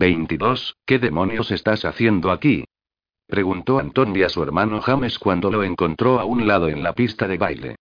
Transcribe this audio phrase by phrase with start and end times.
[0.00, 2.64] 22, ¿qué demonios estás haciendo aquí?
[3.26, 7.28] Preguntó Anthony a su hermano James cuando lo encontró a un lado en la pista
[7.28, 7.76] de baile.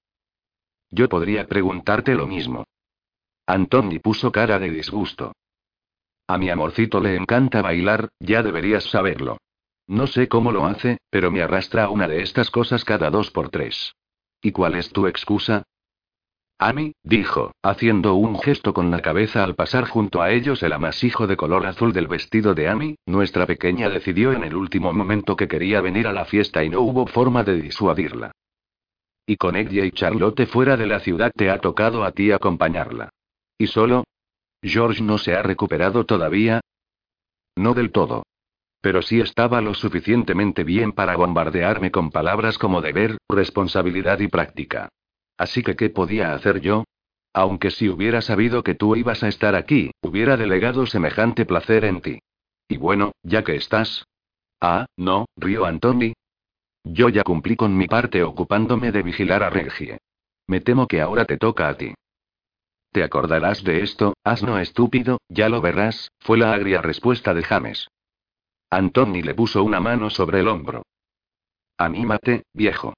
[0.91, 2.65] Yo podría preguntarte lo mismo.
[3.47, 5.31] Anthony puso cara de disgusto.
[6.27, 9.37] A mi amorcito le encanta bailar, ya deberías saberlo.
[9.87, 13.31] No sé cómo lo hace, pero me arrastra a una de estas cosas cada dos
[13.31, 13.95] por tres.
[14.41, 15.63] ¿Y cuál es tu excusa?
[16.61, 21.25] Amy, dijo, haciendo un gesto con la cabeza al pasar junto a ellos el amasijo
[21.25, 25.47] de color azul del vestido de Amy, nuestra pequeña decidió en el último momento que
[25.47, 28.33] quería venir a la fiesta y no hubo forma de disuadirla.
[29.25, 33.09] Y con ella y Charlotte fuera de la ciudad te ha tocado a ti acompañarla.
[33.57, 34.03] ¿Y solo?
[34.61, 36.59] ¿George no se ha recuperado todavía?
[37.55, 38.23] No del todo.
[38.81, 44.89] Pero sí estaba lo suficientemente bien para bombardearme con palabras como deber, responsabilidad y práctica.
[45.39, 46.83] Así que, ¿qué podía hacer yo?
[47.33, 52.01] Aunque si hubiera sabido que tú ibas a estar aquí, hubiera delegado semejante placer en
[52.01, 52.19] ti.
[52.67, 54.05] Y bueno, ya que estás.
[54.59, 56.13] Ah, no, río Antoni.
[56.83, 59.99] Yo ya cumplí con mi parte ocupándome de vigilar a Regie.
[60.47, 61.93] Me temo que ahora te toca a ti.
[62.91, 67.87] Te acordarás de esto, asno estúpido, ya lo verás, fue la agria respuesta de James.
[68.69, 70.83] Antoni le puso una mano sobre el hombro.
[71.77, 72.93] Anímate, viejo.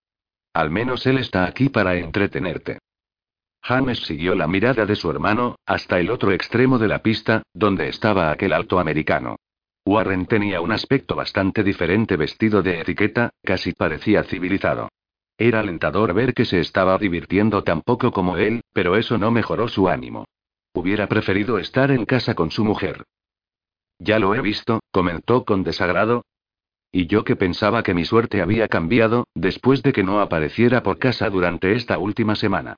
[0.54, 2.80] Al menos él está aquí para entretenerte.
[3.64, 7.90] James siguió la mirada de su hermano, hasta el otro extremo de la pista, donde
[7.90, 9.38] estaba aquel alto americano.
[9.86, 14.90] Warren tenía un aspecto bastante diferente vestido de etiqueta, casi parecía civilizado.
[15.38, 19.68] Era alentador ver que se estaba divirtiendo tan poco como él, pero eso no mejoró
[19.68, 20.26] su ánimo.
[20.74, 23.04] Hubiera preferido estar en casa con su mujer.
[23.98, 26.24] Ya lo he visto, comentó con desagrado,
[26.92, 31.00] y yo que pensaba que mi suerte había cambiado, después de que no apareciera por
[31.00, 32.76] casa durante esta última semana.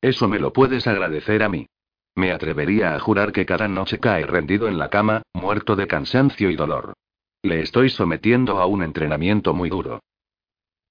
[0.00, 1.66] Eso me lo puedes agradecer a mí.
[2.14, 6.50] Me atrevería a jurar que cada noche cae rendido en la cama, muerto de cansancio
[6.50, 6.94] y dolor.
[7.42, 10.00] Le estoy sometiendo a un entrenamiento muy duro.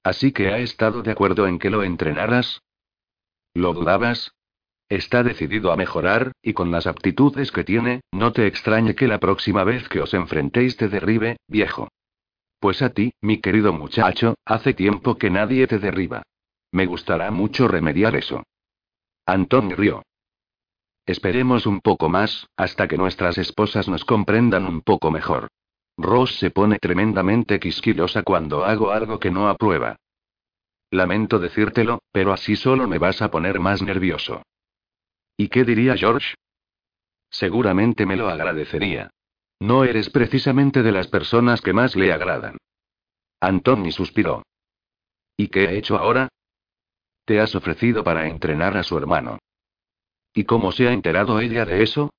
[0.04, 2.62] Así que ha estado de acuerdo en que lo entrenaras.
[3.54, 4.32] ¿Lo dudabas?
[4.90, 9.20] Está decidido a mejorar, y con las aptitudes que tiene, no te extrañe que la
[9.20, 11.90] próxima vez que os enfrentéis te derribe, viejo.
[12.62, 16.22] Pues a ti, mi querido muchacho, hace tiempo que nadie te derriba.
[16.72, 18.44] Me gustará mucho remediar eso.
[19.26, 20.04] Antón rió.
[21.08, 25.48] Esperemos un poco más, hasta que nuestras esposas nos comprendan un poco mejor.
[25.98, 29.96] Ross se pone tremendamente quisquillosa cuando hago algo que no aprueba.
[30.92, 34.44] Lamento decírtelo, pero así solo me vas a poner más nervioso.
[35.36, 36.36] ¿Y qué diría George?
[37.32, 39.10] Seguramente me lo agradecería.
[39.62, 42.58] No eres precisamente de las personas que más le agradan.
[43.40, 44.42] Antoni suspiró.
[45.38, 46.30] ¿Y qué he hecho ahora?
[47.26, 49.38] Te has ofrecido para entrenar a su hermano.
[50.34, 52.10] ¿Y cómo se ha enterado ella de eso?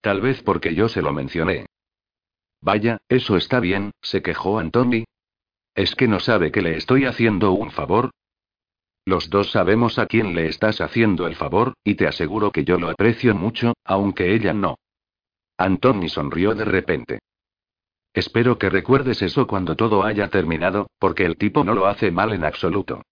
[0.00, 1.66] Tal vez porque yo se lo mencioné.
[2.62, 5.04] Vaya, eso está bien, se quejó Antoni.
[5.74, 8.12] ¿Es que no sabe que le estoy haciendo un favor?
[9.04, 12.78] Los dos sabemos a quién le estás haciendo el favor, y te aseguro que yo
[12.78, 14.78] lo aprecio mucho, aunque ella no.
[15.58, 17.18] Antoni sonrió de repente.
[18.12, 22.32] Espero que recuerdes eso cuando todo haya terminado, porque el tipo no lo hace mal
[22.32, 23.02] en absoluto.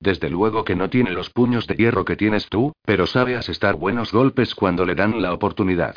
[0.00, 3.76] Desde luego que no tiene los puños de hierro que tienes tú, pero sabe asestar
[3.76, 5.96] buenos golpes cuando le dan la oportunidad.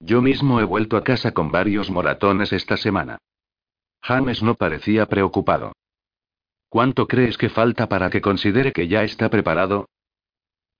[0.00, 3.18] Yo mismo he vuelto a casa con varios moratones esta semana.
[4.02, 5.72] James no parecía preocupado.
[6.68, 9.86] ¿Cuánto crees que falta para que considere que ya está preparado?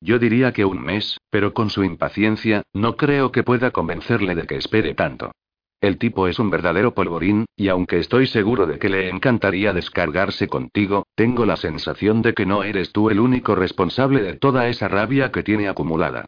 [0.04, 4.46] Yo diría que un mes, pero con su impaciencia, no creo que pueda convencerle de
[4.46, 5.32] que espere tanto.
[5.80, 10.46] El tipo es un verdadero polvorín, y aunque estoy seguro de que le encantaría descargarse
[10.46, 14.88] contigo, tengo la sensación de que no eres tú el único responsable de toda esa
[14.88, 16.26] rabia que tiene acumulada.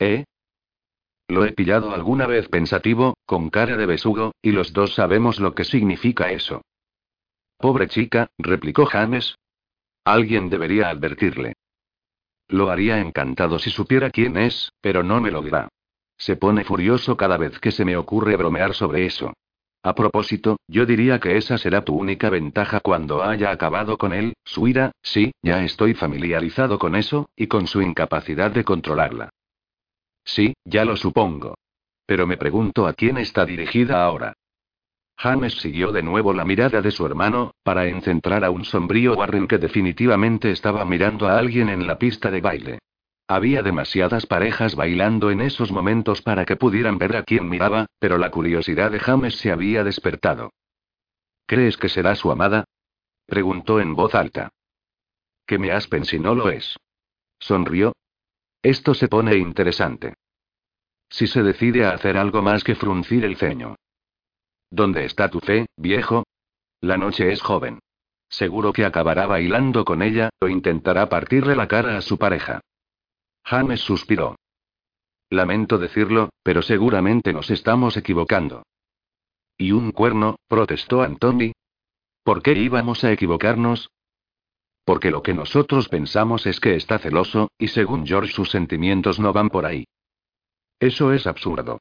[0.00, 0.24] ¿Eh?
[1.28, 5.54] Lo he pillado alguna vez pensativo, con cara de besugo, y los dos sabemos lo
[5.54, 6.62] que significa eso.
[7.58, 9.36] Pobre chica, replicó James.
[10.04, 11.54] Alguien debería advertirle.
[12.52, 15.68] Lo haría encantado si supiera quién es, pero no me lo dirá.
[16.18, 19.32] Se pone furioso cada vez que se me ocurre bromear sobre eso.
[19.82, 24.34] A propósito, yo diría que esa será tu única ventaja cuando haya acabado con él,
[24.44, 29.30] su ira, sí, ya estoy familiarizado con eso, y con su incapacidad de controlarla.
[30.22, 31.54] Sí, ya lo supongo.
[32.04, 34.34] Pero me pregunto a quién está dirigida ahora.
[35.22, 39.46] James siguió de nuevo la mirada de su hermano, para encentrar a un sombrío Warren
[39.46, 42.80] que definitivamente estaba mirando a alguien en la pista de baile.
[43.28, 48.18] Había demasiadas parejas bailando en esos momentos para que pudieran ver a quién miraba, pero
[48.18, 50.50] la curiosidad de James se había despertado.
[51.46, 52.64] ¿Crees que será su amada?
[53.24, 54.50] preguntó en voz alta.
[55.46, 56.76] Que me aspen si no lo es.
[57.38, 57.92] Sonrió.
[58.60, 60.14] Esto se pone interesante.
[61.10, 63.76] si se decide a hacer algo más que fruncir el ceño.
[64.72, 66.24] ¿Dónde está tu fe, viejo?
[66.80, 67.80] La noche es joven.
[68.30, 72.62] Seguro que acabará bailando con ella, o intentará partirle la cara a su pareja.
[73.44, 74.36] James suspiró.
[75.28, 78.62] Lamento decirlo, pero seguramente nos estamos equivocando.
[79.58, 80.36] ¿Y un cuerno?
[80.48, 81.52] protestó Anthony.
[82.24, 83.90] ¿Por qué íbamos a equivocarnos?
[84.86, 89.34] Porque lo que nosotros pensamos es que está celoso, y según George sus sentimientos no
[89.34, 89.84] van por ahí.
[90.80, 91.78] Eso es absurdo.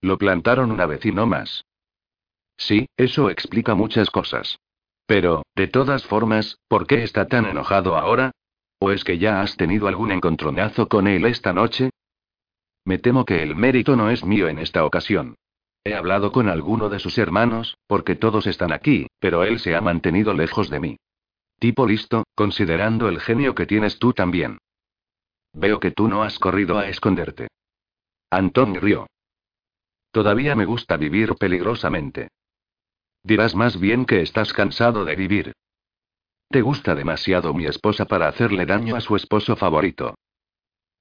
[0.00, 1.62] Lo plantaron una vez y no más.
[2.60, 4.60] Sí, eso explica muchas cosas.
[5.06, 8.32] Pero, de todas formas, ¿por qué está tan enojado ahora?
[8.78, 11.90] ¿O es que ya has tenido algún encontronazo con él esta noche?
[12.84, 15.36] Me temo que el mérito no es mío en esta ocasión.
[15.84, 19.80] He hablado con alguno de sus hermanos, porque todos están aquí, pero él se ha
[19.80, 20.96] mantenido lejos de mí.
[21.58, 24.58] Tipo listo, considerando el genio que tienes tú también.
[25.54, 27.48] Veo que tú no has corrido a esconderte.
[28.30, 29.06] Antón rió.
[30.10, 32.28] Todavía me gusta vivir peligrosamente.
[33.22, 35.52] Dirás más bien que estás cansado de vivir.
[36.48, 40.14] Te gusta demasiado mi esposa para hacerle daño a su esposo favorito.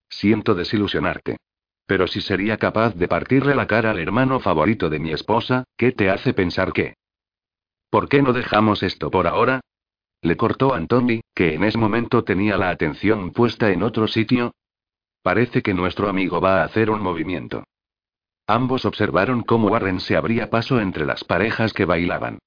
[0.09, 1.37] Siento desilusionarte.
[1.85, 5.91] Pero si sería capaz de partirle la cara al hermano favorito de mi esposa, ¿qué
[5.91, 6.93] te hace pensar que?
[7.89, 9.61] ¿Por qué no dejamos esto por ahora?
[10.21, 14.53] Le cortó Antoni, que en ese momento tenía la atención puesta en otro sitio.
[15.23, 17.63] Parece que nuestro amigo va a hacer un movimiento.
[18.49, 22.39] Ambos observaron cómo Warren se abría paso entre las parejas que bailaban.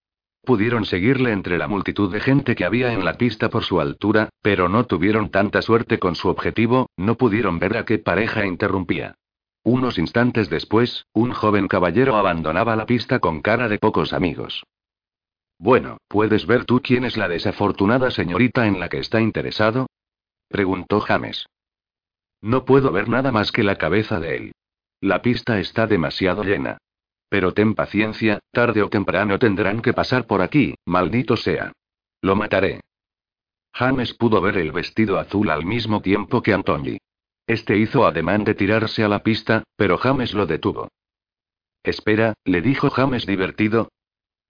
[0.43, 4.29] Pudieron seguirle entre la multitud de gente que había en la pista por su altura,
[4.43, 9.15] pero no tuvieron tanta suerte con su objetivo, no pudieron ver a qué pareja interrumpía.
[9.63, 14.65] Unos instantes después, un joven caballero abandonaba la pista con cara de pocos amigos.
[15.57, 19.87] Bueno, ¿puedes ver tú quién es la desafortunada señorita en la que está interesado?
[20.49, 21.47] preguntó James.
[22.41, 24.53] No puedo ver nada más que la cabeza de él.
[25.03, 26.79] La pista está demasiado llena.
[27.29, 31.73] Pero ten paciencia, tarde o temprano tendrán que pasar por aquí, maldito sea.
[32.21, 32.81] Lo mataré.
[33.75, 36.99] James pudo ver el vestido azul al mismo tiempo que Antoni.
[37.49, 40.89] Este hizo ademán de tirarse a la pista, pero James lo detuvo.
[41.83, 43.89] Espera, le dijo James divertido.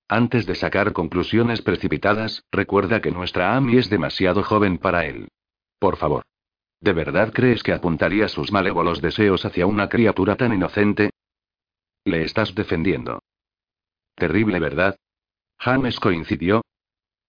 [0.07, 5.29] Antes de sacar conclusiones precipitadas, recuerda que nuestra Amy es demasiado joven para él.
[5.79, 6.25] Por favor.
[6.83, 11.11] ¿De verdad crees que apuntaría sus malévolos deseos hacia una criatura tan inocente?
[12.05, 13.23] Le estás defendiendo.
[14.17, 14.97] Terrible, ¿verdad?
[15.61, 16.63] James coincidió.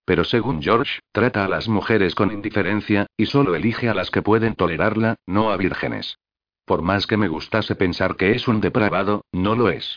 [0.05, 4.23] Pero según George, trata a las mujeres con indiferencia, y solo elige a las que
[4.23, 6.17] pueden tolerarla, no a vírgenes.
[6.65, 9.95] Por más que me gustase pensar que es un depravado, no lo es.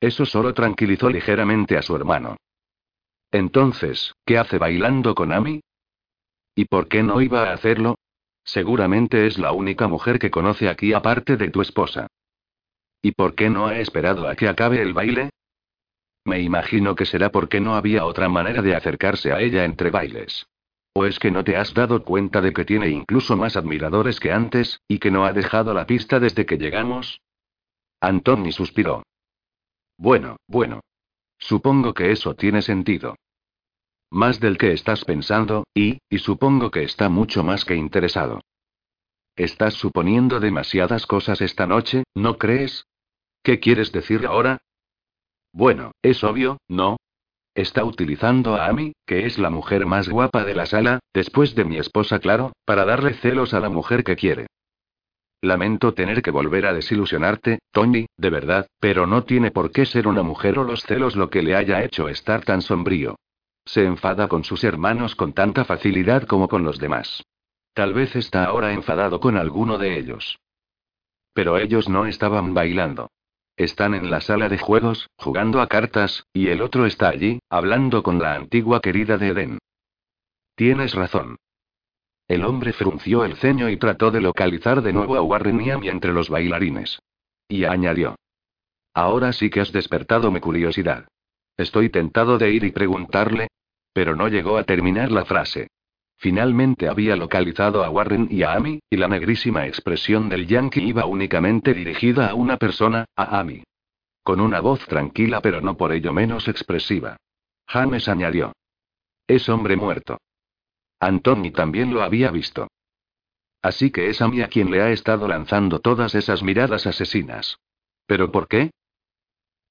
[0.00, 2.38] Eso solo tranquilizó ligeramente a su hermano.
[3.30, 5.60] Entonces, ¿qué hace bailando con Amy?
[6.54, 7.96] ¿Y por qué no iba a hacerlo?
[8.44, 12.06] Seguramente es la única mujer que conoce aquí aparte de tu esposa.
[13.02, 15.30] ¿Y por qué no ha esperado a que acabe el baile?
[16.24, 20.46] Me imagino que será porque no había otra manera de acercarse a ella entre bailes.
[20.94, 24.32] ¿O es que no te has dado cuenta de que tiene incluso más admiradores que
[24.32, 27.20] antes, y que no ha dejado la pista desde que llegamos?
[28.00, 29.02] Antoni suspiró.
[29.98, 30.80] Bueno, bueno.
[31.38, 33.16] Supongo que eso tiene sentido.
[34.10, 38.40] Más del que estás pensando, y, y supongo que está mucho más que interesado.
[39.36, 42.86] Estás suponiendo demasiadas cosas esta noche, ¿no crees?
[43.42, 44.58] ¿Qué quieres decir ahora?
[45.52, 46.96] Bueno, es obvio, ¿no?
[47.54, 51.64] Está utilizando a Amy, que es la mujer más guapa de la sala, después de
[51.64, 54.46] mi esposa, claro, para darle celos a la mujer que quiere.
[55.40, 60.08] Lamento tener que volver a desilusionarte, Tony, de verdad, pero no tiene por qué ser
[60.08, 63.16] una mujer o los celos lo que le haya hecho estar tan sombrío.
[63.64, 67.22] Se enfada con sus hermanos con tanta facilidad como con los demás.
[67.72, 70.38] Tal vez está ahora enfadado con alguno de ellos.
[71.32, 73.10] Pero ellos no estaban bailando.
[73.56, 78.02] Están en la sala de juegos, jugando a cartas, y el otro está allí, hablando
[78.02, 79.58] con la antigua querida de Eden.
[80.56, 81.36] Tienes razón.
[82.26, 86.12] El hombre frunció el ceño y trató de localizar de nuevo a Warren y entre
[86.12, 87.00] los bailarines.
[87.48, 88.16] Y añadió.
[88.94, 91.06] Ahora sí que has despertado mi curiosidad.
[91.56, 93.48] Estoy tentado de ir y preguntarle.
[93.94, 95.68] Pero no llegó a terminar la frase.
[96.18, 101.06] Finalmente había localizado a Warren y a Amy, y la negrísima expresión del yankee iba
[101.06, 103.62] únicamente dirigida a una persona, a Amy.
[104.22, 107.16] Con una voz tranquila pero no por ello menos expresiva.
[107.66, 108.52] James añadió.
[109.26, 110.18] Es hombre muerto.
[110.98, 112.68] Anthony también lo había visto.
[113.62, 117.58] Así que es Amy a quien le ha estado lanzando todas esas miradas asesinas.
[118.06, 118.70] ¿Pero por qué?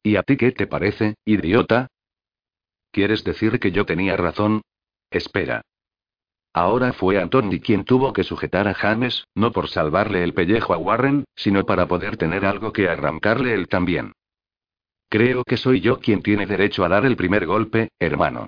[0.01, 1.87] ¿Y a ti qué te parece, idiota?
[2.93, 4.61] ¿Quieres decir que yo tenía razón?
[5.09, 5.63] Espera.
[6.53, 10.77] Ahora fue Anthony quien tuvo que sujetar a James, no por salvarle el pellejo a
[10.77, 14.13] Warren, sino para poder tener algo que arrancarle él también.
[15.09, 18.47] Creo que soy yo quien tiene derecho a dar el primer golpe, hermano.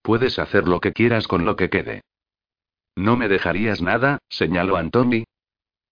[0.00, 2.00] Puedes hacer lo que quieras con lo que quede.
[2.96, 5.24] No me dejarías nada, señaló Anthony.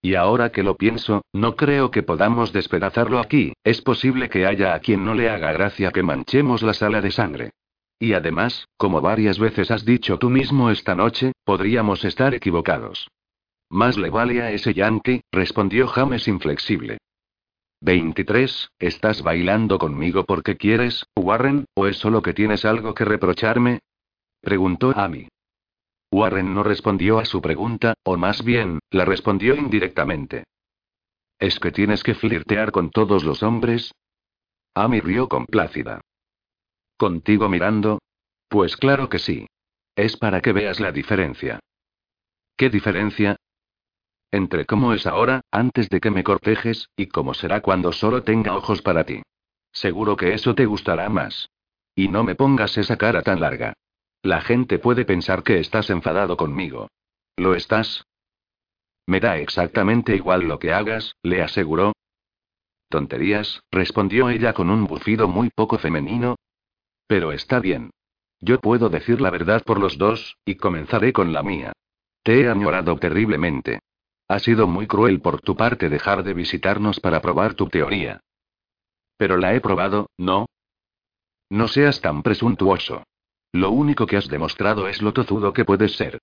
[0.05, 4.75] Y ahora que lo pienso, no creo que podamos despedazarlo aquí, es posible que haya
[4.75, 7.53] a quien no le haga gracia que manchemos la sala de sangre.
[8.01, 13.09] Y además, como varias veces has dicho tú mismo esta noche, podríamos estar equivocados.
[13.71, 16.99] Más le vale a ese yankee, respondió James inflexible.
[17.81, 23.79] 23, ¿estás bailando conmigo porque quieres, Warren, o es solo que tienes algo que reprocharme?
[24.41, 25.29] Preguntó Amy.
[26.12, 30.45] Warren no respondió a su pregunta, o más bien, la respondió indirectamente.
[31.38, 33.92] ¿Es que tienes que flirtear con todos los hombres?
[34.75, 36.02] Amy rió complácida.
[36.99, 37.99] ¿Contigo mirando?
[38.49, 39.47] Pues claro que sí.
[39.97, 41.61] Es para que veas la diferencia.
[42.57, 43.37] ¿Qué diferencia?
[44.31, 48.54] Entre cómo es ahora, antes de que me cortejes, y cómo será cuando solo tenga
[48.54, 49.23] ojos para ti.
[49.73, 51.49] Seguro que eso te gustará más.
[51.95, 53.75] Y no me pongas esa cara tan larga.
[54.23, 56.88] La gente puede pensar que estás enfadado conmigo.
[57.37, 58.05] ¿Lo estás?
[59.05, 61.93] Me da exactamente igual lo que hagas, le aseguró.
[62.88, 66.37] Tonterías, respondió ella con un bufido muy poco femenino.
[67.09, 67.91] Pero está bien.
[68.41, 71.73] Yo puedo decir la verdad por los dos, y comenzaré con la mía.
[72.23, 73.81] Te he añorado terriblemente.
[74.29, 78.21] Ha sido muy cruel por tu parte dejar de visitarnos para probar tu teoría.
[79.17, 80.47] Pero la he probado, ¿no?
[81.50, 83.02] No seas tan presuntuoso.
[83.53, 86.19] Lo único que has demostrado es lo tozudo que puedes ser.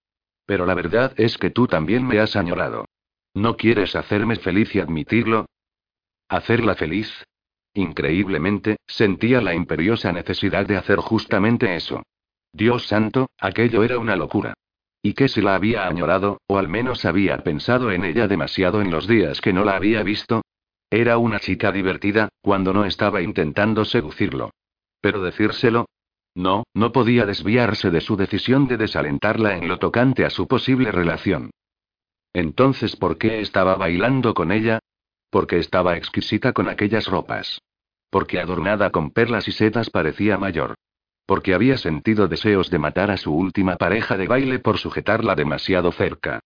[0.45, 2.85] Pero la verdad es que tú también me has añorado.
[3.35, 5.45] ¿No quieres hacerme feliz y admitirlo?
[6.27, 7.23] ¿Hacerla feliz?
[7.75, 12.01] Increíblemente, sentía la imperiosa necesidad de hacer justamente eso.
[12.51, 14.55] Dios santo, aquello era una locura.
[15.01, 18.91] ¿Y qué si la había añorado, o al menos había pensado en ella demasiado en
[18.91, 20.41] los días que no la había visto?
[20.89, 24.49] Era una chica divertida, cuando no estaba intentando seducirlo.
[24.99, 25.85] Pero decírselo.
[26.39, 30.89] No, no podía desviarse de su decisión de desalentarla en lo tocante a su posible
[30.89, 31.51] relación.
[32.31, 34.79] Entonces, ¿por qué estaba bailando con ella?
[35.29, 37.59] Porque estaba exquisita con aquellas ropas.
[38.09, 40.75] Porque adornada con perlas y setas parecía mayor.
[41.25, 45.91] Porque había sentido deseos de matar a su última pareja de baile por sujetarla demasiado
[45.91, 46.39] cerca.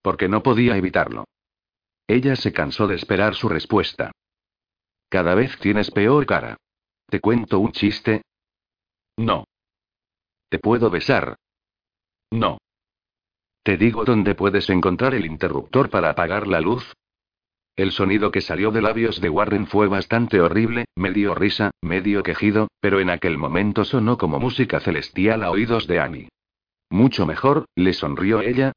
[0.00, 1.24] Porque no podía evitarlo.
[2.06, 4.12] Ella se cansó de esperar su respuesta.
[5.08, 6.56] Cada vez tienes peor cara.
[7.08, 8.22] ¿Te cuento un chiste?
[9.20, 9.44] No.
[10.48, 11.36] ¿Te puedo besar?
[12.30, 12.56] No.
[13.62, 16.94] ¿Te digo dónde puedes encontrar el interruptor para apagar la luz?
[17.76, 22.68] El sonido que salió de labios de Warren fue bastante horrible, medio risa, medio quejido,
[22.80, 26.28] pero en aquel momento sonó como música celestial a oídos de Annie.
[26.88, 28.72] Mucho mejor, le sonrió ella.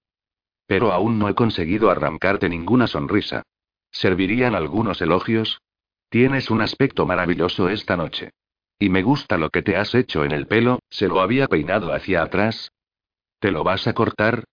[0.68, 3.44] Pero aún no he conseguido arrancarte ninguna sonrisa.
[3.92, 5.62] ¿Servirían algunos elogios?
[6.10, 8.32] Tienes un aspecto maravilloso esta noche.
[8.80, 11.94] Y me gusta lo que te has hecho en el pelo, se lo había peinado
[11.94, 12.72] hacia atrás.
[13.40, 14.44] ¿Te lo vas a cortar?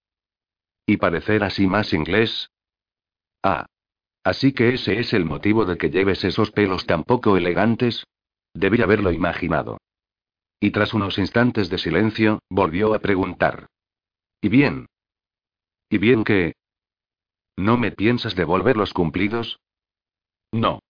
[0.86, 2.50] ¿Y parecer así más inglés?
[3.42, 3.66] Ah,
[4.22, 8.04] Así que ese es el motivo de que lleves esos pelos tan poco elegantes.
[8.52, 9.78] Debí haberlo imaginado.
[10.60, 13.66] Y tras unos instantes de silencio, volvió a preguntar.
[14.42, 14.86] ¿Y bien?
[15.88, 16.52] ¿Y bien qué?
[17.56, 19.58] ¿No me piensas devolver los cumplidos?
[20.52, 20.80] No.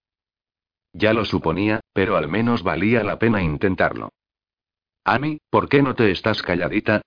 [0.92, 4.10] Ya lo suponía, pero al menos valía la pena intentarlo.
[5.04, 7.02] Amy, ¿por qué no te estás calladita?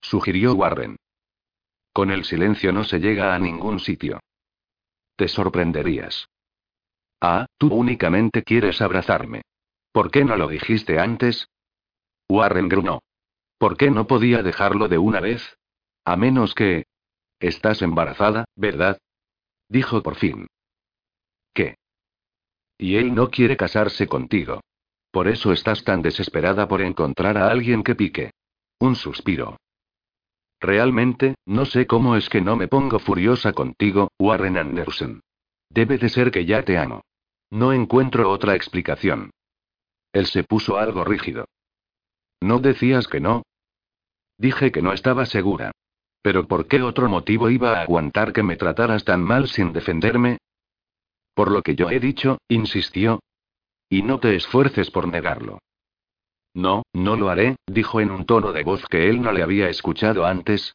[0.00, 0.96] sugirió Warren.
[1.92, 4.20] Con el silencio no se llega a ningún sitio.
[5.16, 6.28] Te sorprenderías.
[7.20, 9.42] Ah, tú únicamente quieres abrazarme.
[9.92, 11.48] ¿Por qué no lo dijiste antes?
[12.28, 13.00] Warren grunó.
[13.58, 15.58] ¿Por qué no podía dejarlo de una vez?
[16.04, 16.84] A menos que...
[17.40, 18.98] Estás embarazada, ¿verdad?
[19.68, 20.46] Dijo por fin.
[21.54, 21.76] ¿Qué?
[22.78, 24.60] Y él no quiere casarse contigo.
[25.10, 28.30] Por eso estás tan desesperada por encontrar a alguien que pique.
[28.78, 29.56] Un suspiro.
[30.60, 35.20] Realmente, no sé cómo es que no me pongo furiosa contigo, Warren Anderson.
[35.70, 37.02] Debe de ser que ya te amo.
[37.50, 39.30] No encuentro otra explicación.
[40.12, 41.46] Él se puso algo rígido.
[42.40, 43.42] ¿No decías que no?
[44.36, 45.72] Dije que no estaba segura.
[46.22, 50.38] Pero ¿por qué otro motivo iba a aguantar que me trataras tan mal sin defenderme?
[51.38, 53.20] Por lo que yo he dicho, insistió.
[53.88, 55.60] Y no te esfuerces por negarlo.
[56.52, 59.68] No, no lo haré, dijo en un tono de voz que él no le había
[59.68, 60.74] escuchado antes.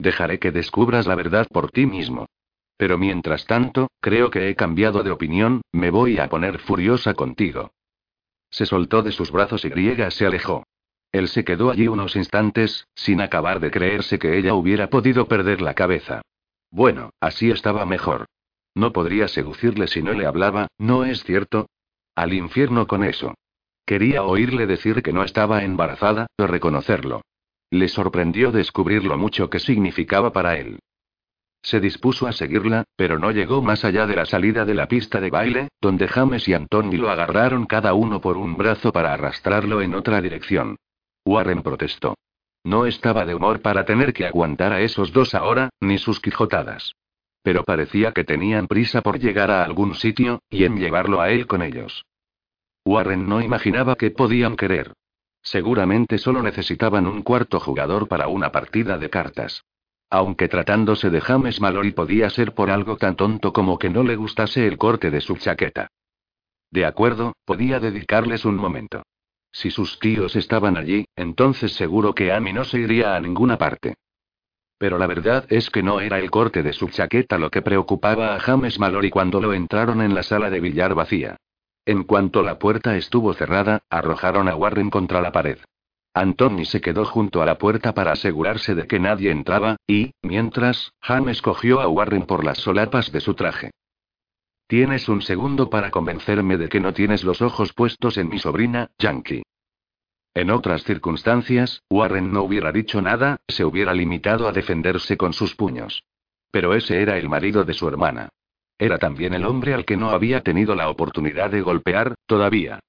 [0.00, 2.26] Dejaré que descubras la verdad por ti mismo.
[2.76, 7.70] Pero mientras tanto, creo que he cambiado de opinión, me voy a poner furiosa contigo.
[8.50, 10.64] Se soltó de sus brazos y griega se alejó.
[11.12, 15.62] Él se quedó allí unos instantes, sin acabar de creerse que ella hubiera podido perder
[15.62, 16.22] la cabeza.
[16.72, 18.26] Bueno, así estaba mejor.
[18.74, 21.68] No podría seducirle si no le hablaba, ¿no es cierto?
[22.14, 23.34] Al infierno con eso.
[23.86, 27.22] Quería oírle decir que no estaba embarazada, o reconocerlo.
[27.70, 30.78] Le sorprendió descubrir lo mucho que significaba para él.
[31.62, 35.20] Se dispuso a seguirla, pero no llegó más allá de la salida de la pista
[35.20, 39.80] de baile, donde James y Antoni lo agarraron cada uno por un brazo para arrastrarlo
[39.80, 40.76] en otra dirección.
[41.24, 42.16] Warren protestó.
[42.64, 46.94] No estaba de humor para tener que aguantar a esos dos ahora, ni sus quijotadas.
[47.44, 51.46] Pero parecía que tenían prisa por llegar a algún sitio, y en llevarlo a él
[51.46, 52.06] con ellos.
[52.86, 54.94] Warren no imaginaba que podían querer.
[55.42, 59.62] Seguramente solo necesitaban un cuarto jugador para una partida de cartas.
[60.08, 64.16] Aunque tratándose de James Mallory podía ser por algo tan tonto como que no le
[64.16, 65.88] gustase el corte de su chaqueta.
[66.70, 69.02] De acuerdo, podía dedicarles un momento.
[69.52, 73.96] Si sus tíos estaban allí, entonces seguro que Amy no se iría a ninguna parte.
[74.78, 78.34] Pero la verdad es que no era el corte de su chaqueta lo que preocupaba
[78.34, 81.36] a James Mallory cuando lo entraron en la sala de billar vacía.
[81.86, 85.58] En cuanto la puerta estuvo cerrada, arrojaron a Warren contra la pared.
[86.14, 90.92] Anthony se quedó junto a la puerta para asegurarse de que nadie entraba, y, mientras,
[91.00, 93.72] James cogió a Warren por las solapas de su traje.
[94.66, 98.90] Tienes un segundo para convencerme de que no tienes los ojos puestos en mi sobrina,
[98.98, 99.42] Yankee.
[100.34, 105.54] En otras circunstancias, Warren no hubiera dicho nada, se hubiera limitado a defenderse con sus
[105.54, 106.02] puños.
[106.50, 108.30] Pero ese era el marido de su hermana.
[108.76, 112.80] Era también el hombre al que no había tenido la oportunidad de golpear, todavía.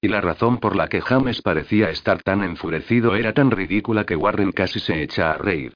[0.00, 4.16] Y la razón por la que James parecía estar tan enfurecido era tan ridícula que
[4.16, 5.74] Warren casi se echa a reír.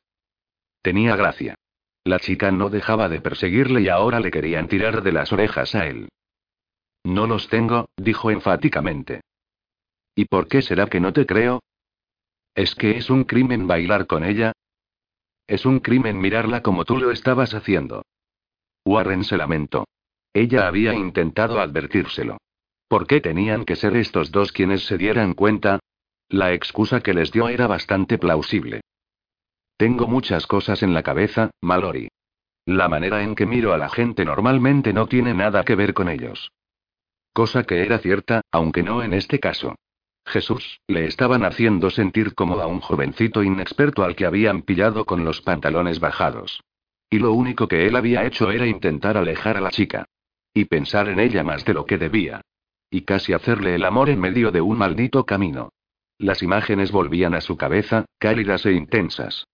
[0.83, 1.55] Tenía gracia.
[2.05, 5.87] La chica no dejaba de perseguirle y ahora le querían tirar de las orejas a
[5.87, 6.09] él.
[7.05, 9.21] No los tengo, dijo enfáticamente.
[10.14, 11.62] ¿Y por qué será que no te creo?
[12.54, 14.52] ¿Es que es un crimen bailar con ella?
[15.47, 18.02] Es un crimen mirarla como tú lo estabas haciendo.
[18.85, 19.87] Warren se lamentó.
[20.35, 22.38] Ella había intentado advertírselo.
[22.88, 25.81] ¿Por qué tenían que ser estos dos quienes se dieran cuenta?
[26.28, 28.83] La excusa que les dio era bastante plausible.
[29.77, 32.09] Tengo muchas cosas en la cabeza, Mallory.
[32.66, 36.09] La manera en que miro a la gente normalmente no tiene nada que ver con
[36.09, 36.53] ellos.
[37.33, 39.75] Cosa que era cierta, aunque no en este caso.
[40.25, 45.25] Jesús, le estaban haciendo sentir como a un jovencito inexperto al que habían pillado con
[45.25, 46.63] los pantalones bajados.
[47.11, 50.07] Y lo único que él había hecho era intentar alejar a la chica.
[50.55, 52.41] Y pensar en ella más de lo que debía.
[52.91, 55.71] Y casi hacerle el amor en medio de un maldito camino.
[56.19, 59.47] Las imágenes volvían a su cabeza, cálidas e intensas.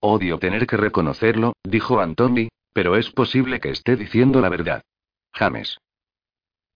[0.00, 4.82] Odio tener que reconocerlo, dijo Anthony, pero es posible que esté diciendo la verdad.
[5.32, 5.78] James.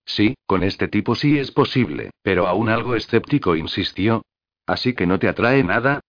[0.09, 4.23] Sí, con este tipo sí es posible, pero aún algo escéptico insistió.
[4.67, 6.01] Así que no te atrae nada.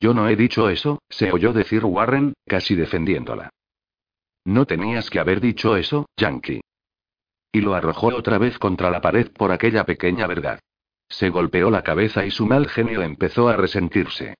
[0.00, 3.50] Yo no he dicho eso, se oyó decir Warren, casi defendiéndola.
[4.44, 6.62] No tenías que haber dicho eso, Yankee.
[7.52, 10.58] Y lo arrojó otra vez contra la pared por aquella pequeña verdad.
[11.08, 14.36] Se golpeó la cabeza y su mal genio empezó a resentirse.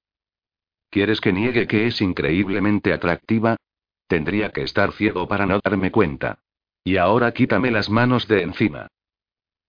[0.88, 3.56] ¿Quieres que niegue que es increíblemente atractiva?
[4.06, 6.38] Tendría que estar ciego para no darme cuenta.
[6.84, 8.88] Y ahora quítame las manos de encima.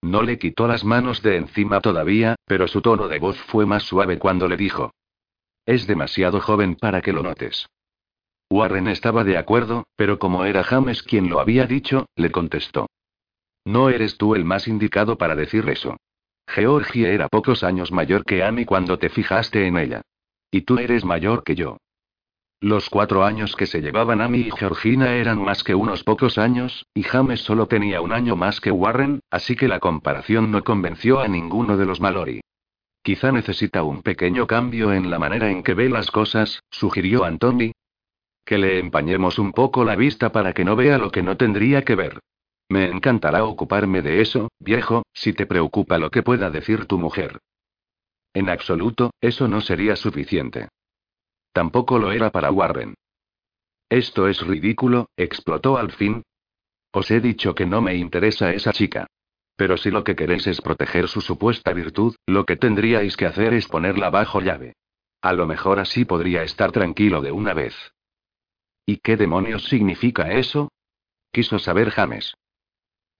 [0.02, 3.84] No le quitó las manos de encima todavía, pero su tono de voz fue más
[3.84, 4.91] suave cuando le dijo.
[5.65, 7.67] Es demasiado joven para que lo notes.
[8.49, 12.88] Warren estaba de acuerdo, pero como era James quien lo había dicho, le contestó.
[13.65, 15.97] No eres tú el más indicado para decir eso.
[16.47, 20.02] Georgie era pocos años mayor que Amy cuando te fijaste en ella.
[20.52, 21.78] Y tú eres mayor que yo.
[22.63, 26.86] Los cuatro años que se llevaban Amy y Georgina eran más que unos pocos años,
[26.93, 31.19] y James solo tenía un año más que Warren, así que la comparación no convenció
[31.19, 32.39] a ninguno de los Mallory.
[33.02, 37.73] Quizá necesita un pequeño cambio en la manera en que ve las cosas, sugirió Anthony.
[38.45, 41.84] Que le empañemos un poco la vista para que no vea lo que no tendría
[41.84, 42.21] que ver.
[42.69, 47.39] Me encantará ocuparme de eso, viejo, si te preocupa lo que pueda decir tu mujer.
[48.34, 50.69] En absoluto, eso no sería suficiente.
[51.54, 52.96] Tampoco lo era para Warren.
[53.89, 56.24] Esto es ridículo, explotó al fin.
[56.92, 59.08] Os he dicho que no me interesa esa chica.
[59.56, 63.54] Pero si lo que queréis es proteger su supuesta virtud, lo que tendríais que hacer
[63.54, 64.74] es ponerla bajo llave.
[65.22, 67.76] A lo mejor así podría estar tranquilo de una vez.
[68.86, 70.72] ¿Y qué demonios significa eso?
[71.32, 72.34] Quiso saber James.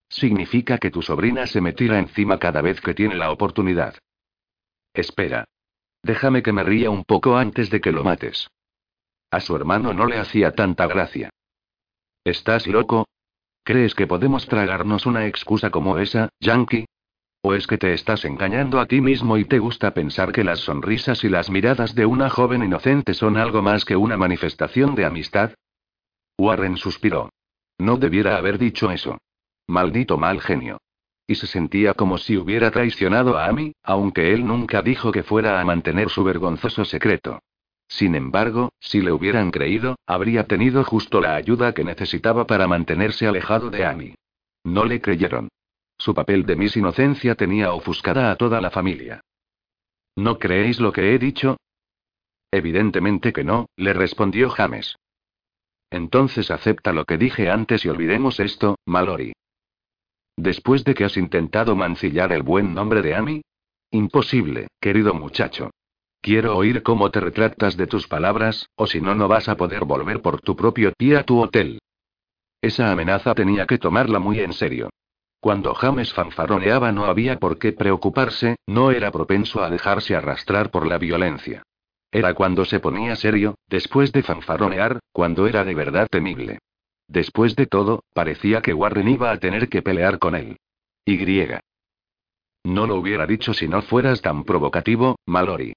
[0.10, 3.96] Significa que tu sobrina se me tira encima cada vez que tiene la oportunidad.
[4.94, 5.46] Espera.
[6.04, 8.50] Déjame que me ría un poco antes de que lo mates.
[9.32, 11.30] A su hermano no le hacía tanta gracia.
[12.26, 13.08] ¿Estás loco?
[13.64, 16.86] ¿Crees que podemos tragarnos una excusa como esa, Yankee?
[17.42, 20.60] ¿O es que te estás engañando a ti mismo y te gusta pensar que las
[20.60, 25.06] sonrisas y las miradas de una joven inocente son algo más que una manifestación de
[25.06, 25.54] amistad?
[26.38, 27.30] Warren suspiró.
[27.78, 29.18] No debiera haber dicho eso.
[29.68, 30.80] Maldito mal genio.
[31.26, 35.62] Y se sentía como si hubiera traicionado a Amy, aunque él nunca dijo que fuera
[35.62, 37.40] a mantener su vergonzoso secreto.
[37.88, 43.28] Sin embargo, si le hubieran creído, habría tenido justo la ayuda que necesitaba para mantenerse
[43.28, 44.16] alejado de Amy.
[44.64, 45.50] No le creyeron.
[45.98, 49.22] Su papel de Miss Inocencia tenía ofuscada a toda la familia.
[50.16, 51.58] ¿No creéis lo que he dicho?
[52.52, 54.98] Evidentemente que no, le respondió James.
[55.90, 59.34] Entonces acepta lo que dije antes y olvidemos esto, Mallory.
[60.38, 63.42] Después de que has intentado mancillar el buen nombre de Amy.
[63.92, 65.70] Imposible, querido muchacho.
[66.22, 69.86] Quiero oír cómo te retractas de tus palabras, o si no, no vas a poder
[69.86, 71.80] volver por tu propio pie a tu hotel.
[72.62, 74.90] Esa amenaza tenía que tomarla muy en serio.
[75.40, 80.88] Cuando James fanfaroneaba no había por qué preocuparse, no era propenso a dejarse arrastrar por
[80.88, 81.64] la violencia.
[82.10, 86.60] Era cuando se ponía serio, después de fanfaronear, cuando era de verdad temible.
[87.14, 90.58] Después de todo, parecía que Warren iba a tener que pelear con él.
[91.06, 91.24] Y.
[92.64, 95.74] No lo hubiera dicho si no fueras tan provocativo, Mallory.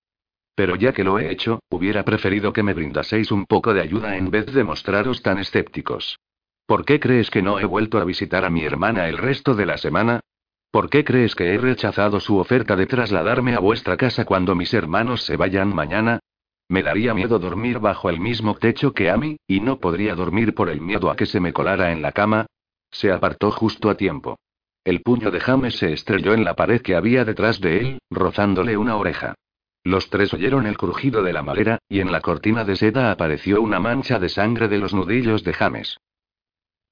[0.54, 4.16] Pero ya que lo he hecho, hubiera preferido que me brindaseis un poco de ayuda
[4.16, 6.18] en vez de mostraros tan escépticos.
[6.64, 9.66] ¿Por qué crees que no he vuelto a visitar a mi hermana el resto de
[9.66, 10.20] la semana?
[10.70, 14.72] ¿Por qué crees que he rechazado su oferta de trasladarme a vuestra casa cuando mis
[14.72, 16.20] hermanos se vayan mañana?
[16.68, 20.54] Me daría miedo dormir bajo el mismo techo que a mí, y no podría dormir
[20.54, 22.46] por el miedo a que se me colara en la cama.
[22.90, 24.38] Se apartó justo a tiempo.
[24.84, 28.76] El puño de James se estrelló en la pared que había detrás de él, rozándole
[28.76, 29.34] una oreja.
[29.84, 33.62] Los tres oyeron el crujido de la madera, y en la cortina de seda apareció
[33.62, 35.98] una mancha de sangre de los nudillos de James.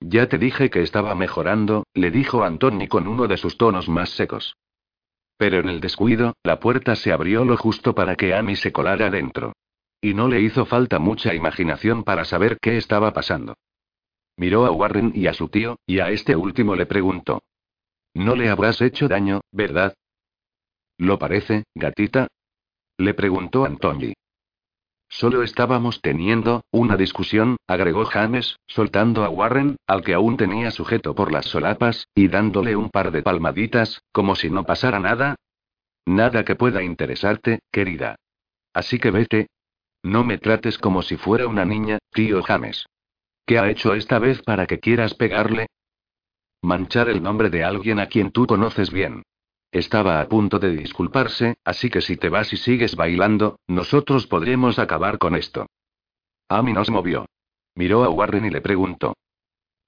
[0.00, 4.10] Ya te dije que estaba mejorando, le dijo Antoni con uno de sus tonos más
[4.10, 4.56] secos.
[5.36, 9.10] Pero en el descuido, la puerta se abrió lo justo para que Amy se colara
[9.10, 9.54] dentro.
[10.04, 13.54] Y no le hizo falta mucha imaginación para saber qué estaba pasando.
[14.36, 17.42] Miró a Warren y a su tío, y a este último le preguntó.
[18.12, 19.94] No le habrás hecho daño, ¿verdad?
[20.98, 22.28] ¿Lo parece, gatita?
[22.98, 24.12] Le preguntó Antoni.
[25.08, 31.14] Solo estábamos teniendo, una discusión, agregó James, soltando a Warren, al que aún tenía sujeto
[31.14, 35.36] por las solapas, y dándole un par de palmaditas, como si no pasara nada.
[36.04, 38.16] Nada que pueda interesarte, querida.
[38.74, 39.46] Así que vete,
[40.04, 42.86] no me trates como si fuera una niña, tío James.
[43.46, 45.66] ¿Qué ha hecho esta vez para que quieras pegarle?
[46.62, 49.22] Manchar el nombre de alguien a quien tú conoces bien.
[49.72, 54.78] Estaba a punto de disculparse, así que si te vas y sigues bailando, nosotros podremos
[54.78, 55.66] acabar con esto.
[56.48, 57.26] Amy nos movió.
[57.74, 59.14] Miró a Warren y le preguntó.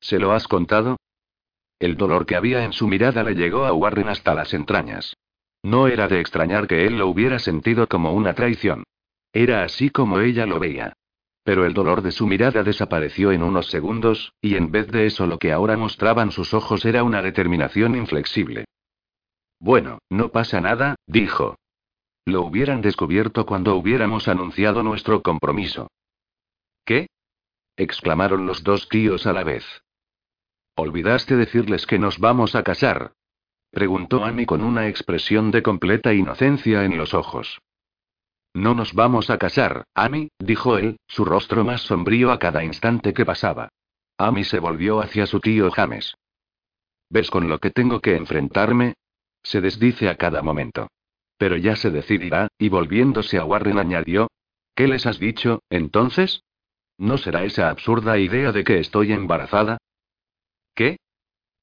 [0.00, 0.96] ¿Se lo has contado?
[1.78, 5.14] El dolor que había en su mirada le llegó a Warren hasta las entrañas.
[5.62, 8.84] No era de extrañar que él lo hubiera sentido como una traición.
[9.36, 10.94] Era así como ella lo veía.
[11.42, 15.26] Pero el dolor de su mirada desapareció en unos segundos, y en vez de eso
[15.26, 18.64] lo que ahora mostraban sus ojos era una determinación inflexible.
[19.60, 21.58] Bueno, no pasa nada, dijo.
[22.24, 25.88] Lo hubieran descubierto cuando hubiéramos anunciado nuestro compromiso.
[26.86, 27.08] ¿Qué?
[27.76, 29.66] exclamaron los dos tíos a la vez.
[30.76, 33.12] ¿Olvidaste decirles que nos vamos a casar?
[33.70, 37.60] preguntó Amy con una expresión de completa inocencia en los ojos.
[38.56, 43.12] No nos vamos a casar, Amy, dijo él, su rostro más sombrío a cada instante
[43.12, 43.68] que pasaba.
[44.16, 46.14] Amy se volvió hacia su tío James.
[47.10, 48.94] ¿Ves con lo que tengo que enfrentarme?
[49.42, 50.88] Se desdice a cada momento.
[51.36, 54.28] Pero ya se decidirá, y volviéndose a Warren añadió.
[54.74, 56.40] ¿Qué les has dicho, entonces?
[56.96, 59.76] ¿No será esa absurda idea de que estoy embarazada?
[60.74, 60.96] ¿Qué?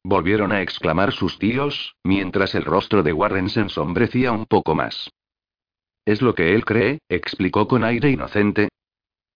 [0.04, 5.10] Volvieron a exclamar sus tíos, mientras el rostro de Warren se ensombrecía un poco más.
[6.06, 8.70] Es lo que él cree, explicó con aire inocente.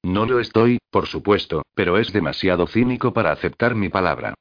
[0.03, 4.34] No lo estoy, por supuesto, pero es demasiado cínico para aceptar mi palabra.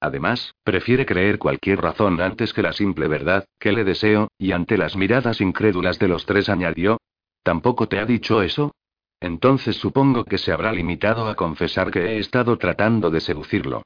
[0.00, 4.76] Además, prefiere creer cualquier razón antes que la simple verdad, que le deseo, y ante
[4.76, 6.98] las miradas incrédulas de los tres añadió.
[7.42, 8.74] ¿Tampoco te ha dicho eso?
[9.20, 13.82] Entonces supongo que se habrá limitado a confesar que he estado tratando de seducirlo.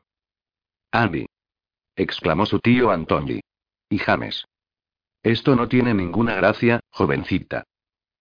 [0.90, 1.26] Andy.
[1.94, 3.40] exclamó su tío Antoni.
[3.90, 4.44] Y James.
[5.22, 7.64] Esto no tiene ninguna gracia, jovencita.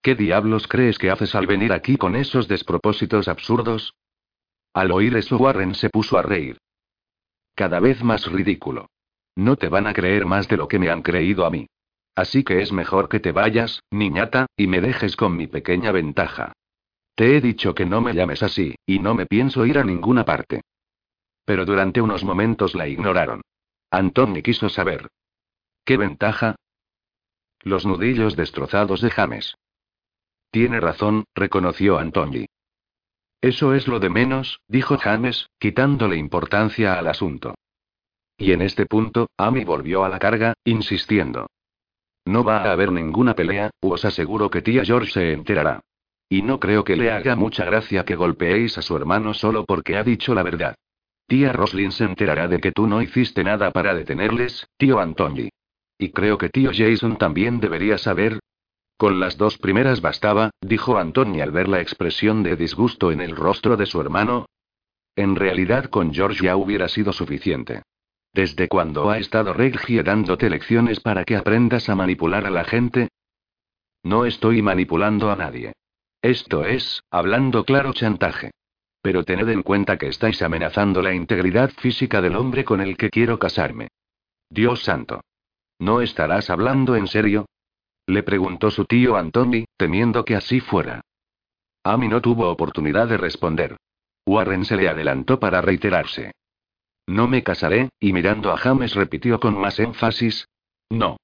[0.01, 3.93] ¿Qué diablos crees que haces al venir aquí con esos despropósitos absurdos?
[4.73, 6.57] Al oír eso Warren se puso a reír.
[7.55, 8.89] Cada vez más ridículo.
[9.35, 11.67] No te van a creer más de lo que me han creído a mí.
[12.15, 16.53] Así que es mejor que te vayas, niñata, y me dejes con mi pequeña ventaja.
[17.15, 20.25] Te he dicho que no me llames así, y no me pienso ir a ninguna
[20.25, 20.61] parte.
[21.45, 23.41] Pero durante unos momentos la ignoraron.
[23.89, 25.07] Antoni quiso saber.
[25.85, 26.55] ¿Qué ventaja?
[27.61, 29.55] Los nudillos destrozados de James.
[30.51, 32.45] Tiene razón, reconoció Antoni.
[33.41, 37.55] Eso es lo de menos, dijo James, quitándole importancia al asunto.
[38.37, 41.47] Y en este punto, Amy volvió a la carga, insistiendo.
[42.25, 45.81] No va a haber ninguna pelea, os aseguro que tía George se enterará.
[46.29, 49.95] Y no creo que le haga mucha gracia que golpeéis a su hermano solo porque
[49.95, 50.75] ha dicho la verdad.
[51.27, 55.49] Tía Roslyn se enterará de que tú no hiciste nada para detenerles, tío Antoni.
[55.97, 58.39] Y creo que tío Jason también debería saber.
[58.97, 63.35] Con las dos primeras bastaba, dijo Antoni al ver la expresión de disgusto en el
[63.35, 64.47] rostro de su hermano.
[65.15, 67.83] En realidad con George ya hubiera sido suficiente.
[68.33, 73.09] ¿Desde cuándo ha estado Reggie dándote lecciones para que aprendas a manipular a la gente?
[74.03, 75.73] No estoy manipulando a nadie.
[76.21, 78.51] Esto es, hablando claro, chantaje.
[79.01, 83.09] Pero tened en cuenta que estáis amenazando la integridad física del hombre con el que
[83.09, 83.89] quiero casarme.
[84.49, 85.21] Dios santo.
[85.79, 87.45] ¿No estarás hablando en serio?
[88.07, 91.01] Le preguntó su tío Antoni, temiendo que así fuera.
[91.83, 93.77] Amy no tuvo oportunidad de responder.
[94.25, 96.31] Warren se le adelantó para reiterarse.
[97.05, 100.47] No me casaré, y mirando a James repitió con más énfasis.
[100.89, 101.17] No.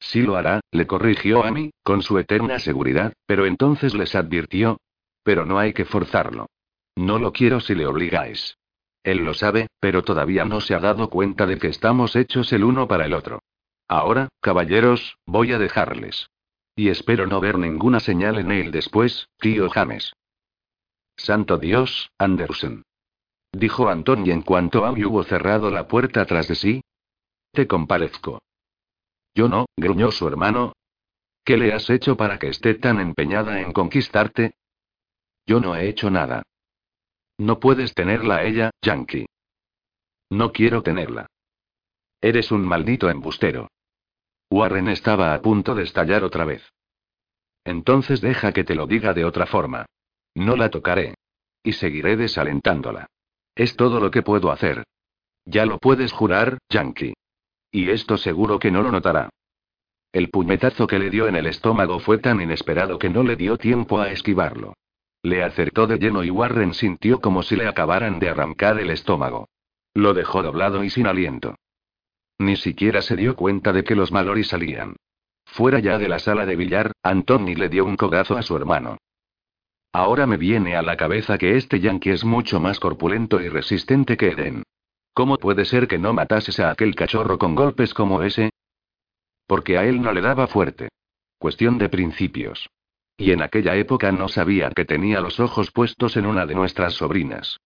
[0.00, 4.78] Sí lo hará, le corrigió Amy, con su eterna seguridad, pero entonces les advirtió.
[5.22, 6.46] Pero no hay que forzarlo.
[6.96, 8.56] No lo quiero si le obligáis.
[9.02, 12.64] Él lo sabe, pero todavía no se ha dado cuenta de que estamos hechos el
[12.64, 13.40] uno para el otro.
[13.88, 16.28] Ahora, caballeros, voy a dejarles.
[16.74, 20.12] Y espero no ver ninguna señal en él después, tío James.
[21.16, 22.82] Santo Dios, Anderson.
[23.52, 26.80] Dijo Antonio en cuanto Amy hubo cerrado la puerta tras de sí.
[27.52, 28.42] Te comparezco.
[29.34, 30.72] Yo no, gruñó su hermano.
[31.44, 34.54] ¿Qué le has hecho para que esté tan empeñada en conquistarte?
[35.46, 36.42] Yo no he hecho nada.
[37.38, 39.26] No puedes tenerla a ella, Yankee.
[40.30, 41.26] No quiero tenerla.
[42.20, 43.68] Eres un maldito embustero.
[44.50, 46.62] Warren estaba a punto de estallar otra vez.
[47.64, 49.86] Entonces deja que te lo diga de otra forma.
[50.34, 51.14] No la tocaré.
[51.62, 53.08] Y seguiré desalentándola.
[53.56, 54.84] Es todo lo que puedo hacer.
[55.44, 57.14] Ya lo puedes jurar, Yankee.
[57.72, 59.30] Y esto seguro que no lo notará.
[60.12, 63.58] El puñetazo que le dio en el estómago fue tan inesperado que no le dio
[63.58, 64.74] tiempo a esquivarlo.
[65.22, 69.48] Le acertó de lleno y Warren sintió como si le acabaran de arrancar el estómago.
[69.92, 71.56] Lo dejó doblado y sin aliento.
[72.38, 74.96] Ni siquiera se dio cuenta de que los Mallory salían.
[75.44, 78.98] Fuera ya de la sala de billar, Anthony le dio un cogazo a su hermano.
[79.92, 84.16] Ahora me viene a la cabeza que este yankee es mucho más corpulento y resistente
[84.16, 84.62] que Eden.
[85.14, 88.50] ¿Cómo puede ser que no matases a aquel cachorro con golpes como ese?
[89.46, 90.90] Porque a él no le daba fuerte.
[91.38, 92.68] Cuestión de principios.
[93.16, 96.92] Y en aquella época no sabía que tenía los ojos puestos en una de nuestras
[96.92, 97.58] sobrinas.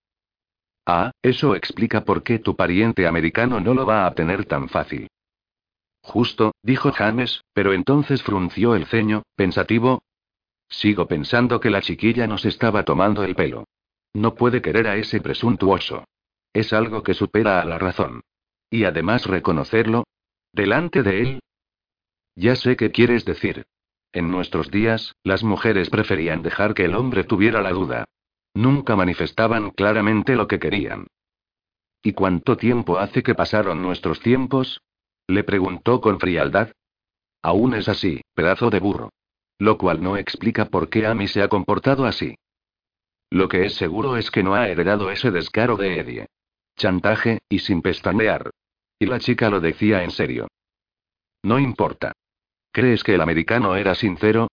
[0.93, 5.07] Ah, eso explica por qué tu pariente americano no lo va a tener tan fácil.
[6.03, 10.03] Justo, dijo James, pero entonces frunció el ceño, pensativo.
[10.69, 13.69] Sigo pensando que la chiquilla nos estaba tomando el pelo.
[14.15, 16.09] No puede querer a ese presuntuoso.
[16.53, 18.23] Es algo que supera a la razón.
[18.69, 20.09] Y además reconocerlo.
[20.53, 21.41] Delante de él.
[22.35, 23.63] Ya sé qué quieres decir.
[24.13, 28.07] En nuestros días, las mujeres preferían dejar que el hombre tuviera la duda.
[28.55, 31.07] Nunca manifestaban claramente lo que querían.
[32.03, 34.81] ¿Y cuánto tiempo hace que pasaron nuestros tiempos?
[35.29, 36.73] Le preguntó con frialdad.
[37.43, 39.11] Aún es así, pedazo de burro.
[39.59, 42.37] Lo cual no explica por qué Amy se ha comportado así.
[43.31, 46.27] Lo que es seguro es que no ha heredado ese descaro de Eddie.
[46.77, 48.51] Chantaje, y sin pestañear.
[48.99, 50.49] Y la chica lo decía en serio.
[51.43, 52.13] No importa.
[52.73, 54.49] ¿Crees que el americano era sincero?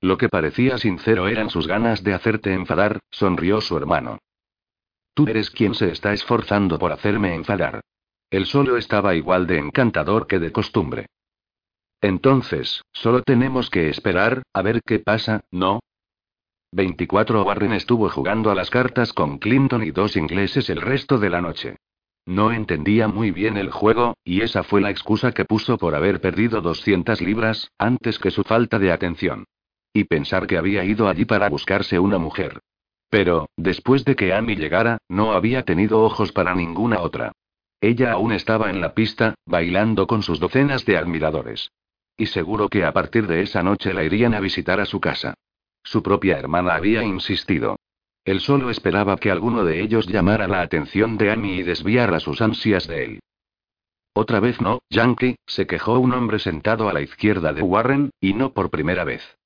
[0.00, 4.18] Lo que parecía sincero eran sus ganas de hacerte enfadar, sonrió su hermano.
[5.14, 7.80] Tú eres quien se está esforzando por hacerme enfadar.
[8.30, 11.06] Él solo estaba igual de encantador que de costumbre.
[12.00, 15.80] Entonces, solo tenemos que esperar, a ver qué pasa, ¿no?
[16.70, 21.30] 24 Warren estuvo jugando a las cartas con Clinton y dos ingleses el resto de
[21.30, 21.76] la noche.
[22.26, 26.20] No entendía muy bien el juego, y esa fue la excusa que puso por haber
[26.20, 29.46] perdido 200 libras, antes que su falta de atención.
[29.92, 32.60] Y pensar que había ido allí para buscarse una mujer.
[33.10, 37.32] Pero, después de que Amy llegara, no había tenido ojos para ninguna otra.
[37.80, 41.70] Ella aún estaba en la pista, bailando con sus docenas de admiradores.
[42.16, 45.34] Y seguro que a partir de esa noche la irían a visitar a su casa.
[45.84, 47.76] Su propia hermana había insistido.
[48.24, 52.42] Él solo esperaba que alguno de ellos llamara la atención de Amy y desviara sus
[52.42, 53.20] ansias de él.
[54.12, 58.34] Otra vez no, Yankee, se quejó un hombre sentado a la izquierda de Warren, y
[58.34, 59.37] no por primera vez.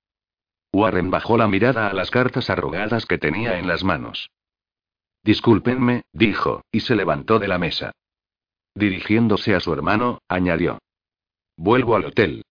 [0.72, 4.30] Warren bajó la mirada a las cartas arrugadas que tenía en las manos.
[5.22, 7.92] Discúlpenme, dijo, y se levantó de la mesa.
[8.74, 10.78] Dirigiéndose a su hermano, añadió.
[11.56, 12.44] Vuelvo al hotel.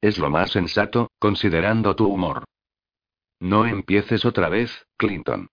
[0.00, 2.44] Es lo más sensato, considerando tu humor.
[3.40, 5.48] No empieces otra vez, Clinton.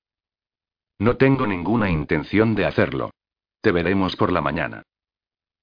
[0.99, 3.11] No tengo ninguna intención de hacerlo.
[3.61, 4.83] Te veremos por la mañana.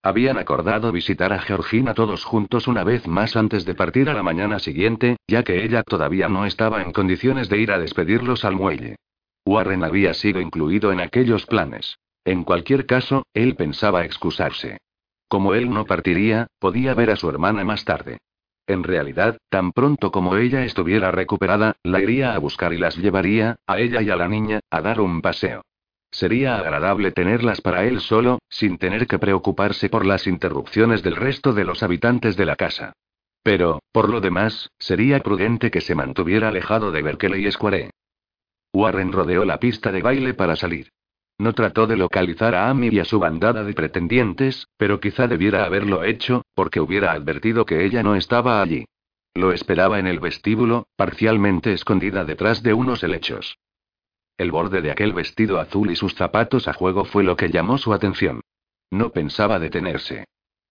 [0.02, 4.22] Habían acordado visitar a Georgina todos juntos una vez más antes de partir a la
[4.22, 8.56] mañana siguiente, ya que ella todavía no estaba en condiciones de ir a despedirlos al
[8.56, 8.96] muelle.
[9.44, 11.98] Warren había sido incluido en aquellos planes.
[12.24, 14.78] En cualquier caso, él pensaba excusarse.
[15.28, 18.18] Como él no partiría, podía ver a su hermana más tarde.
[18.66, 23.56] En realidad, tan pronto como ella estuviera recuperada, la iría a buscar y las llevaría,
[23.66, 25.62] a ella y a la niña, a dar un paseo.
[26.10, 31.52] Sería agradable tenerlas para él solo, sin tener que preocuparse por las interrupciones del resto
[31.52, 32.92] de los habitantes de la casa.
[33.42, 37.90] Pero, por lo demás, sería prudente que se mantuviera alejado de Berkeley Square.
[38.72, 40.90] Warren rodeó la pista de baile para salir.
[41.38, 45.64] No trató de localizar a Amy y a su bandada de pretendientes, pero quizá debiera
[45.64, 48.84] haberlo hecho, porque hubiera advertido que ella no estaba allí.
[49.34, 53.56] Lo esperaba en el vestíbulo, parcialmente escondida detrás de unos helechos.
[54.40, 57.76] El borde de aquel vestido azul y sus zapatos a juego fue lo que llamó
[57.76, 58.40] su atención.
[58.90, 60.24] No pensaba detenerse.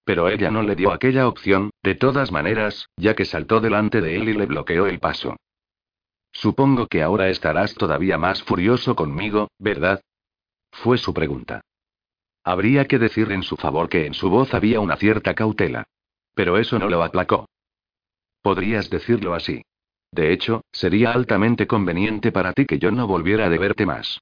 [0.04, 4.16] Pero ella no le dio aquella opción, de todas maneras, ya que saltó delante de
[4.16, 5.36] él y le bloqueó el paso.
[6.32, 10.02] Supongo que ahora estarás todavía más furioso conmigo, ¿verdad?
[10.72, 11.62] Fue su pregunta.
[12.44, 15.84] Habría que decir en su favor que en su voz había una cierta cautela.
[16.34, 17.48] Pero eso no lo aplacó.
[18.42, 19.62] Podrías decirlo así.
[20.12, 24.22] De hecho, sería altamente conveniente para ti que yo no volviera a verte más.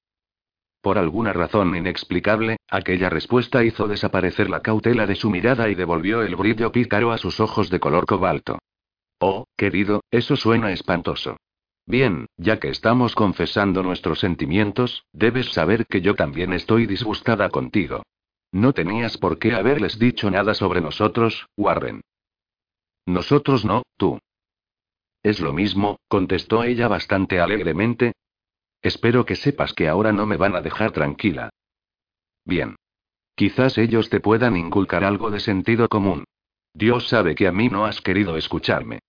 [0.82, 6.22] Por alguna razón inexplicable, aquella respuesta hizo desaparecer la cautela de su mirada y devolvió
[6.22, 8.60] el brillo pícaro a sus ojos de color cobalto.
[9.20, 11.38] Oh, querido, eso suena espantoso.
[11.86, 18.04] Bien, ya que estamos confesando nuestros sentimientos, debes saber que yo también estoy disgustada contigo.
[18.52, 22.02] No tenías por qué haberles dicho nada sobre nosotros, Warren.
[23.06, 24.20] Nosotros no, tú.
[25.28, 28.14] Es lo mismo, contestó ella bastante alegremente.
[28.82, 31.50] Espero que sepas que ahora no me van a dejar tranquila.
[32.46, 32.78] Bien.
[33.36, 36.24] Quizás ellos te puedan inculcar algo de sentido común.
[36.74, 39.00] Dios sabe que a mí no has querido escucharme.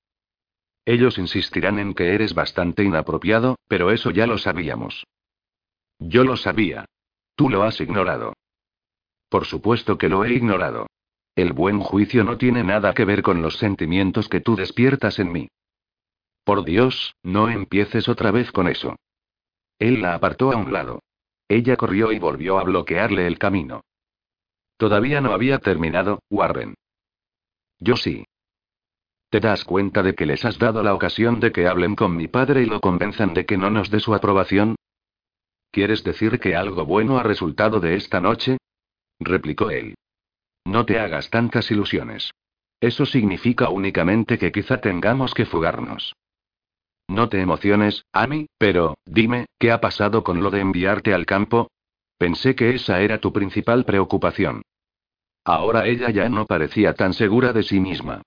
[0.84, 5.06] Ellos insistirán en que eres bastante inapropiado, pero eso ya lo sabíamos.
[6.00, 6.86] Yo lo sabía.
[7.36, 8.32] Tú lo has ignorado.
[9.28, 10.88] Por supuesto que lo he ignorado.
[11.36, 15.30] El buen juicio no tiene nada que ver con los sentimientos que tú despiertas en
[15.30, 15.48] mí.
[16.48, 18.96] Por Dios, no empieces otra vez con eso.
[19.78, 21.02] Él la apartó a un lado.
[21.46, 23.82] Ella corrió y volvió a bloquearle el camino.
[24.78, 26.72] Todavía no había terminado, Warren.
[27.78, 28.24] Yo sí.
[29.28, 32.28] ¿Te das cuenta de que les has dado la ocasión de que hablen con mi
[32.28, 34.76] padre y lo convenzan de que no nos dé su aprobación?
[35.70, 38.56] ¿Quieres decir que algo bueno ha resultado de esta noche?
[39.20, 39.96] replicó él.
[40.64, 42.30] No te hagas tantas ilusiones.
[42.80, 46.14] Eso significa únicamente que quizá tengamos que fugarnos.
[47.08, 51.70] No te emociones, Amy, pero, dime, ¿qué ha pasado con lo de enviarte al campo?
[52.18, 54.62] Pensé que esa era tu principal preocupación.
[55.44, 58.22] Ahora ella ya no parecía tan segura de sí misma.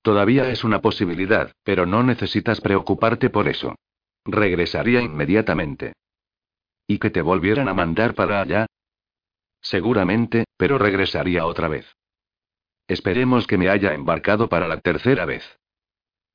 [0.00, 3.76] Todavía es una posibilidad, pero no necesitas preocuparte por eso.
[4.24, 5.92] Regresaría inmediatamente.
[6.86, 8.66] ¿Y que te volvieran a mandar para allá?
[9.60, 11.86] Seguramente, pero regresaría otra vez.
[12.88, 15.58] Esperemos que me haya embarcado para la tercera vez.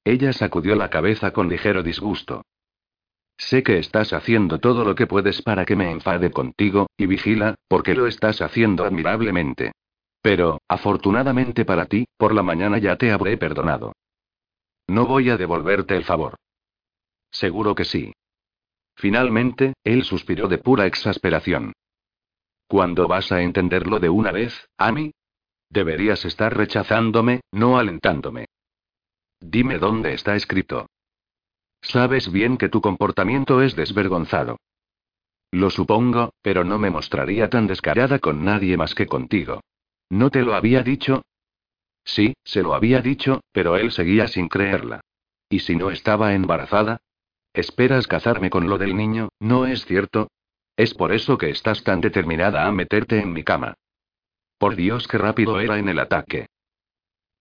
[0.08, 2.46] Ella sacudió la cabeza con ligero disgusto.
[3.38, 7.56] Sé que estás haciendo todo lo que puedes para que me enfade contigo, y vigila,
[7.68, 9.74] porque lo estás haciendo admirablemente.
[10.22, 13.92] Pero, afortunadamente para ti, por la mañana ya te habré perdonado.
[14.88, 16.36] No voy a devolverte el favor.
[17.30, 18.14] Seguro que sí.
[18.96, 21.74] Finalmente, él suspiró de pura exasperación.
[22.70, 25.12] ¿Cuándo vas a entenderlo de una vez, Amy?
[25.70, 28.46] Deberías estar rechazándome, no alentándome.
[29.40, 30.88] Dime dónde está escrito.
[31.82, 34.58] Sabes bien que tu comportamiento es desvergonzado.
[35.52, 39.62] Lo supongo, pero no me mostraría tan descarada con nadie más que contigo.
[40.10, 41.24] ¿No te lo había dicho?
[42.04, 45.02] Sí, se lo había dicho, pero él seguía sin creerla.
[45.50, 47.02] ¿Y si no estaba embarazada?
[47.54, 50.30] ¿Esperas casarme con lo del niño, no es cierto?
[50.76, 53.74] Es por eso que estás tan determinada a meterte en mi cama.
[54.58, 56.48] Por Dios, qué rápido era en el ataque.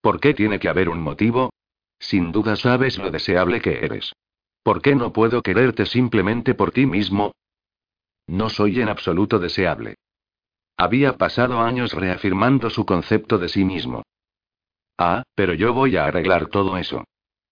[0.00, 1.50] ¿Por qué tiene que haber un motivo?
[1.98, 4.12] Sin duda sabes lo deseable que eres.
[4.62, 7.32] ¿Por qué no puedo quererte simplemente por ti mismo?
[8.26, 9.96] No soy en absoluto deseable.
[10.76, 14.02] Había pasado años reafirmando su concepto de sí mismo.
[14.98, 17.04] Ah, pero yo voy a arreglar todo eso.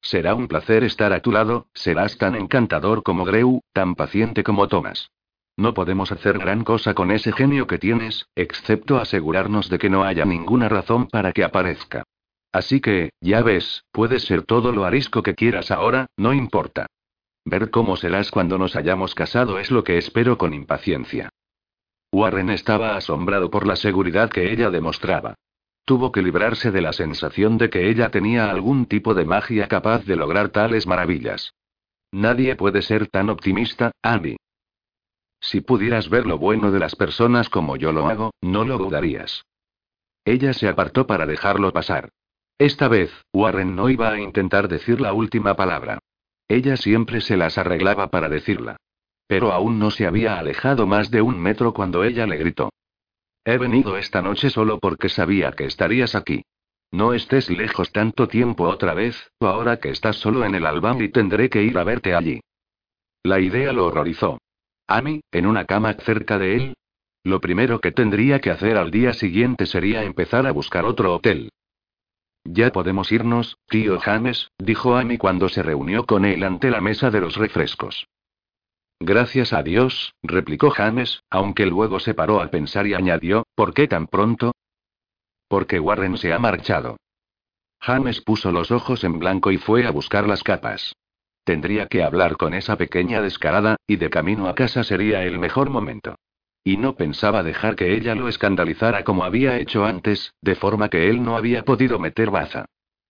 [0.03, 4.68] Será un placer estar a tu lado, serás tan encantador como Greu, tan paciente como
[4.68, 5.11] Thomas.
[5.57, 10.05] No podemos hacer gran cosa con ese genio que tienes, excepto asegurarnos de que no
[10.05, 12.03] haya ninguna razón para que aparezca.
[12.55, 16.87] Así que, ya ves, puedes ser todo lo arisco que quieras ahora, no importa.
[17.45, 21.31] Ver cómo serás cuando nos hayamos casado es lo que espero con impaciencia.
[22.13, 25.35] Warren estaba asombrado por la seguridad que ella demostraba.
[25.85, 30.05] Tuvo que librarse de la sensación de que ella tenía algún tipo de magia capaz
[30.05, 31.55] de lograr tales maravillas.
[32.13, 34.37] Nadie puede ser tan optimista, Amy.
[35.41, 39.45] Si pudieras ver lo bueno de las personas como yo lo hago, no lo dudarías.
[40.25, 42.11] Ella se apartó para dejarlo pasar.
[42.59, 45.99] Esta vez, Warren no iba a intentar decir la última palabra.
[46.49, 48.77] Ella siempre se las arreglaba para decirla.
[49.27, 52.71] Pero aún no se había alejado más de un metro cuando ella le gritó.
[53.45, 56.45] He venido esta noche solo porque sabía que estarías aquí.
[56.93, 61.09] No estés lejos tanto tiempo otra vez, ahora que estás solo en el albam y
[61.09, 62.41] tendré que ir a verte allí.
[63.25, 64.39] La idea lo horrorizó.
[64.87, 66.75] Amy, en una cama cerca de él.
[67.25, 71.51] Lo primero que tendría que hacer al día siguiente sería empezar a buscar otro hotel.
[72.45, 77.11] Ya podemos irnos, tío James, dijo Amy cuando se reunió con él ante la mesa
[77.11, 78.07] de los refrescos.
[79.01, 83.88] Gracias a Dios, replicó James, aunque luego se paró a pensar y añadió, ¿por qué
[83.88, 84.53] tan pronto?
[85.49, 86.97] Porque Warren se ha marchado.
[87.80, 90.95] James puso los ojos en blanco y fue a buscar las capas.
[91.45, 95.68] Tendría que hablar con esa pequeña descarada, y de camino a casa sería el mejor
[95.68, 96.16] momento.
[96.65, 101.11] Y no pensaba dejar que ella lo escandalizara como había hecho antes, de forma que
[101.11, 102.65] él no había podido meter baza.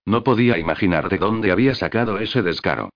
[0.05, 2.91] No podía imaginar de dónde había sacado ese descaro.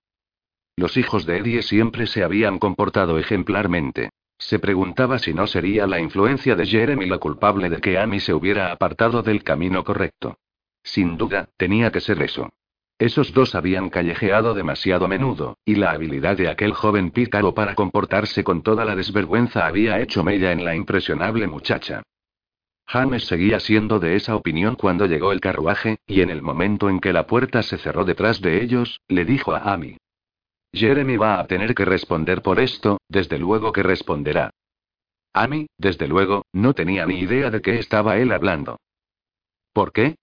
[0.77, 4.11] Los hijos de Eddie siempre se habían comportado ejemplarmente.
[4.37, 8.35] Se preguntaba si no sería la influencia de Jeremy la culpable de que Amy se
[8.35, 10.39] hubiera apartado del camino correcto.
[10.83, 12.51] Sin duda, tenía que ser eso.
[12.99, 17.77] Esos dos habían callejeado demasiado a menudo, y la habilidad de aquel joven pícaro para
[17.77, 22.03] comportarse con toda la desvergüenza había hecho mella en la impresionable muchacha.
[22.87, 26.99] James seguía siendo de esa opinión cuando llegó el carruaje, y en el momento en
[26.99, 29.97] que la puerta se cerró detrás de ellos, le dijo a Amy.
[30.73, 34.51] Jeremy va a tener que responder por esto, desde luego que responderá.
[35.35, 38.81] Amy, desde luego, no tenía ni idea de qué estaba él hablando.
[39.73, 40.17] ¿Por qué?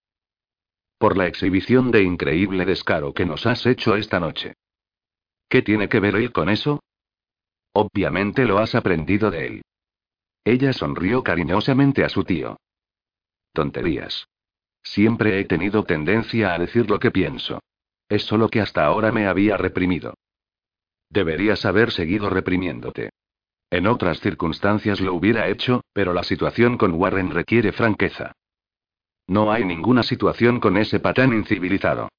[0.98, 4.54] Por la exhibición de increíble descaro que nos has hecho esta noche.
[5.50, 6.82] ¿Qué tiene que ver él con eso?
[7.74, 9.62] Obviamente lo has aprendido de él.
[10.46, 12.58] Ella sonrió cariñosamente a su tío.
[13.52, 14.28] Tonterías.
[14.84, 17.60] Siempre he tenido tendencia a decir lo que pienso.
[18.08, 20.14] Es solo que hasta ahora me había reprimido.
[21.10, 23.10] Deberías haber seguido reprimiéndote.
[23.72, 28.34] En otras circunstancias lo hubiera hecho, pero la situación con Warren requiere franqueza.
[29.28, 32.10] No hay ninguna situación con ese patán incivilizado.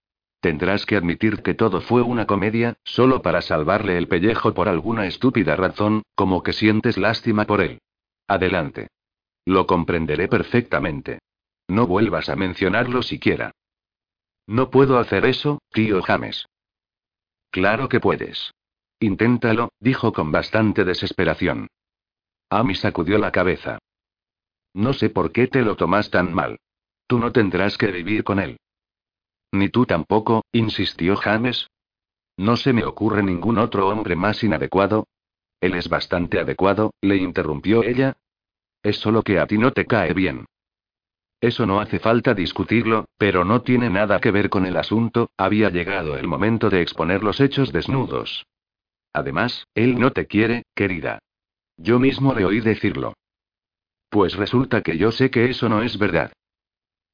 [0.41, 5.07] Tendrás que admitir que todo fue una comedia, solo para salvarle el pellejo por alguna
[5.07, 7.81] estúpida razón, como que sientes lástima por él.
[8.29, 8.89] Adelante.
[9.45, 11.21] Lo comprenderé perfectamente.
[11.69, 13.53] No vuelvas a mencionarlo siquiera.
[14.47, 16.47] No puedo hacer eso, tío James.
[17.51, 18.53] Claro que puedes.
[19.01, 21.69] Inténtalo, dijo con bastante desesperación.
[22.51, 23.79] Amy sacudió la cabeza.
[24.75, 26.59] No sé por qué te lo tomas tan mal.
[27.07, 28.59] Tú no tendrás que vivir con él.
[29.53, 31.69] Ni tú tampoco, insistió James.
[32.37, 35.07] No se me ocurre ningún otro hombre más inadecuado.
[35.61, 38.17] Él es bastante adecuado, le interrumpió ella.
[38.83, 40.47] Es solo que a ti no te cae bien.
[41.41, 45.71] Eso no hace falta discutirlo, pero no tiene nada que ver con el asunto, había
[45.71, 48.47] llegado el momento de exponer los hechos desnudos.
[49.13, 51.21] Además, él no te quiere, querida.
[51.77, 53.15] Yo mismo le oí decirlo.
[54.09, 56.33] Pues resulta que yo sé que eso no es verdad.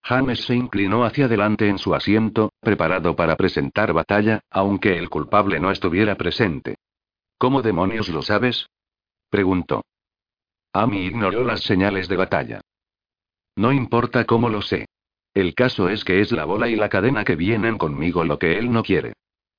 [0.04, 5.60] James se inclinó hacia adelante en su asiento, preparado para presentar batalla, aunque el culpable
[5.60, 6.76] no estuviera presente.
[7.38, 8.68] ¿Cómo demonios lo sabes?
[9.30, 9.84] preguntó.
[10.72, 12.60] Amy ignoró las señales de batalla.
[13.56, 14.86] No importa cómo lo sé.
[15.34, 18.58] El caso es que es la bola y la cadena que vienen conmigo lo que
[18.58, 19.14] él no quiere.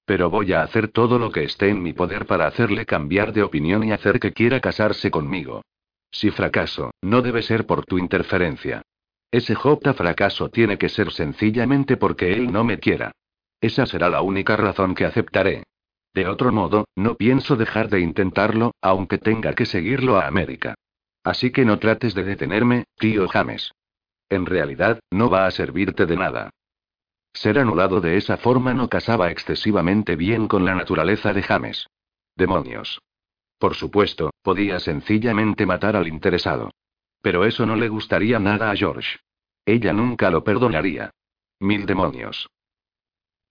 [0.06, 3.44] Pero voy a hacer todo lo que esté en mi poder para hacerle cambiar de
[3.44, 5.64] opinión y hacer que quiera casarse conmigo.
[6.12, 8.84] Si fracaso, no debe ser por tu interferencia.
[9.34, 13.14] Ese J fracaso tiene que ser sencillamente porque él no me quiera.
[13.60, 15.64] Esa será la única razón que aceptaré.
[16.14, 20.76] De otro modo, no pienso dejar de intentarlo, aunque tenga que seguirlo a América.
[21.24, 23.72] Así que no trates de detenerme, tío James.
[24.30, 26.52] En realidad, no va a servirte de nada.
[27.34, 31.88] Ser anulado de esa forma no casaba excesivamente bien con la naturaleza de James.
[32.36, 33.02] Demonios.
[33.58, 36.70] Por supuesto, podía sencillamente matar al interesado.
[37.24, 39.18] Pero eso no le gustaría nada a George.
[39.66, 41.12] Ella nunca lo perdonaría.
[41.62, 42.50] Mil demonios.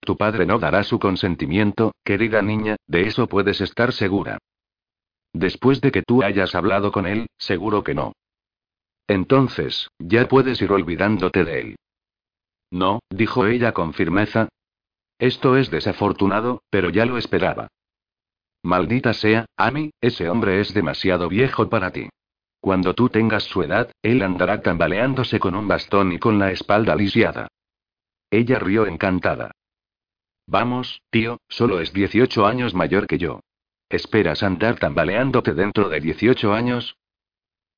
[0.01, 4.37] Tu padre no dará su consentimiento, querida niña, de eso puedes estar segura.
[5.33, 8.13] Después de que tú hayas hablado con él, seguro que no.
[9.09, 11.77] Entonces, ya puedes ir olvidándote de él.
[12.71, 14.49] No, dijo ella con firmeza.
[15.19, 17.69] Esto es desafortunado, pero ya lo esperaba.
[18.63, 22.11] Maldita sea, Amy, ese hombre es demasiado viejo para ti.
[22.63, 26.95] Cuando tú tengas su edad, él andará tambaleándose con un bastón y con la espalda
[26.95, 27.49] lisiada.
[28.31, 29.51] Ella rió encantada.
[30.47, 33.41] Vamos, tío, solo es 18 años mayor que yo.
[33.91, 36.95] ¿Esperas andar tambaleándote dentro de 18 años?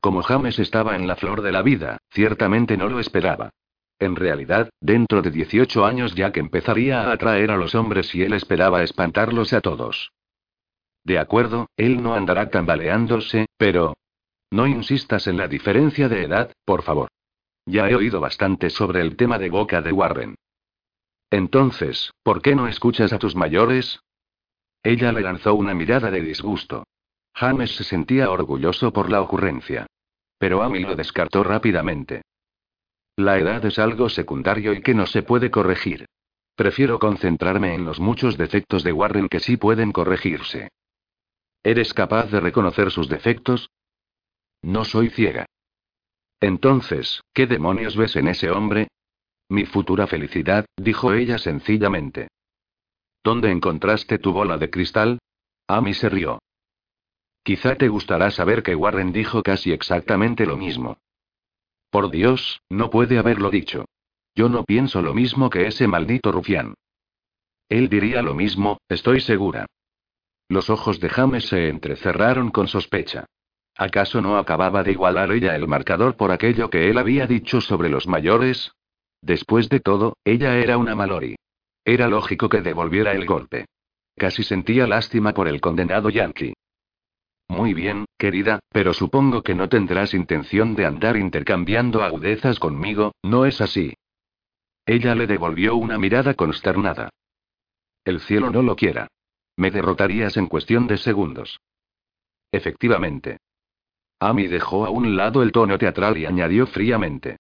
[0.03, 3.55] Como James estaba en la flor de la vida, ciertamente no lo esperaba.
[3.99, 8.21] En realidad, dentro de 18 años ya que empezaría a atraer a los hombres y
[8.21, 10.13] él esperaba espantarlos a todos.
[11.05, 13.95] De acuerdo, él no andará tambaleándose, pero...
[14.55, 17.09] No insistas en la diferencia de edad, por favor.
[17.67, 20.37] Ya he oído bastante sobre el tema de boca de Warren.
[21.29, 23.99] Entonces, ¿por qué no escuchas a tus mayores?
[24.85, 26.85] Ella le lanzó una mirada de disgusto.
[27.35, 29.89] James se sentía orgulloso por la ocurrencia.
[30.39, 32.23] Pero Amy lo descartó rápidamente.
[33.17, 36.07] La edad es algo secundario y que no se puede corregir.
[36.55, 40.69] Prefiero concentrarme en los muchos defectos de Warren que sí pueden corregirse.
[41.65, 43.69] ¿Eres capaz de reconocer sus defectos?
[44.65, 45.45] No soy ciega.
[46.41, 48.89] Entonces, ¿qué demonios ves en ese hombre?
[49.51, 52.29] Mi futura felicidad, dijo ella sencillamente.
[53.23, 55.19] ¿Dónde encontraste tu bola de cristal?
[55.69, 56.39] Amy se rió.
[57.43, 60.97] Quizá te gustará saber que Warren dijo casi exactamente lo mismo.
[61.91, 63.85] Por Dios, no puede haberlo dicho.
[64.35, 66.73] Yo no pienso lo mismo que ese maldito rufián.
[67.69, 69.67] Él diría lo mismo, estoy segura.
[70.49, 73.27] Los ojos de James se entrecerraron con sospecha.
[73.77, 77.89] ¿Acaso no acababa de igualar ella el marcador por aquello que él había dicho sobre
[77.89, 78.73] los mayores?
[79.21, 81.37] Después de todo, ella era una Malori.
[81.85, 83.67] Era lógico que devolviera el golpe.
[84.17, 86.55] Casi sentía lástima por el condenado Yankee.
[87.49, 93.45] Muy bien, querida, pero supongo que no tendrás intención de andar intercambiando agudezas conmigo, ¿no
[93.45, 93.95] es así?
[94.87, 97.11] Ella le devolvió una mirada consternada.
[98.05, 99.09] El cielo no lo quiera.
[99.57, 101.61] Me derrotarías en cuestión de segundos.
[102.53, 103.39] Efectivamente.
[104.19, 107.39] Amy dejó a un lado el tono teatral y añadió fríamente.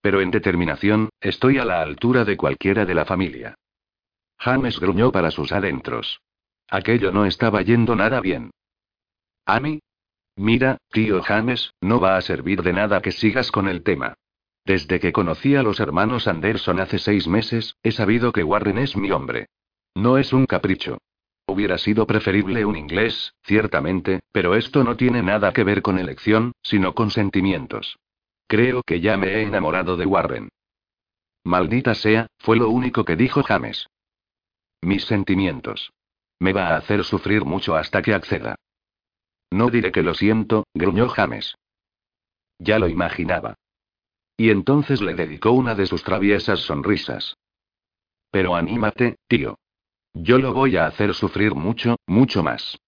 [0.00, 3.54] Pero en determinación, estoy a la altura de cualquiera de la familia.
[4.38, 6.20] James gruñó para sus adentros.
[6.68, 8.50] Aquello no estaba yendo nada bien.
[9.46, 9.80] Amy.
[10.34, 14.14] Mira, tío James, no va a servir de nada que sigas con el tema.
[14.64, 18.96] Desde que conocí a los hermanos Anderson hace seis meses, he sabido que Warren es
[18.96, 19.46] mi hombre.
[19.94, 20.98] No es un capricho.
[21.52, 26.52] Hubiera sido preferible un inglés, ciertamente, pero esto no tiene nada que ver con elección,
[26.62, 27.98] sino con sentimientos.
[28.46, 30.48] Creo que ya me he enamorado de Warren.
[31.44, 33.86] Maldita sea, fue lo único que dijo James.
[34.80, 35.92] Mis sentimientos.
[36.38, 38.56] Me va a hacer sufrir mucho hasta que acceda.
[39.50, 41.54] No diré que lo siento, gruñó James.
[42.60, 43.56] Ya lo imaginaba.
[44.38, 47.36] Y entonces le dedicó una de sus traviesas sonrisas.
[48.30, 49.58] Pero anímate, tío.
[50.14, 52.78] Yo lo voy a hacer sufrir mucho, mucho más.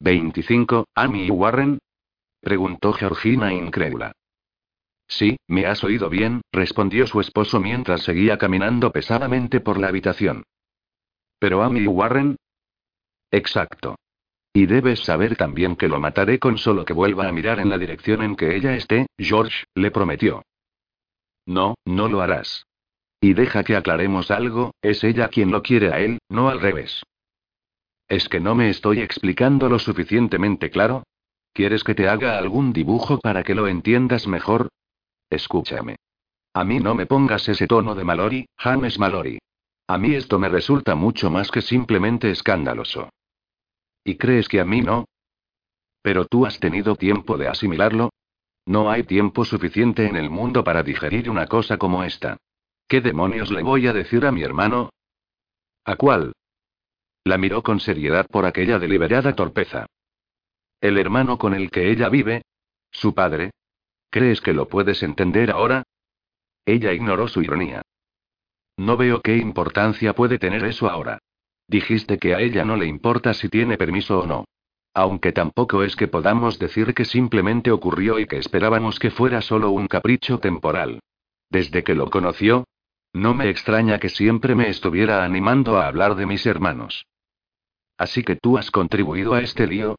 [0.00, 1.78] 25, Amy Warren?
[2.40, 4.12] preguntó Georgina incrédula.
[5.06, 10.44] Sí, me has oído bien, respondió su esposo mientras seguía caminando pesadamente por la habitación.
[11.38, 12.36] ¿Pero Amy Warren?
[13.30, 13.96] Exacto.
[14.52, 17.78] Y debes saber también que lo mataré con solo que vuelva a mirar en la
[17.78, 20.42] dirección en que ella esté, George, le prometió.
[21.46, 22.66] No, no lo harás.
[23.22, 27.04] Y deja que aclaremos algo, es ella quien lo quiere a él, no al revés.
[28.08, 31.04] ¿Es que no me estoy explicando lo suficientemente claro?
[31.52, 34.70] ¿Quieres que te haga algún dibujo para que lo entiendas mejor?
[35.30, 35.96] Escúchame.
[36.52, 39.38] A mí no me pongas ese tono de Mallory, James Mallory.
[39.86, 43.08] A mí esto me resulta mucho más que simplemente escandaloso.
[44.02, 45.04] ¿Y crees que a mí no?
[46.02, 48.10] Pero tú has tenido tiempo de asimilarlo.
[48.66, 52.36] No hay tiempo suficiente en el mundo para digerir una cosa como esta.
[52.88, 54.90] ¿Qué demonios le voy a decir a mi hermano?
[55.84, 56.32] ¿A cuál?
[57.24, 59.86] La miró con seriedad por aquella deliberada torpeza.
[60.80, 62.42] ¿El hermano con el que ella vive?
[62.90, 63.52] ¿Su padre?
[64.10, 65.84] ¿Crees que lo puedes entender ahora?
[66.66, 67.82] Ella ignoró su ironía.
[68.76, 71.18] No veo qué importancia puede tener eso ahora.
[71.68, 74.44] Dijiste que a ella no le importa si tiene permiso o no.
[74.94, 79.70] Aunque tampoco es que podamos decir que simplemente ocurrió y que esperábamos que fuera solo
[79.70, 81.00] un capricho temporal.
[81.48, 82.64] Desde que lo conoció,
[83.12, 87.06] no me extraña que siempre me estuviera animando a hablar de mis hermanos.
[87.98, 89.96] Así que tú has contribuido a este lío.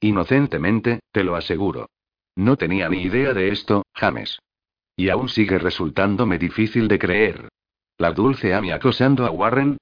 [0.00, 1.88] Inocentemente, te lo aseguro.
[2.36, 4.38] No tenía ni idea de esto, James.
[4.96, 7.48] Y aún sigue resultándome difícil de creer.
[7.98, 9.78] ¿La dulce Amy acosando a Warren?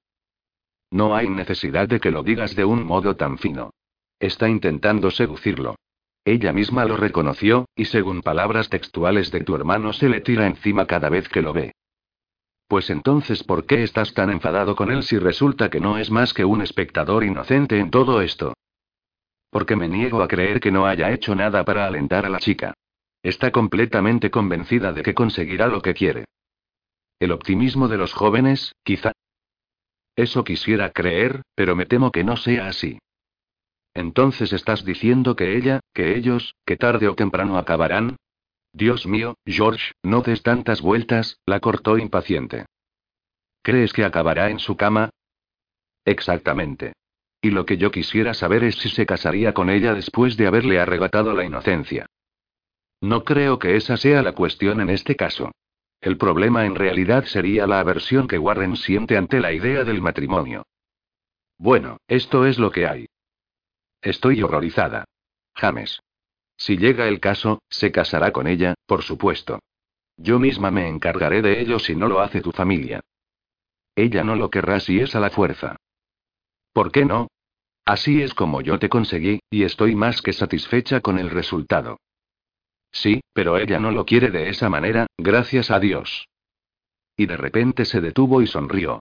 [0.90, 3.70] No hay necesidad de que lo digas de un modo tan fino.
[4.18, 5.76] Está intentando seducirlo.
[6.24, 10.86] Ella misma lo reconoció, y según palabras textuales de tu hermano se le tira encima
[10.86, 11.72] cada vez que lo ve.
[12.70, 16.32] Pues entonces, ¿por qué estás tan enfadado con él si resulta que no es más
[16.32, 18.54] que un espectador inocente en todo esto?
[19.50, 22.74] Porque me niego a creer que no haya hecho nada para alentar a la chica.
[23.24, 26.26] Está completamente convencida de que conseguirá lo que quiere.
[27.18, 29.10] El optimismo de los jóvenes, quizá.
[30.14, 33.00] Eso quisiera creer, pero me temo que no sea así.
[33.94, 38.14] Entonces estás diciendo que ella, que ellos, que tarde o temprano acabarán,
[38.72, 42.66] Dios mío, George, no des tantas vueltas, la cortó impaciente.
[43.62, 45.10] ¿Crees que acabará en su cama?
[46.04, 46.94] Exactamente.
[47.42, 50.78] Y lo que yo quisiera saber es si se casaría con ella después de haberle
[50.78, 52.06] arrebatado la inocencia.
[53.00, 55.50] No creo que esa sea la cuestión en este caso.
[56.00, 60.64] El problema en realidad sería la aversión que Warren siente ante la idea del matrimonio.
[61.58, 63.06] Bueno, esto es lo que hay.
[64.00, 65.04] Estoy horrorizada.
[65.54, 66.00] James.
[66.60, 69.60] Si llega el caso, se casará con ella, por supuesto.
[70.18, 73.00] Yo misma me encargaré de ello si no lo hace tu familia.
[73.96, 75.76] Ella no lo querrá si es a la fuerza.
[76.74, 77.28] ¿Por qué no?
[77.86, 81.98] Así es como yo te conseguí, y estoy más que satisfecha con el resultado.
[82.92, 86.28] Sí, pero ella no lo quiere de esa manera, gracias a Dios.
[87.16, 89.00] Y de repente se detuvo y sonrió.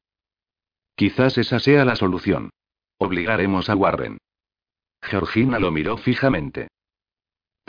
[0.95, 2.51] Quizás esa sea la solución.
[2.99, 4.17] Obligaremos a Warren.
[5.01, 6.69] Georgina lo miró fijamente.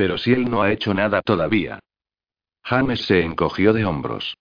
[0.00, 1.78] Pero si él no ha hecho nada todavía.
[2.64, 4.34] James se encogió de hombros.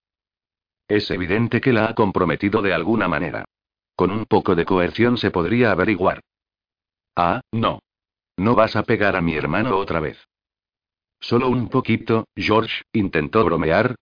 [0.88, 3.44] Es evidente que la ha comprometido de alguna manera.
[3.94, 6.22] Con un poco de coerción se podría averiguar.
[7.14, 7.80] Ah, no.
[8.38, 10.18] No vas a pegar a mi hermano otra vez.
[11.20, 13.96] Solo un poquito, George, intentó bromear.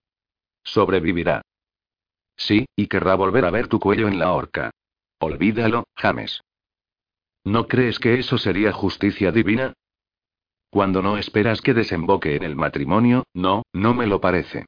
[0.64, 1.42] Sobrevivirá.
[2.36, 4.70] Sí, y querrá volver a ver tu cuello en la horca.
[5.18, 6.40] Olvídalo, James.
[7.44, 9.74] ¿No crees que eso sería justicia divina?
[10.70, 14.66] Cuando no esperas que desemboque en el matrimonio, no, no me lo parece.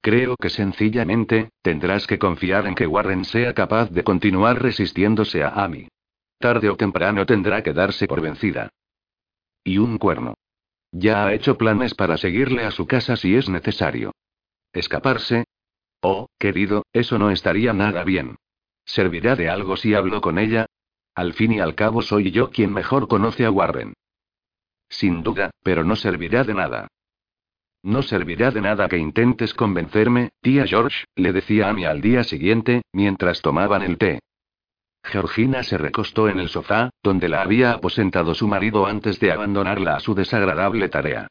[0.00, 5.50] Creo que sencillamente, tendrás que confiar en que Warren sea capaz de continuar resistiéndose a
[5.50, 5.88] Amy.
[6.38, 8.70] Tarde o temprano tendrá que darse por vencida.
[9.62, 10.34] Y un cuerno.
[10.90, 14.12] Ya ha hecho planes para seguirle a su casa si es necesario.
[14.72, 15.44] ¿Escaparse?
[16.00, 18.36] Oh, querido, eso no estaría nada bien.
[18.84, 20.66] ¿Servirá de algo si hablo con ella?
[21.14, 23.94] Al fin y al cabo soy yo quien mejor conoce a Warren.
[24.92, 26.88] Sin duda, pero no servirá de nada.
[27.82, 32.82] No servirá de nada que intentes convencerme, tía George, le decía Amy al día siguiente,
[32.92, 34.20] mientras tomaban el té.
[35.02, 39.96] Georgina se recostó en el sofá, donde la había aposentado su marido antes de abandonarla
[39.96, 41.26] a su desagradable tarea.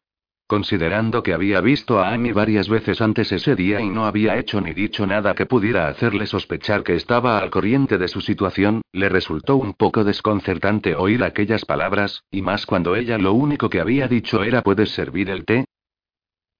[0.51, 4.59] Considerando que había visto a Amy varias veces antes ese día y no había hecho
[4.59, 9.07] ni dicho nada que pudiera hacerle sospechar que estaba al corriente de su situación, le
[9.07, 14.09] resultó un poco desconcertante oír aquellas palabras, y más cuando ella lo único que había
[14.09, 15.63] dicho era ¿puedes servir el té?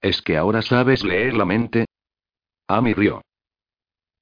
[0.00, 1.84] ¿Es que ahora sabes leer la mente?
[2.68, 3.20] Amy rió.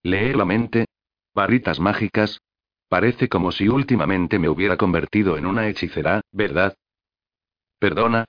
[0.03, 0.87] ¿Leer la mente?
[1.33, 2.41] ¿Barritas mágicas?
[2.89, 6.75] Parece como si últimamente me hubiera convertido en una hechicera, ¿verdad?
[7.79, 8.25] Perdona,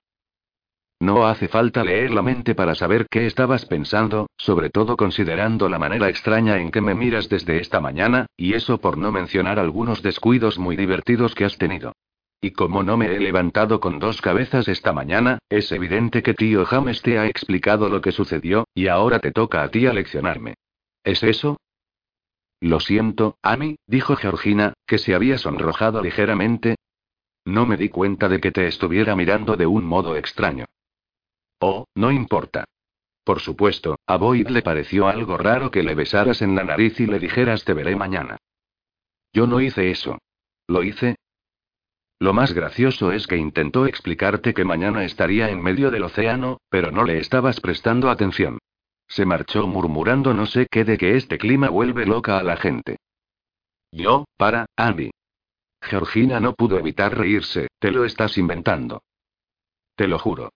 [1.02, 5.80] no hace falta leer la mente para saber qué estabas pensando, sobre todo considerando la
[5.80, 10.04] manera extraña en que me miras desde esta mañana, y eso por no mencionar algunos
[10.04, 11.94] descuidos muy divertidos que has tenido.
[12.40, 16.66] Y como no me he levantado con dos cabezas esta mañana, es evidente que tío
[16.66, 20.54] James te ha explicado lo que sucedió, y ahora te toca a ti aleccionarme.
[21.04, 21.58] ¿Es eso?
[22.60, 26.76] Lo siento, Amy, dijo Georgina, que se había sonrojado ligeramente.
[27.44, 30.66] No me di cuenta de que te estuviera mirando de un modo extraño.
[31.62, 32.66] Oh, no importa.
[33.24, 37.06] Por supuesto, a Boyd le pareció algo raro que le besaras en la nariz y
[37.06, 38.38] le dijeras te veré mañana.
[39.32, 40.18] Yo no hice eso.
[40.68, 41.16] ¿Lo hice?
[42.20, 46.92] Lo más gracioso es que intentó explicarte que mañana estaría en medio del océano, pero
[46.92, 48.58] no le estabas prestando atención.
[49.08, 52.98] Se marchó murmurando no sé qué de que este clima vuelve loca a la gente.
[53.92, 55.12] Yo, para, Andy.
[55.82, 59.04] Georgina no pudo evitar reírse, te lo estás inventando.
[59.96, 60.52] Te lo juro.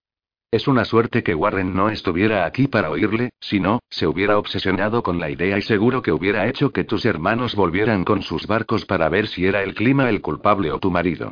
[0.51, 5.03] Es una suerte que Warren no estuviera aquí para oírle, si no, se hubiera obsesionado
[5.03, 8.85] con la idea y seguro que hubiera hecho que tus hermanos volvieran con sus barcos
[8.85, 11.31] para ver si era el clima el culpable o tu marido.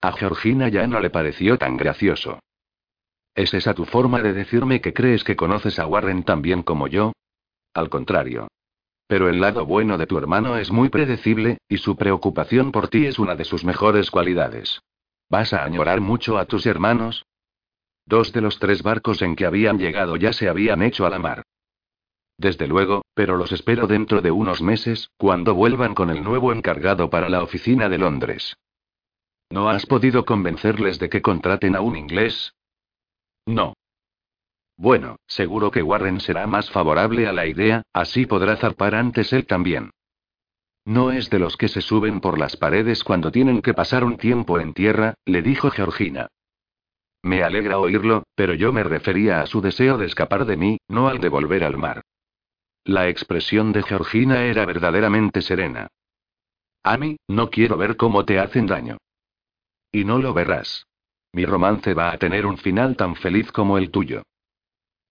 [0.00, 2.40] A Georgina ya no le pareció tan gracioso.
[3.34, 6.88] ¿Es esa tu forma de decirme que crees que conoces a Warren tan bien como
[6.88, 7.12] yo?
[7.72, 8.48] Al contrario.
[9.06, 13.06] Pero el lado bueno de tu hermano es muy predecible, y su preocupación por ti
[13.06, 14.80] es una de sus mejores cualidades.
[15.30, 17.24] ¿Vas a añorar mucho a tus hermanos?
[18.06, 21.18] Dos de los tres barcos en que habían llegado ya se habían hecho a la
[21.18, 21.44] mar.
[22.36, 27.08] Desde luego, pero los espero dentro de unos meses, cuando vuelvan con el nuevo encargado
[27.10, 28.56] para la oficina de Londres.
[29.50, 32.54] ¿No has podido convencerles de que contraten a un inglés?
[33.46, 33.74] No.
[34.76, 39.46] Bueno, seguro que Warren será más favorable a la idea, así podrá zarpar antes él
[39.46, 39.90] también.
[40.84, 44.16] No es de los que se suben por las paredes cuando tienen que pasar un
[44.16, 46.28] tiempo en tierra, le dijo Georgina.
[47.22, 51.08] Me alegra oírlo, pero yo me refería a su deseo de escapar de mí, no
[51.08, 52.02] al de volver al mar.
[52.84, 55.86] La expresión de Georgina era verdaderamente serena.
[56.82, 58.98] Amy, no quiero ver cómo te hacen daño.
[59.92, 60.86] Y no lo verás.
[61.32, 64.24] Mi romance va a tener un final tan feliz como el tuyo.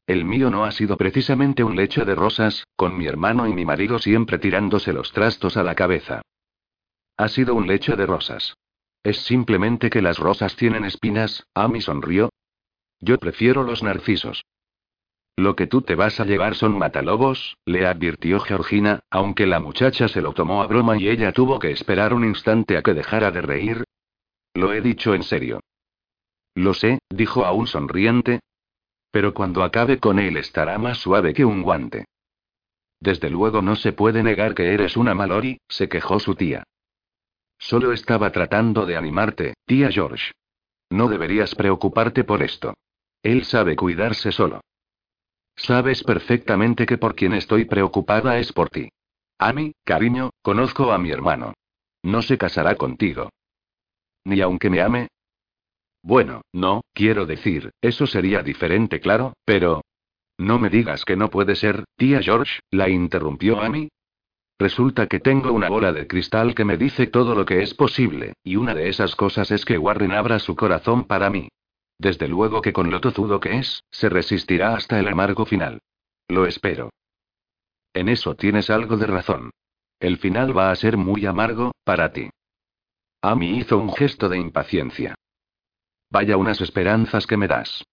[0.06, 3.64] El mío no ha sido precisamente un lecho de rosas, con mi hermano y mi
[3.64, 6.22] marido siempre tirándose los trastos a la cabeza.
[7.16, 8.56] Ha sido un lecho de rosas.
[9.04, 12.30] Es simplemente que las rosas tienen espinas, Amy sonrió.
[13.00, 14.44] Yo prefiero los narcisos.
[15.36, 20.08] Lo que tú te vas a llevar son matalobos, le advirtió Georgina, aunque la muchacha
[20.08, 23.32] se lo tomó a broma y ella tuvo que esperar un instante a que dejara
[23.32, 23.84] de reír.
[24.54, 25.62] Lo he dicho en serio.
[26.54, 28.42] Lo sé, dijo aún sonriente.
[29.10, 32.06] Pero cuando acabe con él estará más suave que un guante.
[33.00, 36.64] Desde luego no se puede negar que eres una Mallory, se quejó su tía.
[37.62, 40.32] Solo estaba tratando de animarte, tía George.
[40.90, 42.74] No deberías preocuparte por esto.
[43.22, 44.62] Él sabe cuidarse solo.
[45.56, 48.90] Sabes perfectamente que por quien estoy preocupada es por ti.
[49.38, 51.54] Amy, cariño, conozco a mi hermano.
[52.02, 53.30] No se casará contigo.
[54.26, 55.08] Ni aunque me ame.
[56.02, 59.82] Bueno, no, quiero decir, eso sería diferente, claro, pero...
[60.40, 63.90] No me digas que no puede ser, tía George, la interrumpió Amy.
[64.62, 68.34] Resulta que tengo una bola de cristal que me dice todo lo que es posible,
[68.44, 71.50] y una de esas cosas es que Warren abra su corazón para mí.
[71.98, 75.82] Desde luego que con lo tozudo que es, se resistirá hasta el amargo final.
[76.28, 76.92] Lo espero.
[77.96, 79.50] En eso tienes algo de razón.
[80.00, 82.30] El final va a ser muy amargo, para ti.
[83.24, 85.16] Amy hizo un gesto de impaciencia.
[86.12, 87.84] Vaya unas esperanzas que me das.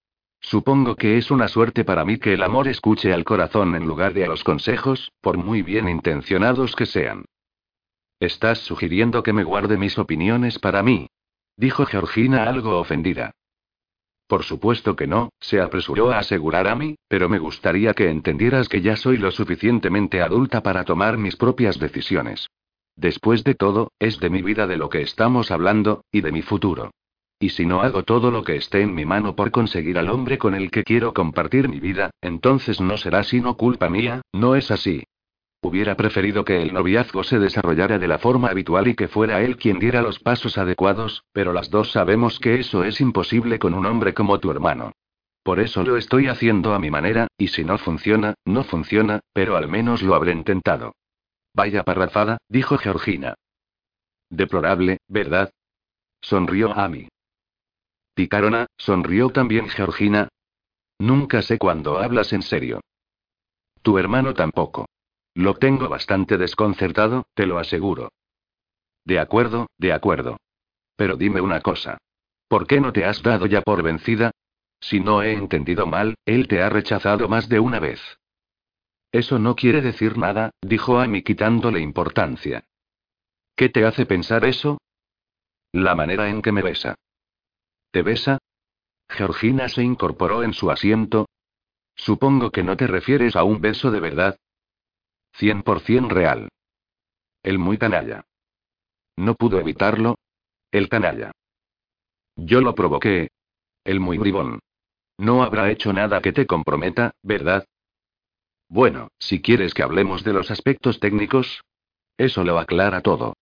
[0.48, 4.14] Supongo que es una suerte para mí que el amor escuche al corazón en lugar
[4.14, 7.26] de a los consejos, por muy bien intencionados que sean.
[8.18, 11.08] Estás sugiriendo que me guarde mis opiniones para mí,
[11.58, 13.32] dijo Georgina algo ofendida.
[14.26, 18.70] Por supuesto que no, se apresuró a asegurar a mí, pero me gustaría que entendieras
[18.70, 22.48] que ya soy lo suficientemente adulta para tomar mis propias decisiones.
[22.96, 26.40] Después de todo, es de mi vida de lo que estamos hablando, y de mi
[26.40, 26.90] futuro.
[27.40, 30.38] Y si no hago todo lo que esté en mi mano por conseguir al hombre
[30.38, 34.70] con el que quiero compartir mi vida, entonces no será sino culpa mía, ¿no es
[34.72, 35.04] así?
[35.60, 39.56] Hubiera preferido que el noviazgo se desarrollara de la forma habitual y que fuera él
[39.56, 43.86] quien diera los pasos adecuados, pero las dos sabemos que eso es imposible con un
[43.86, 44.92] hombre como tu hermano.
[45.42, 49.56] Por eso lo estoy haciendo a mi manera, y si no funciona, no funciona, pero
[49.56, 50.94] al menos lo habré intentado.
[51.54, 53.34] Vaya parrafada, dijo Georgina.
[54.30, 55.50] Deplorable, ¿verdad?
[56.20, 57.08] Sonrió Amy.
[58.18, 60.26] Picarona, sonrió también Georgina.
[60.98, 62.80] Nunca sé cuándo hablas en serio.
[63.82, 64.86] Tu hermano tampoco.
[65.36, 68.08] Lo tengo bastante desconcertado, te lo aseguro.
[69.04, 70.36] De acuerdo, de acuerdo.
[70.96, 71.98] Pero dime una cosa.
[72.48, 74.32] ¿Por qué no te has dado ya por vencida?
[74.80, 78.00] Si no he entendido mal, él te ha rechazado más de una vez.
[79.12, 82.64] Eso no quiere decir nada, dijo Amy quitándole importancia.
[83.54, 84.78] ¿Qué te hace pensar eso?
[85.70, 86.96] La manera en que me besa.
[87.90, 88.38] ¿Te besa?
[89.08, 91.28] Georgina se incorporó en su asiento.
[91.96, 94.36] Supongo que no te refieres a un beso de verdad,
[95.38, 96.48] Cien por cien real.
[97.44, 98.24] El muy canalla.
[99.16, 100.16] No pudo evitarlo.
[100.72, 101.30] El canalla.
[102.34, 103.28] Yo lo provoqué.
[103.84, 104.58] El muy bribón.
[105.16, 107.64] No habrá hecho nada que te comprometa, ¿verdad?
[108.68, 111.62] Bueno, si quieres que hablemos de los aspectos técnicos.
[112.16, 113.34] Eso lo aclara todo.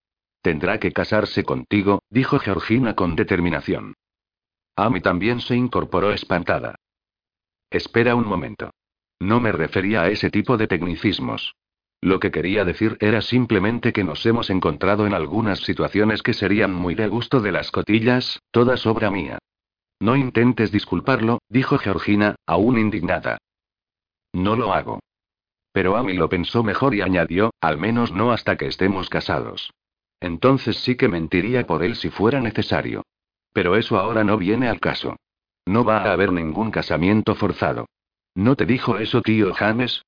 [0.43, 3.95] Tendrá que casarse contigo, dijo Georgina con determinación.
[4.77, 6.77] Amy también se incorporó espantada.
[7.71, 8.71] Espera un momento.
[9.19, 11.55] No me refería a ese tipo de tecnicismos.
[12.03, 16.75] Lo que quería decir era simplemente que nos hemos encontrado en algunas situaciones que serían
[16.75, 19.39] muy de gusto de las cotillas, todas obra mía.
[19.99, 23.39] No intentes disculparlo, dijo Georgina, aún indignada.
[24.33, 25.01] No lo hago.
[25.73, 29.73] Pero Amy lo pensó mejor y añadió, al menos no hasta que estemos casados.
[30.21, 33.03] Entonces sí que mentiría por él si fuera necesario.
[33.57, 35.17] Pero eso ahora no viene al caso.
[35.65, 37.87] No va a haber ningún casamiento forzado.
[38.35, 40.05] ¿No te dijo eso tío James?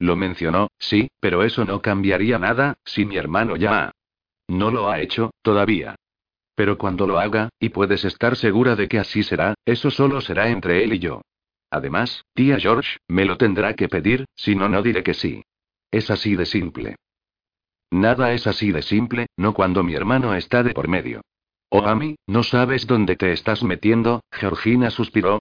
[0.00, 3.92] Lo mencionó, sí, pero eso no cambiaría nada, si mi hermano ya...
[4.48, 5.94] No lo ha hecho, todavía.
[6.56, 10.48] Pero cuando lo haga, y puedes estar segura de que así será, eso solo será
[10.48, 11.22] entre él y yo.
[11.70, 15.44] Además, tía George, me lo tendrá que pedir, si no, no diré que sí.
[15.92, 16.96] Es así de simple.
[17.92, 21.22] Nada es así de simple, no cuando mi hermano está de por medio.
[21.70, 24.22] Oh, a mí, ¿no sabes dónde te estás metiendo?
[24.32, 25.40] Georgina suspiró.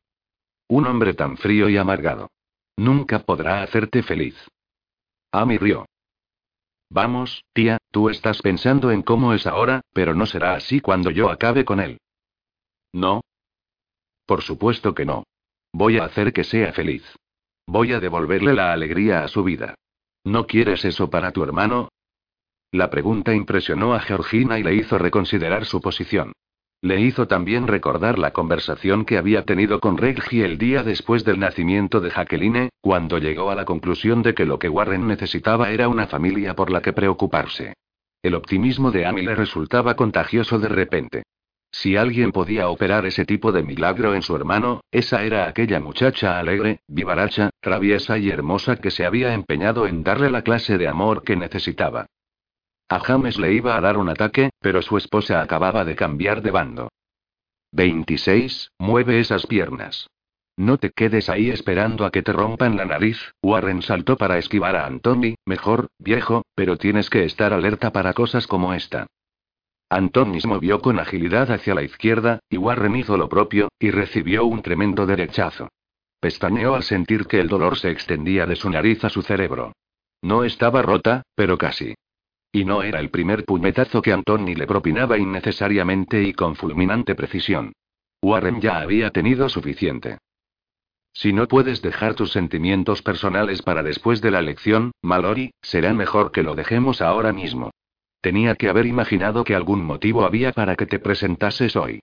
[0.68, 2.30] Un hombre tan frío y amargado.
[2.76, 4.36] Nunca podrá hacerte feliz.
[5.32, 5.86] Amy rió.
[6.90, 11.30] Vamos, tía, tú estás pensando en cómo es ahora, pero no será así cuando yo
[11.30, 12.00] acabe con él.
[12.94, 13.22] No.
[14.26, 15.24] Por supuesto que no.
[15.74, 17.04] Voy a hacer que sea feliz.
[17.66, 19.76] Voy a devolverle la alegría a su vida.
[20.24, 21.90] ¿No quieres eso para tu hermano?
[22.72, 26.34] La pregunta impresionó a Georgina y le hizo reconsiderar su posición.
[26.82, 31.40] Le hizo también recordar la conversación que había tenido con Reggie el día después del
[31.40, 35.88] nacimiento de Jacqueline, cuando llegó a la conclusión de que lo que Warren necesitaba era
[35.88, 37.74] una familia por la que preocuparse.
[38.22, 41.24] El optimismo de Amy le resultaba contagioso de repente.
[41.72, 46.38] Si alguien podía operar ese tipo de milagro en su hermano, esa era aquella muchacha
[46.38, 51.24] alegre, vivaracha, traviesa y hermosa que se había empeñado en darle la clase de amor
[51.24, 52.08] que necesitaba.
[52.90, 56.52] A James le iba a dar un ataque, pero su esposa acababa de cambiar de
[56.52, 56.90] bando.
[57.74, 58.72] 26.
[58.80, 60.10] Mueve esas piernas.
[60.56, 63.34] No te quedes ahí esperando a que te rompan la nariz.
[63.44, 68.48] Warren saltó para esquivar a Anthony, mejor, viejo, pero tienes que estar alerta para cosas
[68.48, 69.06] como esta.
[69.90, 74.46] Anthony se movió con agilidad hacia la izquierda, y Warren hizo lo propio, y recibió
[74.46, 75.70] un tremendo derechazo.
[76.20, 79.74] Pestañeó al sentir que el dolor se extendía de su nariz a su cerebro.
[80.22, 81.94] No estaba rota, pero casi.
[82.58, 87.74] Y no era el primer puñetazo que Antoni le propinaba innecesariamente y con fulminante precisión.
[88.20, 90.18] Warren ya había tenido suficiente.
[91.14, 96.32] Si no puedes dejar tus sentimientos personales para después de la lección, Mallory, será mejor
[96.32, 97.70] que lo dejemos ahora mismo.
[98.22, 102.00] Tenía que haber imaginado que algún motivo había para que te presentases hoy.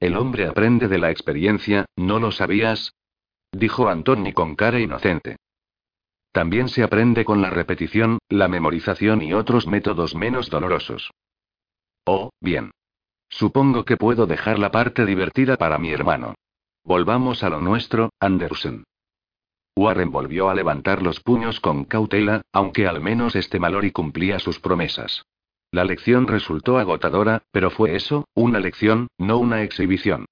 [0.00, 2.96] El hombre aprende de la experiencia, ¿no lo sabías?
[3.52, 5.36] Dijo Antoni con cara inocente.
[6.32, 11.10] También se aprende con la repetición, la memorización y otros métodos menos dolorosos.
[12.06, 12.70] Oh, bien.
[13.28, 16.34] Supongo que puedo dejar la parte divertida para mi hermano.
[16.84, 18.84] Volvamos a lo nuestro, Anderson.
[19.76, 24.58] Warren volvió a levantar los puños con cautela, aunque al menos este Mallory cumplía sus
[24.58, 25.24] promesas.
[25.70, 30.26] La lección resultó agotadora, pero fue eso, una lección, no una exhibición.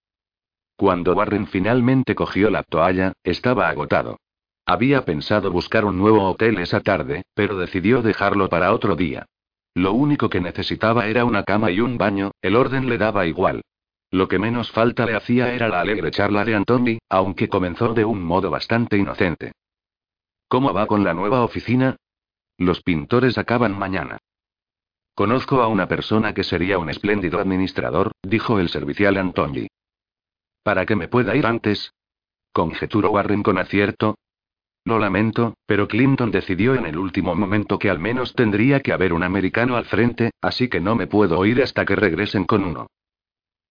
[0.77, 4.19] Cuando Warren finalmente cogió la toalla, estaba agotado.
[4.67, 9.27] Había pensado buscar un nuevo hotel esa tarde, pero decidió dejarlo para otro día.
[9.75, 13.63] Lo único que necesitaba era una cama y un baño, el orden le daba igual.
[14.11, 18.05] Lo que menos falta le hacía era la alegre charla de Antoni, aunque comenzó de
[18.05, 19.53] un modo bastante inocente.
[20.49, 21.97] ¿Cómo va con la nueva oficina?
[22.59, 24.19] Los pintores acaban mañana.
[25.15, 29.69] Conozco a una persona que sería un espléndido administrador, dijo el servicial Antoni.
[30.63, 31.93] ¿Para que me pueda ir antes?
[32.53, 34.17] Conjeturó Warren con acierto,
[34.91, 39.15] lo lamento, pero Clinton decidió en el último momento que al menos tendría que haber
[39.15, 42.89] un americano al frente, así que no me puedo ir hasta que regresen con uno.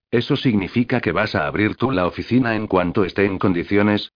[0.09, 4.11] ¿Eso significa que vas a abrir tú la oficina en cuanto esté en condiciones?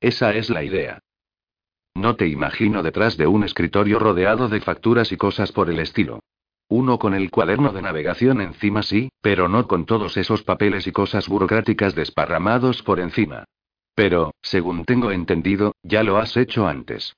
[0.00, 0.98] Esa es la idea.
[1.94, 6.20] No te imagino detrás de un escritorio rodeado de facturas y cosas por el estilo.
[6.68, 10.92] Uno con el cuaderno de navegación encima sí, pero no con todos esos papeles y
[10.92, 13.44] cosas burocráticas desparramados por encima.
[13.96, 17.16] Pero, según tengo entendido, ya lo has hecho antes.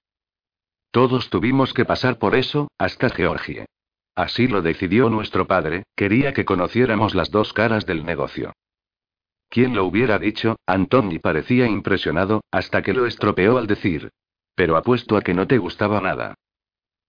[0.93, 3.67] Todos tuvimos que pasar por eso, hasta Georgie.
[4.15, 8.53] Así lo decidió nuestro padre, quería que conociéramos las dos caras del negocio.
[9.49, 10.57] ¿Quién lo hubiera dicho?
[10.67, 14.11] Antoni parecía impresionado, hasta que lo estropeó al decir.
[14.55, 16.35] Pero apuesto a que no te gustaba nada.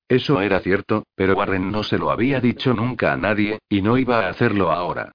[0.07, 3.99] Eso era cierto, pero Warren no se lo había dicho nunca a nadie, y no
[3.99, 5.11] iba a hacerlo ahora.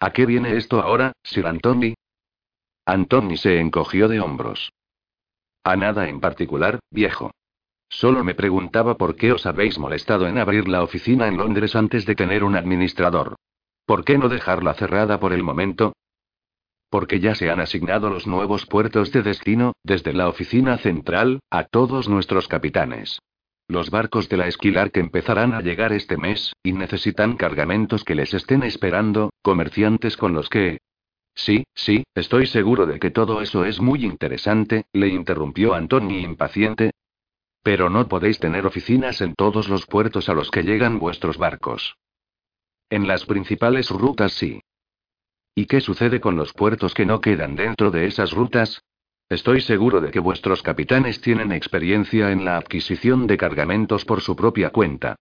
[0.00, 1.94] ¿A qué viene esto ahora, Sir Antoni?
[2.88, 4.72] Antoni se encogió de hombros.
[5.64, 7.32] A nada en particular, viejo.
[7.88, 12.06] Solo me preguntaba por qué os habéis molestado en abrir la oficina en Londres antes
[12.06, 13.34] de tener un administrador.
[13.86, 15.94] ¿Por qué no dejarla cerrada por el momento?
[16.88, 21.64] Porque ya se han asignado los nuevos puertos de destino, desde la oficina central, a
[21.64, 23.18] todos nuestros capitanes.
[23.66, 28.14] Los barcos de la esquilar que empezarán a llegar este mes, y necesitan cargamentos que
[28.14, 30.78] les estén esperando, comerciantes con los que,
[31.36, 36.92] Sí, sí, estoy seguro de que todo eso es muy interesante, le interrumpió Antoni impaciente.
[37.62, 41.98] Pero no podéis tener oficinas en todos los puertos a los que llegan vuestros barcos.
[42.88, 44.62] En las principales rutas sí.
[45.54, 48.82] ¿Y qué sucede con los puertos que no quedan dentro de esas rutas?
[49.28, 54.36] Estoy seguro de que vuestros capitanes tienen experiencia en la adquisición de cargamentos por su
[54.36, 55.16] propia cuenta.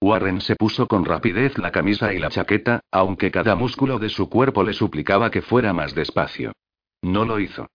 [0.00, 4.28] Warren se puso con rapidez la camisa y la chaqueta, aunque cada músculo de su
[4.28, 6.52] cuerpo le suplicaba que fuera más despacio.
[7.02, 7.68] No lo hizo.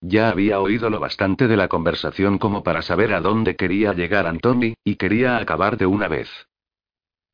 [0.00, 4.26] Ya había oído lo bastante de la conversación como para saber a dónde quería llegar
[4.26, 6.28] Anthony, y quería acabar de una vez.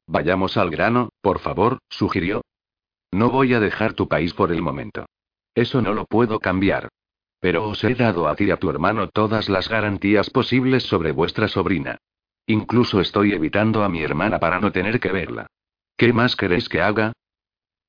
[0.07, 2.43] Vayamos al grano, por favor, sugirió.
[3.13, 5.07] No voy a dejar tu país por el momento.
[5.55, 6.89] Eso no lo puedo cambiar.
[7.41, 11.13] Pero os he dado a ti y a tu hermano todas las garantías posibles sobre
[11.13, 11.99] vuestra sobrina.
[12.47, 15.47] Incluso estoy evitando a mi hermana para no tener que verla.
[15.97, 17.13] ¿Qué más queréis que haga?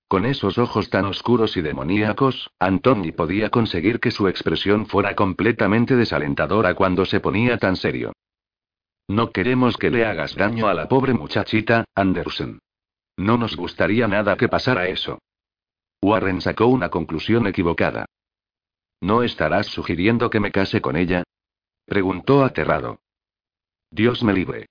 [0.08, 5.95] Con esos ojos tan oscuros y demoníacos, Antoni podía conseguir que su expresión fuera completamente
[5.95, 8.12] desalentadora cuando se ponía tan serio.
[9.08, 12.60] No queremos que le hagas daño a la pobre muchachita, Anderson.
[13.18, 15.20] No nos gustaría nada que pasara eso.
[16.02, 18.06] Warren sacó una conclusión equivocada.
[18.99, 21.24] ¿No estarás sugiriendo que me case con ella?
[21.86, 22.99] Preguntó aterrado.
[23.92, 24.68] Dios me libre.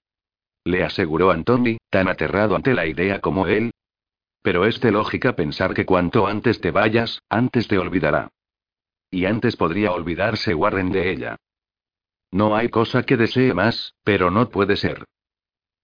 [0.65, 3.71] Le aseguró Antoni, tan aterrado ante la idea como él.
[4.43, 8.31] Pero es de lógica pensar que cuanto antes te vayas, antes te olvidará.
[9.11, 11.37] Y antes podría olvidarse Warren de ella.
[12.31, 15.05] No hay cosa que desee más, pero no puede ser.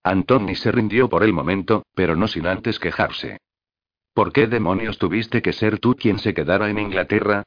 [0.03, 3.39] Antoni se rindió por el momento, pero no sin antes quejarse.
[4.15, 7.43] ¿Por qué demonios tuviste que ser tú quien se quedara en Inglaterra?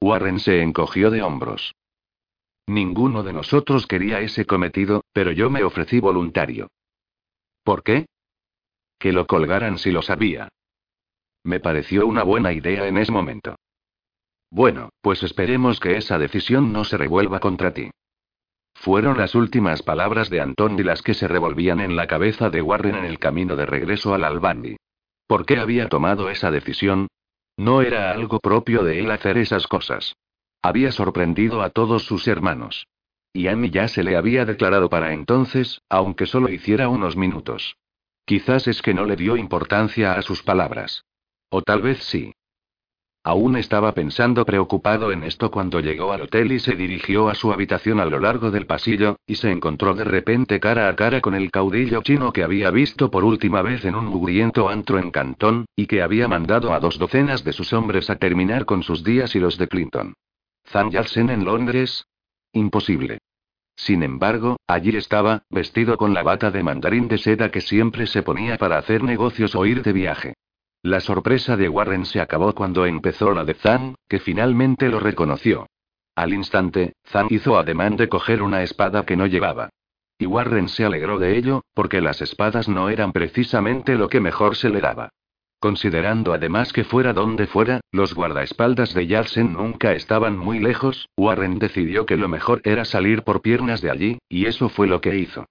[0.00, 1.74] Warren se encogió de hombros.
[2.66, 6.68] Ninguno de nosotros quería ese cometido, pero yo me ofrecí voluntario.
[7.62, 8.06] ¿Por qué?
[8.98, 10.48] Que lo colgaran si lo sabía.
[11.42, 13.56] Me pareció una buena idea en ese momento.
[14.50, 17.90] Bueno, pues esperemos que esa decisión no se revuelva contra ti.
[18.74, 22.96] Fueron las últimas palabras de Antoni las que se revolvían en la cabeza de Warren
[22.96, 24.76] en el camino de regreso al Albany.
[25.26, 27.08] ¿Por qué había tomado esa decisión?
[27.56, 30.14] No era algo propio de él hacer esas cosas.
[30.64, 32.86] Había sorprendido a todos sus hermanos.
[33.34, 37.76] Y a mí ya se le había declarado para entonces, aunque solo hiciera unos minutos.
[38.24, 41.04] Quizás es que no le dio importancia a sus palabras.
[41.50, 42.32] O tal vez sí.
[43.22, 47.52] Aún estaba pensando preocupado en esto cuando llegó al hotel y se dirigió a su
[47.52, 51.34] habitación a lo largo del pasillo, y se encontró de repente cara a cara con
[51.34, 55.66] el caudillo chino que había visto por última vez en un mugriento antro en Cantón,
[55.76, 59.36] y que había mandado a dos docenas de sus hombres a terminar con sus días
[59.36, 60.14] y los de Clinton.
[60.66, 62.06] ¿Zan Yalsen en Londres?
[62.52, 63.18] Imposible.
[63.76, 68.22] Sin embargo, allí estaba, vestido con la bata de mandarín de seda que siempre se
[68.22, 70.34] ponía para hacer negocios o ir de viaje.
[70.82, 75.66] La sorpresa de Warren se acabó cuando empezó la de Zan, que finalmente lo reconoció.
[76.14, 79.70] Al instante, Zan hizo ademán de coger una espada que no llevaba.
[80.18, 84.54] Y Warren se alegró de ello, porque las espadas no eran precisamente lo que mejor
[84.56, 85.10] se le daba.
[85.64, 91.58] Considerando además que fuera donde fuera, los guardaespaldas de Yalsen nunca estaban muy lejos, Warren
[91.58, 95.16] decidió que lo mejor era salir por piernas de allí, y eso fue lo que
[95.16, 95.46] hizo.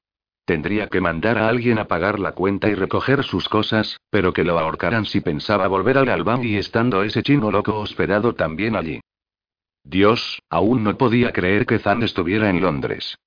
[0.45, 4.43] Tendría que mandar a alguien a pagar la cuenta y recoger sus cosas, pero que
[4.43, 9.01] lo ahorcaran si pensaba volver al Albán y estando ese chino loco hospedado también allí.
[9.83, 13.17] Dios, aún no podía creer que Zan estuviera en Londres.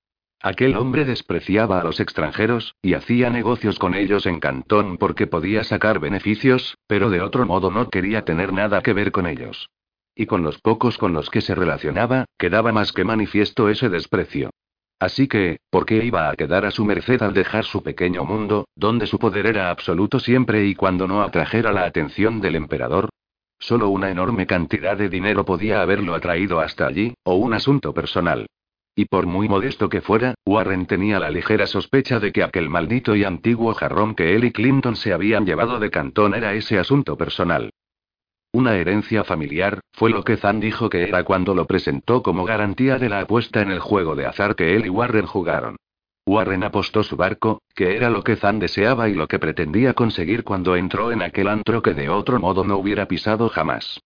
[0.41, 5.63] Aquel hombre despreciaba a los extranjeros, y hacía negocios con ellos en Cantón porque podía
[5.63, 9.69] sacar beneficios, pero de otro modo no quería tener nada que ver con ellos.
[10.13, 14.51] Y con los pocos con los que se relacionaba, quedaba más que manifiesto ese desprecio.
[14.99, 18.67] Así que, ¿por qué iba a quedar a su merced al dejar su pequeño mundo,
[18.75, 23.09] donde su poder era absoluto siempre y cuando no atrajera la atención del emperador?
[23.59, 28.47] Solo una enorme cantidad de dinero podía haberlo atraído hasta allí, o un asunto personal.
[28.99, 33.15] Y por muy modesto que fuera, Warren tenía la ligera sospecha de que aquel maldito
[33.15, 37.15] y antiguo jarrón que él y Clinton se habían llevado de Cantón era ese asunto
[37.15, 37.69] personal.
[38.53, 42.97] Una herencia familiar, fue lo que Zan dijo que era cuando lo presentó como garantía
[42.97, 45.75] de la apuesta en el juego de azar que él y Warren jugaron.
[46.25, 50.43] Warren apostó su barco, que era lo que Zan deseaba y lo que pretendía conseguir
[50.43, 53.99] cuando entró en aquel antro que de otro modo no hubiera pisado jamás.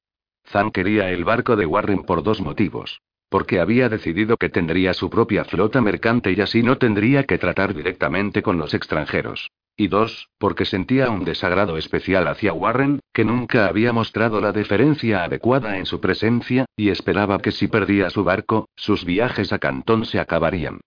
[0.50, 3.00] Zan quería el barco de Warren por dos motivos.
[3.32, 7.74] Porque había decidido que tendría su propia flota mercante y así no tendría que tratar
[7.74, 9.50] directamente con los extranjeros.
[9.78, 15.24] Y dos, porque sentía un desagrado especial hacia Warren, que nunca había mostrado la deferencia
[15.24, 20.04] adecuada en su presencia, y esperaba que si perdía su barco, sus viajes a Cantón
[20.04, 20.82] se acabarían.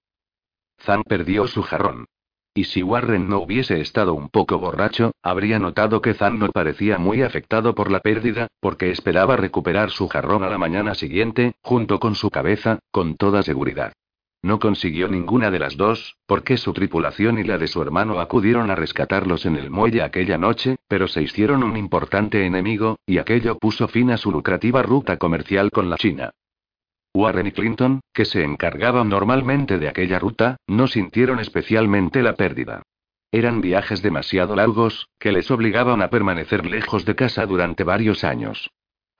[0.83, 2.05] Zan perdió su jarrón.
[2.57, 6.99] Y si Warren no hubiese estado un poco borracho, habría notado que Zan no parecía
[6.99, 11.99] muy afectado por la pérdida, porque esperaba recuperar su jarrón a la mañana siguiente, junto
[11.99, 13.93] con su cabeza, con toda seguridad.
[14.41, 18.71] No consiguió ninguna de las dos, porque su tripulación y la de su hermano acudieron
[18.71, 23.59] a rescatarlos en el muelle aquella noche, pero se hicieron un importante enemigo, y aquello
[23.59, 26.31] puso fin a su lucrativa ruta comercial con la China.
[27.15, 32.83] Warren y Clinton, que se encargaban normalmente de aquella ruta, no sintieron especialmente la pérdida.
[33.31, 38.71] Eran viajes demasiado largos, que les obligaban a permanecer lejos de casa durante varios años.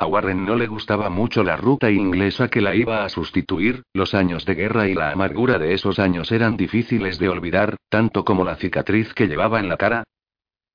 [0.01, 4.13] A Warren no le gustaba mucho la ruta inglesa que la iba a sustituir, los
[4.13, 8.45] años de guerra y la amargura de esos años eran difíciles de olvidar, tanto como
[8.45, 10.03] la cicatriz que llevaba en la cara.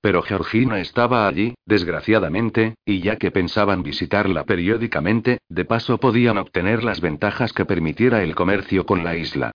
[0.01, 6.83] Pero Georgina estaba allí, desgraciadamente, y ya que pensaban visitarla periódicamente, de paso podían obtener
[6.83, 9.51] las ventajas que permitiera el comercio con la isla.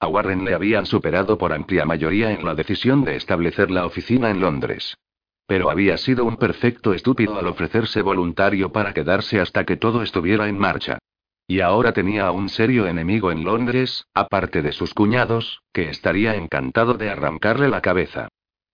[0.00, 4.28] A Warren le habían superado por amplia mayoría en la decisión de establecer la oficina
[4.28, 4.98] en Londres.
[5.46, 10.46] Pero había sido un perfecto estúpido al ofrecerse voluntario para quedarse hasta que todo estuviera
[10.48, 10.98] en marcha.
[11.46, 16.34] Y ahora tenía a un serio enemigo en Londres, aparte de sus cuñados, que estaría
[16.34, 18.28] encantado de arrancarle la cabeza.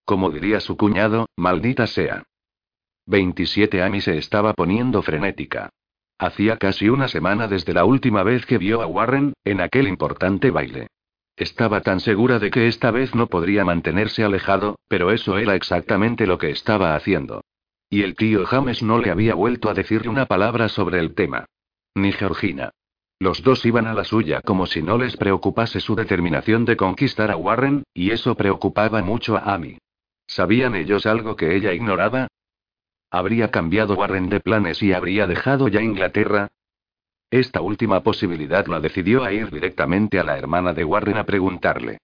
[0.04, 2.24] Como diría su cuñado, maldita sea.
[3.06, 5.70] 27 Amy se estaba poniendo frenética.
[6.18, 10.50] Hacía casi una semana desde la última vez que vio a Warren, en aquel importante
[10.50, 10.88] baile.
[11.36, 16.26] Estaba tan segura de que esta vez no podría mantenerse alejado, pero eso era exactamente
[16.26, 17.40] lo que estaba haciendo.
[17.88, 21.46] Y el tío James no le había vuelto a decirle una palabra sobre el tema.
[21.94, 22.70] Ni Georgina.
[23.18, 27.30] Los dos iban a la suya como si no les preocupase su determinación de conquistar
[27.30, 29.78] a Warren, y eso preocupaba mucho a Amy.
[30.30, 32.28] ¿Sabían ellos algo que ella ignoraba?
[33.10, 36.52] ¿Habría cambiado Warren de planes y habría dejado ya Inglaterra?
[37.32, 41.98] Esta última posibilidad la decidió a ir directamente a la hermana de Warren a preguntarle.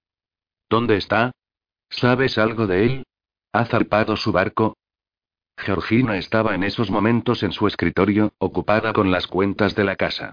[0.68, 1.30] ¿Dónde está?
[1.88, 3.06] ¿Sabes algo de él?
[3.52, 4.76] ¿Ha zarpado su barco?
[5.56, 10.32] Georgina estaba en esos momentos en su escritorio, ocupada con las cuentas de la casa.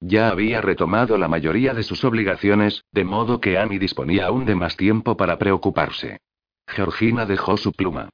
[0.00, 4.54] Ya había retomado la mayoría de sus obligaciones, de modo que Amy disponía aún de
[4.54, 6.20] más tiempo para preocuparse.
[6.66, 8.10] Georgina dejó su pluma.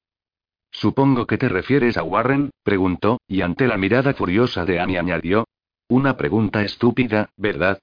[0.71, 5.47] Supongo que te refieres a Warren, preguntó, y ante la mirada furiosa de Annie añadió.
[5.89, 7.81] Una pregunta estúpida, ¿verdad?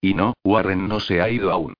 [0.00, 1.74] Y no, Warren no se ha ido aún.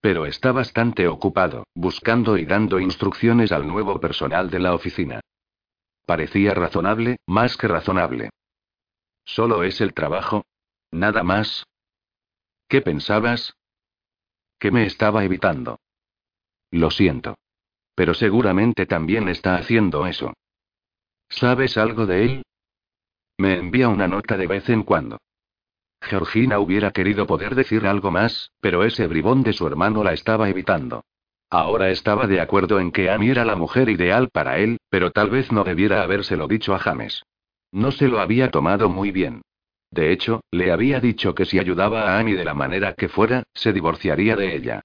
[0.00, 5.20] Pero está bastante ocupado, buscando y dando instrucciones al nuevo personal de la oficina.
[6.06, 8.30] Parecía razonable, más que razonable.
[9.24, 10.44] ¿Solo es el trabajo?
[10.90, 11.64] ¿Nada más?
[12.68, 13.54] ¿Qué pensabas?
[14.58, 15.78] Que me estaba evitando.
[16.70, 17.36] Lo siento.
[17.94, 20.32] Pero seguramente también está haciendo eso.
[21.28, 22.42] ¿Sabes algo de él?
[23.38, 25.18] Me envía una nota de vez en cuando.
[26.02, 30.48] Georgina hubiera querido poder decir algo más, pero ese bribón de su hermano la estaba
[30.48, 31.04] evitando.
[31.50, 35.30] Ahora estaba de acuerdo en que Amy era la mujer ideal para él, pero tal
[35.30, 37.24] vez no debiera habérselo dicho a James.
[37.72, 39.42] No se lo había tomado muy bien.
[39.90, 43.42] De hecho, le había dicho que si ayudaba a Amy de la manera que fuera,
[43.52, 44.82] se divorciaría de ella.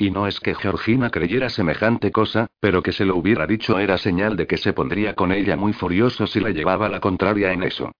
[0.00, 3.98] Y no es que Georgina creyera semejante cosa, pero que se lo hubiera dicho era
[3.98, 7.64] señal de que se pondría con ella muy furioso si le llevaba la contraria en
[7.64, 7.90] eso.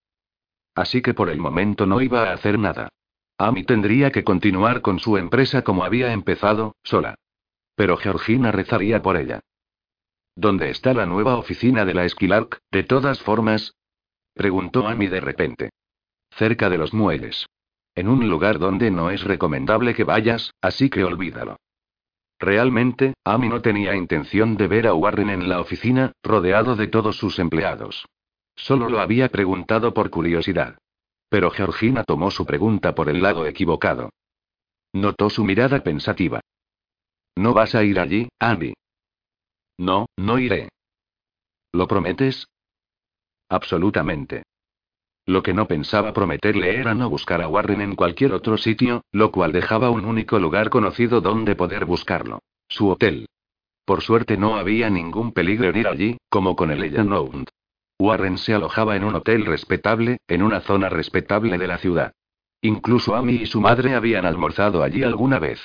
[0.77, 2.89] Así que por el momento no iba a hacer nada.
[3.37, 7.17] Amy tendría que continuar con su empresa como había empezado, sola.
[7.75, 9.41] Pero Georgina rezaría por ella.
[10.37, 13.75] ¿Dónde está la nueva oficina de la Esquilark, de todas formas?
[14.35, 15.71] preguntó Amy de repente.
[16.31, 17.47] Cerca de los muelles.
[17.97, 21.57] En un lugar donde no es recomendable que vayas, así que olvídalo.
[22.39, 27.17] Realmente, Amy no tenía intención de ver a Warren en la oficina, rodeado de todos
[27.17, 28.07] sus empleados.
[28.55, 30.79] Solo lo había preguntado por curiosidad.
[31.29, 34.11] Pero Georgina tomó su pregunta por el lado equivocado.
[34.93, 36.41] Notó su mirada pensativa.
[37.37, 38.75] ¿No vas a ir allí, Amy?
[39.79, 40.69] No, no iré.
[41.73, 42.47] ¿Lo prometes?
[43.49, 44.45] Absolutamente.
[45.29, 49.31] Lo que no pensaba prometerle era no buscar a Warren en cualquier otro sitio, lo
[49.31, 52.39] cual dejaba un único lugar conocido donde poder buscarlo.
[52.67, 53.29] Su hotel.
[53.85, 57.47] Por suerte no había ningún peligro en ir allí, como con el Nound.
[57.99, 62.15] Warren se alojaba en un hotel respetable, en una zona respetable de la ciudad.
[62.63, 65.61] Incluso Amy y su madre habían almorzado allí alguna vez.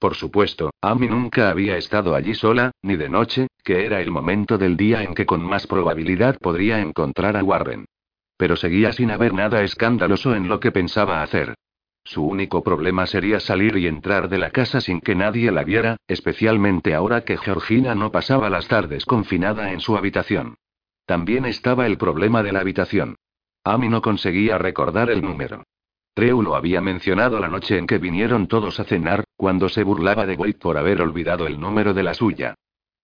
[0.00, 4.58] Por supuesto, Amy nunca había estado allí sola, ni de noche, que era el momento
[4.58, 7.86] del día en que con más probabilidad podría encontrar a Warren.
[8.36, 11.54] Pero seguía sin haber nada escandaloso en lo que pensaba hacer.
[12.04, 15.96] Su único problema sería salir y entrar de la casa sin que nadie la viera,
[16.06, 20.56] especialmente ahora que Georgina no pasaba las tardes confinada en su habitación.
[21.04, 23.16] También estaba el problema de la habitación.
[23.64, 25.64] Amy no conseguía recordar el número.
[26.14, 30.26] Treu lo había mencionado la noche en que vinieron todos a cenar, cuando se burlaba
[30.26, 32.54] de Wade por haber olvidado el número de la suya.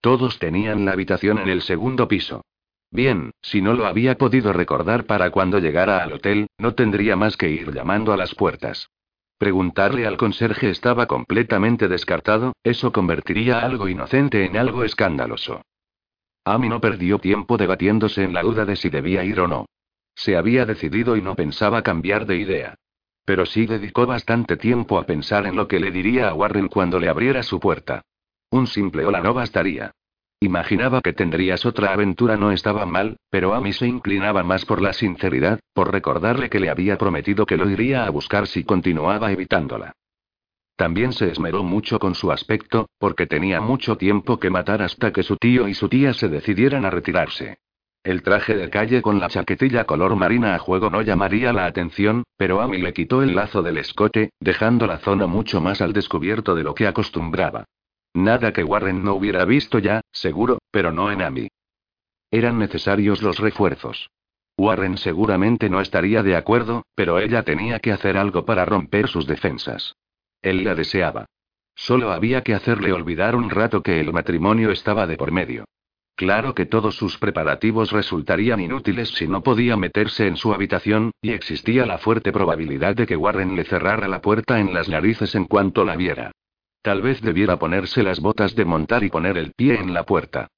[0.00, 2.42] Todos tenían la habitación en el segundo piso.
[2.92, 7.38] Bien, si no lo había podido recordar para cuando llegara al hotel, no tendría más
[7.38, 8.90] que ir llamando a las puertas.
[9.38, 15.62] Preguntarle al conserje estaba completamente descartado, eso convertiría algo inocente en algo escandaloso.
[16.44, 19.64] Amy no perdió tiempo debatiéndose en la duda de si debía ir o no.
[20.14, 22.74] Se había decidido y no pensaba cambiar de idea.
[23.24, 27.00] Pero sí dedicó bastante tiempo a pensar en lo que le diría a Warren cuando
[27.00, 28.02] le abriera su puerta.
[28.50, 29.92] Un simple hola no bastaría.
[30.42, 34.82] Imaginaba que tendrías otra aventura no estaba mal, pero a mí se inclinaba más por
[34.82, 39.30] la sinceridad, por recordarle que le había prometido que lo iría a buscar si continuaba
[39.30, 39.92] evitándola.
[40.74, 45.22] También se esmeró mucho con su aspecto, porque tenía mucho tiempo que matar hasta que
[45.22, 47.58] su tío y su tía se decidieran a retirarse.
[48.02, 52.24] El traje de calle con la chaquetilla color marina a juego no llamaría la atención,
[52.36, 56.56] pero Amy le quitó el lazo del escote, dejando la zona mucho más al descubierto
[56.56, 57.64] de lo que acostumbraba.
[58.14, 61.48] Nada que Warren no hubiera visto ya, seguro, pero no en Amy.
[62.30, 64.10] Eran necesarios los refuerzos.
[64.58, 69.26] Warren seguramente no estaría de acuerdo, pero ella tenía que hacer algo para romper sus
[69.26, 69.94] defensas.
[70.42, 71.26] Él la deseaba.
[71.74, 75.64] Solo había que hacerle olvidar un rato que el matrimonio estaba de por medio.
[76.14, 81.32] Claro que todos sus preparativos resultarían inútiles si no podía meterse en su habitación, y
[81.32, 85.46] existía la fuerte probabilidad de que Warren le cerrara la puerta en las narices en
[85.46, 86.30] cuanto la viera.
[86.82, 90.48] Tal vez debiera ponerse las botas de montar y poner el pie en la puerta.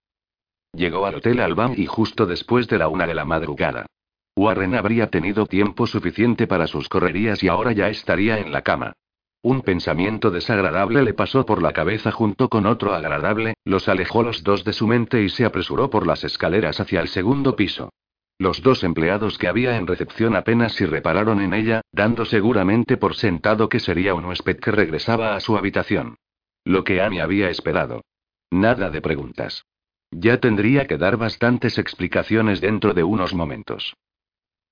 [0.73, 3.87] Llegó al hotel Alban y justo después de la una de la madrugada.
[4.35, 8.95] Warren habría tenido tiempo suficiente para sus correrías y ahora ya estaría en la cama.
[9.43, 14.43] Un pensamiento desagradable le pasó por la cabeza junto con otro agradable, los alejó los
[14.43, 17.91] dos de su mente y se apresuró por las escaleras hacia el segundo piso.
[18.39, 23.15] Los dos empleados que había en recepción apenas si repararon en ella, dando seguramente por
[23.15, 26.16] sentado que sería un huésped que regresaba a su habitación.
[26.65, 28.02] Lo que Amy había esperado.
[28.51, 29.65] Nada de preguntas.
[30.11, 33.94] Ya tendría que dar bastantes explicaciones dentro de unos momentos.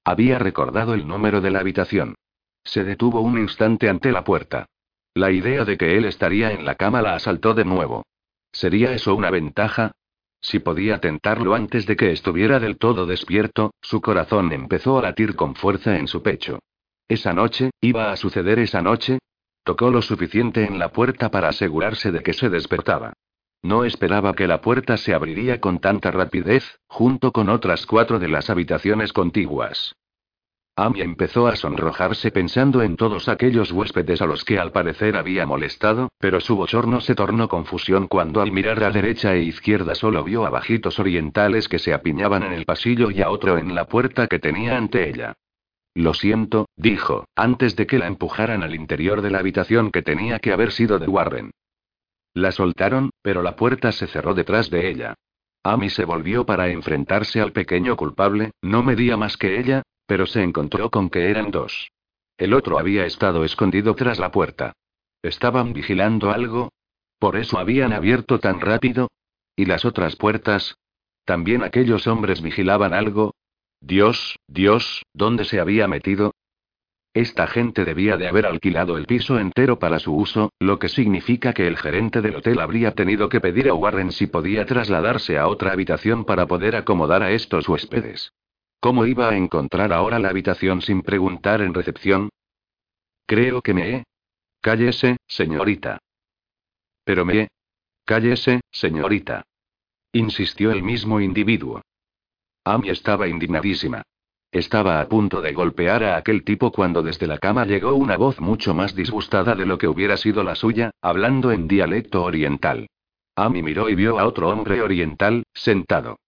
[0.05, 2.17] Había recordado el número de la habitación.
[2.65, 4.67] Se detuvo un instante ante la puerta.
[5.15, 8.05] La idea de que él estaría en la cama la asaltó de nuevo.
[8.53, 9.93] ¿Sería eso una ventaja?
[10.43, 15.37] Si podía tentarlo antes de que estuviera del todo despierto, su corazón empezó a latir
[15.37, 16.59] con fuerza en su pecho.
[17.09, 19.19] Esa noche, iba a suceder esa noche.
[19.65, 23.13] Tocó lo suficiente en la puerta para asegurarse de que se despertaba.
[23.63, 28.27] No esperaba que la puerta se abriría con tanta rapidez, junto con otras cuatro de
[28.27, 29.95] las habitaciones contiguas.
[30.75, 35.45] Amy empezó a sonrojarse pensando en todos aquellos huéspedes a los que al parecer había
[35.45, 40.25] molestado, pero su bochorno se tornó confusión cuando al mirar a derecha e izquierda solo
[40.25, 43.87] vio a bajitos orientales que se apiñaban en el pasillo y a otro en la
[43.87, 45.35] puerta que tenía ante ella.
[45.95, 50.39] Lo siento, dijo, antes de que la empujaran al interior de la habitación que tenía
[50.39, 51.51] que haber sido de Warren.
[52.33, 55.15] La soltaron, pero la puerta se cerró detrás de ella.
[55.65, 59.83] Amy se volvió para enfrentarse al pequeño culpable, no medía más que ella,
[60.13, 61.91] pero se encontró con que eran dos.
[62.37, 64.75] El otro había estado escondido tras la puerta.
[65.23, 66.71] ¿Estaban vigilando algo?
[67.19, 69.09] ¿Por eso habían abierto tan rápido?
[69.57, 70.75] ¿Y las otras puertas?
[71.25, 73.35] ¿También aquellos hombres vigilaban algo?
[73.81, 76.33] Dios, Dios, ¿dónde se había metido?
[77.15, 81.55] Esta gente debía de haber alquilado el piso entero para su uso, lo que significa
[81.55, 85.49] que el gerente del hotel habría tenido que pedir a Warren si podía trasladarse a
[85.49, 88.31] otra habitación para poder acomodar a estos huéspedes.
[88.83, 92.31] ¿Cómo iba a encontrar ahora la habitación sin preguntar en recepción?
[93.27, 94.05] Creo que me he.
[94.61, 96.01] Cállese, señorita.
[97.05, 97.49] Pero me he.
[98.05, 99.45] Cállese, señorita.
[100.13, 101.81] Insistió el mismo individuo.
[102.65, 104.03] Amy estaba indignadísima.
[104.51, 108.41] Estaba a punto de golpear a aquel tipo cuando desde la cama llegó una voz
[108.41, 112.89] mucho más disgustada de lo que hubiera sido la suya, hablando en dialecto oriental.
[113.37, 116.19] Amy miró y vio a otro hombre oriental, sentado.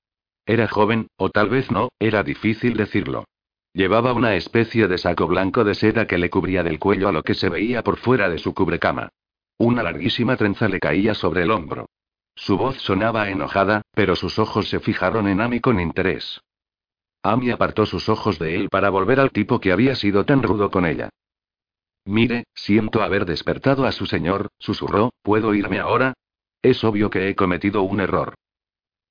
[0.46, 3.24] Era joven, o tal vez no, era difícil decirlo.
[3.72, 7.22] Llevaba una especie de saco blanco de seda que le cubría del cuello a lo
[7.22, 9.08] que se veía por fuera de su cubrecama.
[9.58, 11.86] Una larguísima trenza le caía sobre el hombro.
[12.36, 16.40] Su voz sonaba enojada, pero sus ojos se fijaron en Amy con interés.
[17.22, 20.70] Amy apartó sus ojos de él para volver al tipo que había sido tan rudo
[20.70, 21.08] con ella.
[22.04, 26.12] Mire, siento haber despertado a su señor, susurró, ¿puedo irme ahora?
[26.60, 28.34] Es obvio que he cometido un error.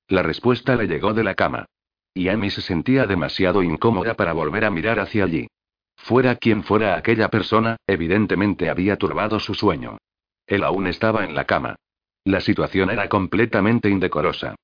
[0.08, 1.66] La respuesta le llegó de la cama.
[2.12, 5.48] Y Amy se sentía demasiado incómoda para volver a mirar hacia allí.
[5.96, 9.98] Fuera quien fuera aquella persona, evidentemente había turbado su sueño.
[10.46, 11.76] Él aún estaba en la cama.
[12.24, 14.54] La situación era completamente indecorosa.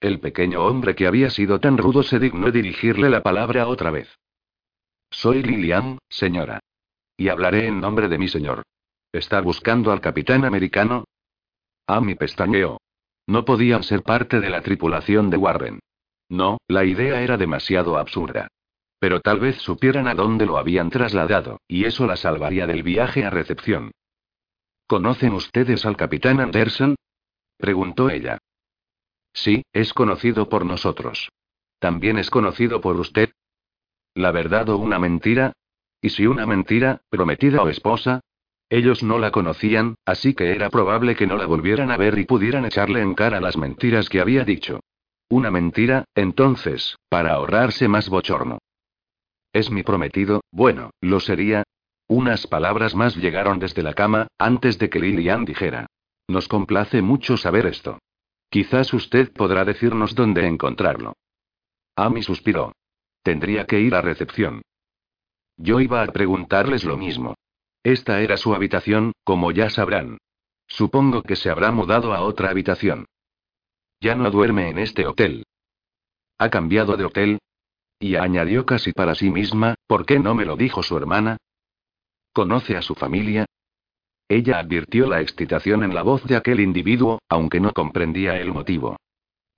[0.00, 4.14] El pequeño hombre que había sido tan rudo se dignó dirigirle la palabra otra vez.
[5.10, 6.60] Soy Lilian, señora.
[7.16, 8.62] Y hablaré en nombre de mi señor.
[9.12, 11.04] ¿Está buscando al capitán americano?
[11.86, 12.78] Amy pestañeó.
[13.26, 15.80] No podían ser parte de la tripulación de Warren.
[16.28, 18.48] No, la idea era demasiado absurda.
[18.98, 23.24] Pero tal vez supieran a dónde lo habían trasladado, y eso la salvaría del viaje
[23.24, 23.92] a recepción.
[24.86, 26.94] ¿Conocen ustedes al capitán Anderson?
[27.58, 28.38] preguntó ella.
[29.32, 31.30] Sí, es conocido por nosotros.
[31.78, 33.30] ¿También es conocido por usted?
[34.14, 35.52] ¿La verdad o una mentira?
[36.00, 38.20] ¿Y si una mentira, prometida o esposa?
[38.68, 42.24] Ellos no la conocían, así que era probable que no la volvieran a ver y
[42.24, 44.80] pudieran echarle en cara las mentiras que había dicho.
[45.28, 48.58] Una mentira, entonces, para ahorrarse más bochorno.
[49.52, 51.62] Es mi prometido, bueno, lo sería.
[52.08, 55.86] Unas palabras más llegaron desde la cama, antes de que Lilian dijera.
[56.28, 57.98] Nos complace mucho saber esto.
[58.50, 61.14] Quizás usted podrá decirnos dónde encontrarlo.
[61.96, 62.72] Amy suspiró.
[63.22, 64.62] Tendría que ir a recepción.
[65.56, 67.34] Yo iba a preguntarles lo mismo.
[67.86, 70.18] Esta era su habitación, como ya sabrán.
[70.66, 73.06] Supongo que se habrá mudado a otra habitación.
[74.00, 75.44] Ya no duerme en este hotel.
[76.36, 77.38] ¿Ha cambiado de hotel?
[78.00, 81.36] Y añadió casi para sí misma, ¿por qué no me lo dijo su hermana?
[82.32, 83.46] ¿Conoce a su familia?
[84.26, 88.96] Ella advirtió la excitación en la voz de aquel individuo, aunque no comprendía el motivo.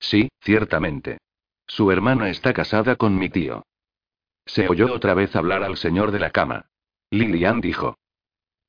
[0.01, 1.17] Sí, ciertamente.
[1.67, 3.65] Su hermana está casada con mi tío.
[4.45, 6.67] Se oyó otra vez hablar al señor de la cama.
[7.11, 7.97] Lilian dijo.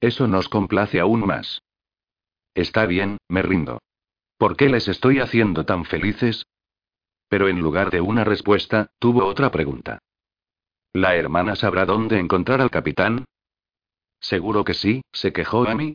[0.01, 1.61] Eso nos complace aún más.
[2.53, 3.79] Está bien, me rindo.
[4.37, 6.45] ¿Por qué les estoy haciendo tan felices?
[7.27, 9.99] Pero en lugar de una respuesta, tuvo otra pregunta.
[10.93, 13.25] ¿La hermana sabrá dónde encontrar al capitán?
[14.19, 15.93] Seguro que sí, se quejó a mí.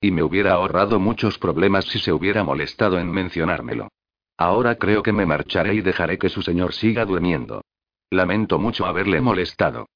[0.00, 3.88] Y me hubiera ahorrado muchos problemas si se hubiera molestado en mencionármelo.
[4.36, 7.62] Ahora creo que me marcharé y dejaré que su señor siga durmiendo.
[8.10, 9.86] Lamento mucho haberle molestado.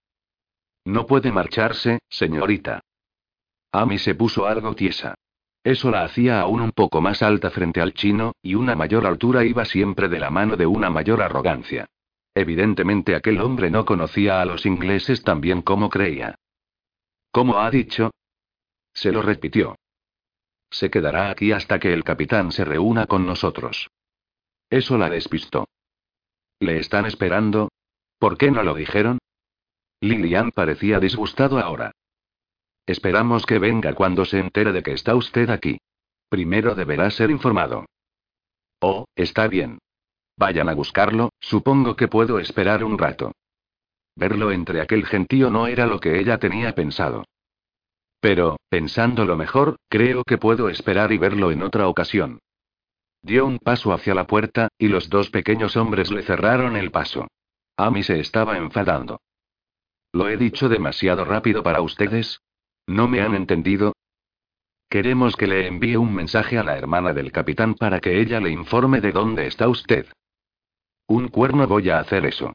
[0.85, 2.81] No puede marcharse, señorita.
[3.73, 5.15] Amy se puso algo tiesa.
[5.63, 9.45] Eso la hacía aún un poco más alta frente al chino, y una mayor altura
[9.45, 11.87] iba siempre de la mano de una mayor arrogancia.
[12.35, 16.37] Evidentemente aquel hombre no conocía a los ingleses tan bien como creía.
[17.31, 18.11] ¿Cómo ha dicho?
[18.95, 19.77] Se lo repitió.
[20.71, 23.91] Se quedará aquí hasta que el capitán se reúna con nosotros.
[24.71, 25.69] Eso la despistó.
[26.61, 27.71] ¿Le están esperando?
[28.19, 29.19] ¿Por qué no lo dijeron?
[30.01, 31.93] Lilian parecía disgustado ahora.
[32.91, 35.79] Esperamos que venga cuando se entere de que está usted aquí.
[36.29, 37.87] Primero deberá ser informado.
[38.81, 39.79] Oh, está bien.
[40.37, 43.31] Vayan a buscarlo, supongo que puedo esperar un rato.
[44.17, 47.27] Verlo entre aquel gentío no era lo que ella tenía pensado.
[48.19, 52.41] Pero, pensándolo mejor, creo que puedo esperar y verlo en otra ocasión.
[53.23, 57.29] Dio un paso hacia la puerta, y los dos pequeños hombres le cerraron el paso.
[57.77, 59.21] Amy se estaba enfadando.
[60.11, 62.41] ¿Lo he dicho demasiado rápido para ustedes?
[62.91, 63.93] ¿No me han entendido?
[64.89, 68.51] Queremos que le envíe un mensaje a la hermana del capitán para que ella le
[68.51, 70.07] informe de dónde está usted.
[71.07, 72.53] Un cuerno voy a hacer eso.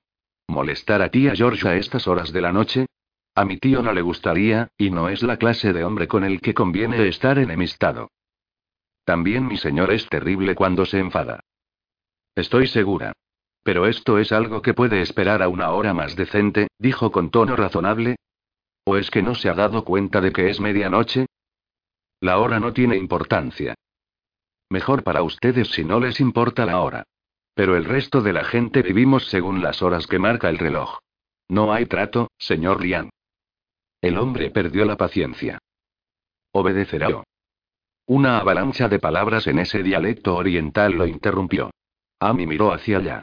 [0.49, 2.87] ¿Molestar a tía George a estas horas de la noche?
[3.33, 6.41] A mi tío no le gustaría, y no es la clase de hombre con el
[6.41, 8.11] que conviene estar enemistado.
[9.05, 11.39] También mi señor es terrible cuando se enfada.
[12.35, 13.13] Estoy segura.
[13.63, 17.55] Pero esto es algo que puede esperar a una hora más decente, dijo con tono
[17.55, 18.17] razonable.
[18.85, 21.25] ¿O es que no se ha dado cuenta de que es medianoche?
[22.21, 23.73] La hora no tiene importancia.
[24.69, 27.03] Mejor para ustedes si no les importa la hora.
[27.55, 30.99] Pero el resto de la gente vivimos según las horas que marca el reloj.
[31.47, 33.09] No hay trato, señor Lian.
[34.01, 35.57] El hombre perdió la paciencia.
[36.51, 37.23] Obedecerá.
[38.07, 41.71] Una avalancha de palabras en ese dialecto oriental lo interrumpió.
[42.19, 43.21] Amy miró hacia allá.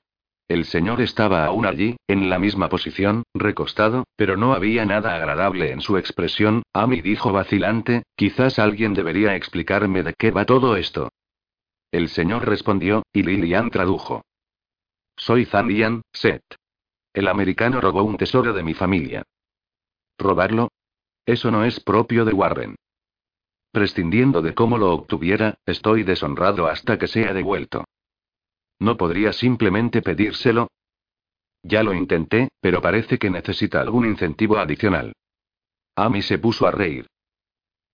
[0.52, 5.72] El señor estaba aún allí, en la misma posición, recostado, pero no había nada agradable
[5.72, 6.62] en su expresión.
[6.74, 11.08] Amy dijo vacilante, quizás alguien debería explicarme de qué va todo esto.
[11.90, 14.26] El señor respondió, y Lilian tradujo.
[15.16, 16.56] Soy Zanian, Seth.
[17.14, 19.22] El americano robó un tesoro de mi familia.
[20.18, 20.68] ¿Robarlo?
[21.24, 22.76] Eso no es propio de Warren.
[23.70, 27.86] Prescindiendo de cómo lo obtuviera, estoy deshonrado hasta que sea devuelto.
[28.78, 30.68] ¿No podría simplemente pedírselo?
[31.62, 35.12] Ya lo intenté, pero parece que necesita algún incentivo adicional.
[35.94, 37.06] Amy se puso a reír.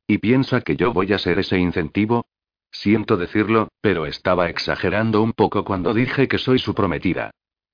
[0.06, 2.26] ¿Y piensa que yo voy a ser ese incentivo?
[2.70, 7.30] Siento decirlo, pero estaba exagerando un poco cuando dije que soy su prometida.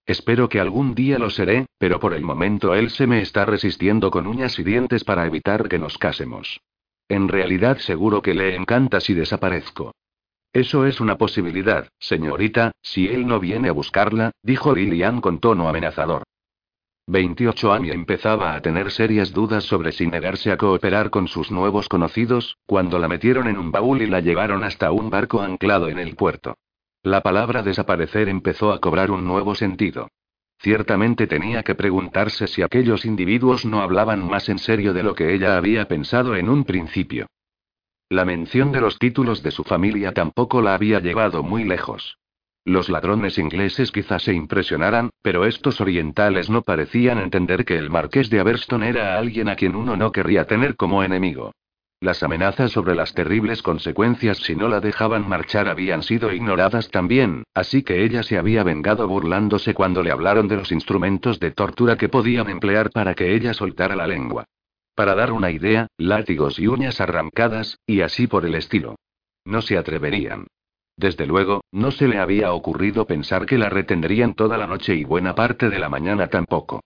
[0.06, 4.10] Espero que algún día lo seré, pero por el momento él se me está resistiendo
[4.10, 6.60] con uñas y dientes para evitar que nos casemos.
[7.08, 9.92] En realidad seguro que le encanta si desaparezco.
[10.54, 15.68] Eso es una posibilidad, señorita, si él no viene a buscarla, dijo Lilian con tono
[15.68, 16.22] amenazador.
[17.08, 21.88] 28 años empezaba a tener serias dudas sobre si negarse a cooperar con sus nuevos
[21.88, 25.98] conocidos, cuando la metieron en un baúl y la llevaron hasta un barco anclado en
[25.98, 26.54] el puerto.
[27.02, 30.06] La palabra desaparecer empezó a cobrar un nuevo sentido.
[30.60, 35.34] Ciertamente tenía que preguntarse si aquellos individuos no hablaban más en serio de lo que
[35.34, 37.26] ella había pensado en un principio.
[38.14, 42.16] La mención de los títulos de su familia tampoco la había llevado muy lejos.
[42.64, 48.30] Los ladrones ingleses quizás se impresionaran, pero estos orientales no parecían entender que el marqués
[48.30, 51.56] de Aberston era alguien a quien uno no querría tener como enemigo.
[51.98, 57.42] Las amenazas sobre las terribles consecuencias si no la dejaban marchar habían sido ignoradas también,
[57.52, 61.96] así que ella se había vengado burlándose cuando le hablaron de los instrumentos de tortura
[61.96, 64.44] que podían emplear para que ella soltara la lengua.
[64.94, 68.96] Para dar una idea, látigos y uñas arrancadas, y así por el estilo.
[69.44, 70.46] No se atreverían.
[70.96, 75.04] Desde luego, no se le había ocurrido pensar que la retendrían toda la noche y
[75.04, 76.80] buena parte de la mañana tampoco.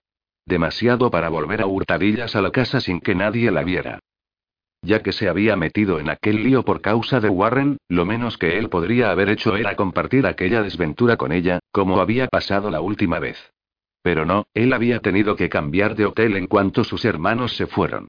[0.45, 3.99] Demasiado para volver a hurtadillas a la casa sin que nadie la viera.
[4.81, 8.57] Ya que se había metido en aquel lío por causa de Warren, lo menos que
[8.57, 13.19] él podría haber hecho era compartir aquella desventura con ella, como había pasado la última
[13.19, 13.51] vez.
[14.09, 18.07] Pero no, él había tenido que cambiar de hotel en cuanto sus hermanos se fueron.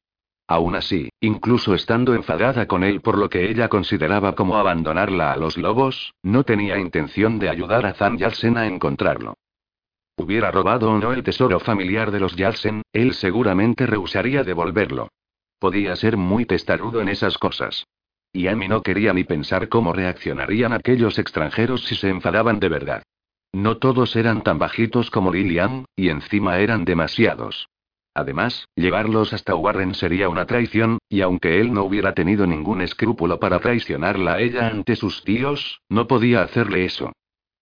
[0.48, 5.36] Aún así, incluso estando enfadada con él por lo que ella consideraba como abandonarla a
[5.36, 9.34] los lobos, no tenía intención de ayudar a Zan Yalsen a encontrarlo.
[10.16, 15.08] Hubiera robado o no el tesoro familiar de los Yalsen, él seguramente rehusaría devolverlo.
[15.58, 17.84] Podía ser muy testarudo en esas cosas.
[18.32, 23.02] Y Amy no quería ni pensar cómo reaccionarían aquellos extranjeros si se enfadaban de verdad.
[23.52, 27.68] No todos eran tan bajitos como Lilian, y encima eran demasiados.
[28.14, 33.38] Además, llevarlos hasta Warren sería una traición, y aunque él no hubiera tenido ningún escrúpulo
[33.38, 37.12] para traicionarla a ella ante sus tíos, no podía hacerle eso.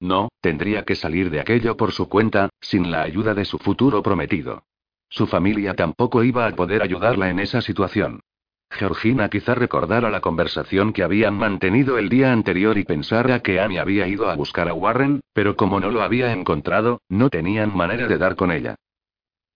[0.00, 4.02] No, tendría que salir de aquello por su cuenta, sin la ayuda de su futuro
[4.02, 4.62] prometido.
[5.08, 8.20] Su familia tampoco iba a poder ayudarla en esa situación.
[8.70, 13.78] Georgina quizá recordara la conversación que habían mantenido el día anterior y pensara que Amy
[13.78, 18.06] había ido a buscar a Warren, pero como no lo había encontrado, no tenían manera
[18.06, 18.76] de dar con ella.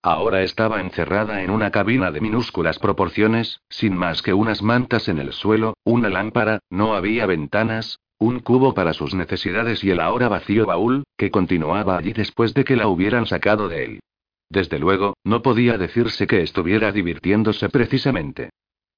[0.03, 5.21] Ahora estaba encerrada en una cabina de minúsculas proporciones, sin más que unas mantas en
[5.21, 10.29] el suelo, una lámpara, no había ventanas, un cubo para sus necesidades y el ahora
[10.29, 14.01] vacío baúl, que continuaba allí después de que la hubieran sacado de él.
[14.49, 18.51] Desde luego, no podía decirse que estuviera divirtiéndose precisamente.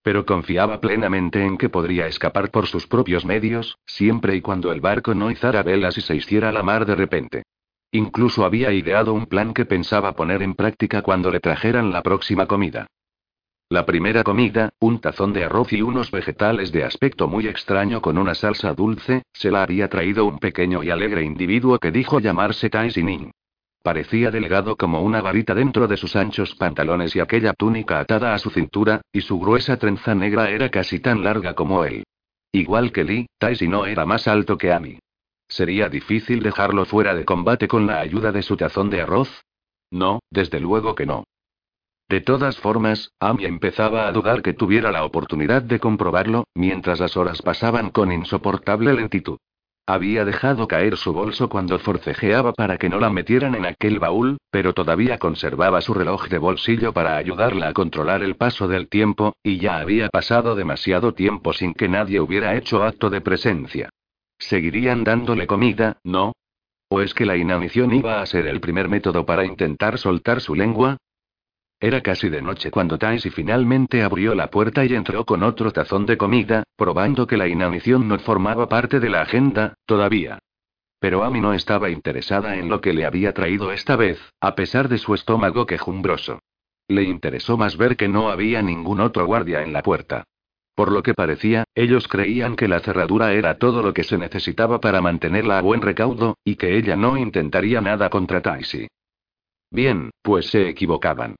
[0.05, 4.83] Pero confiaba plenamente en que podría escapar por sus propios medios, siempre y cuando el
[4.83, 7.43] barco no izara velas y se hiciera la mar de repente.
[7.91, 12.45] Incluso había ideado un plan que pensaba poner en práctica cuando le trajeran la próxima
[12.45, 12.87] comida.
[13.71, 18.19] La primera comida, un tazón de arroz y unos vegetales de aspecto muy extraño con
[18.19, 22.69] una salsa dulce, se la había traído un pequeño y alegre individuo que dijo llamarse
[22.69, 23.31] Tai Ning.
[23.85, 28.39] Parecía delgado como una varita dentro de sus anchos pantalones y aquella túnica atada a
[28.39, 32.03] su cintura, y su gruesa trenza negra era casi tan larga como él.
[32.51, 35.01] Igual que Lee, Taisi no era más alto que Amy.
[35.49, 39.45] ¿Sería difícil dejarlo fuera de combate con la ayuda de su tazón de arroz?
[39.91, 41.25] No, desde luego que no.
[42.09, 47.19] De todas formas, Amy empezaba a dudar que tuviera la oportunidad de comprobarlo, mientras las
[47.19, 49.37] horas pasaban con insoportable lentitud.
[49.87, 54.39] Había dejado caer su bolso cuando forcejeaba para que no la metieran en aquel baúl,
[54.51, 59.35] pero todavía conservaba su reloj de bolsillo para ayudarla a controlar el paso del tiempo,
[59.43, 63.91] y ya había pasado demasiado tiempo sin que nadie hubiera hecho acto de presencia.
[64.39, 66.33] ¿Seguirían dándole comida, no?
[66.89, 70.55] ¿O es que la inanición iba a ser el primer método para intentar soltar su
[70.55, 70.97] lengua?
[71.85, 76.07] Era casi de noche cuando Taisi finalmente abrió la puerta y entró con otro tazón
[76.07, 80.39] de comida, probando que la inanición no formaba parte de la agenda, todavía.
[80.99, 84.89] Pero Amy no estaba interesada en lo que le había traído esta vez, a pesar
[84.89, 86.39] de su estómago quejumbroso.
[86.89, 90.25] Le interesó más ver que no había ningún otro guardia en la puerta.
[90.75, 94.81] Por lo que parecía, ellos creían que la cerradura era todo lo que se necesitaba
[94.81, 98.89] para mantenerla a buen recaudo, y que ella no intentaría nada contra Taisi.
[99.71, 101.37] Bien, pues se equivocaban.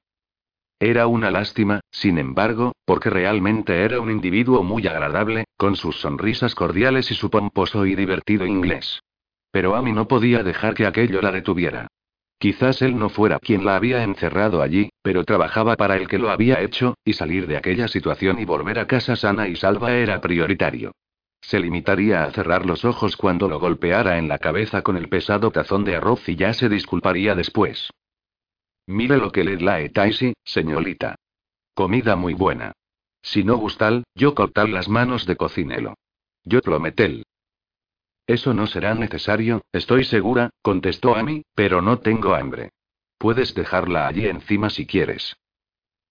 [0.85, 6.53] Era una lástima, sin embargo, porque realmente era un individuo muy agradable, con sus sonrisas
[6.53, 8.99] cordiales y su pomposo y divertido inglés.
[9.49, 11.87] Pero Amy no podía dejar que aquello la detuviera.
[12.37, 16.29] Quizás él no fuera quien la había encerrado allí, pero trabajaba para el que lo
[16.29, 20.21] había hecho, y salir de aquella situación y volver a casa sana y salva era
[20.21, 20.91] prioritario.
[21.41, 25.49] Se limitaría a cerrar los ojos cuando lo golpeara en la cabeza con el pesado
[25.49, 27.89] tazón de arroz y ya se disculparía después.
[28.87, 31.15] Mire lo que le trae Taisi, señorita.
[31.73, 32.73] Comida muy buena.
[33.21, 35.95] Si no gustal, yo cortar las manos de cocinelo.
[36.43, 37.25] Yo prometel.
[38.27, 42.71] Eso no será necesario, estoy segura, contestó Amy, pero no tengo hambre.
[43.17, 45.35] Puedes dejarla allí encima si quieres.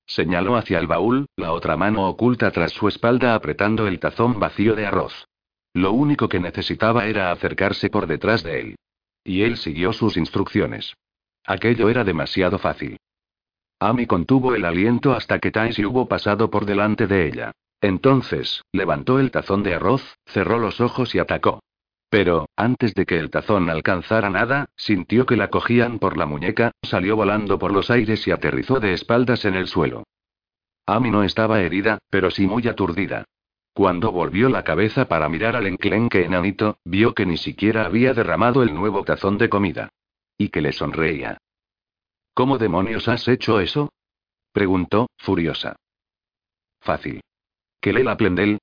[0.07, 4.75] Señaló hacia el baúl, la otra mano oculta tras su espalda apretando el tazón vacío
[4.75, 5.27] de arroz.
[5.73, 8.77] Lo único que necesitaba era acercarse por detrás de él.
[9.25, 10.95] Y él siguió sus instrucciones.
[11.47, 12.97] Aquello era demasiado fácil.
[13.81, 17.53] Amy contuvo el aliento hasta que Taisi hubo pasado por delante de ella.
[17.81, 21.61] Entonces, levantó el tazón de arroz, cerró los ojos y atacó.
[22.09, 26.73] Pero, antes de que el tazón alcanzara nada, sintió que la cogían por la muñeca,
[26.83, 30.05] salió volando por los aires y aterrizó de espaldas en el suelo.
[30.87, 33.25] Amy no estaba herida, pero sí muy aturdida.
[33.75, 38.63] Cuando volvió la cabeza para mirar al enclenque enanito, vio que ni siquiera había derramado
[38.63, 39.91] el nuevo tazón de comida.
[40.37, 41.39] Y que le sonreía.
[42.35, 43.93] ¿Cómo demonios has hecho eso?
[44.53, 45.77] preguntó, furiosa.
[46.81, 47.21] Fácil.
[47.81, 48.59] ¿Kelela Plendel?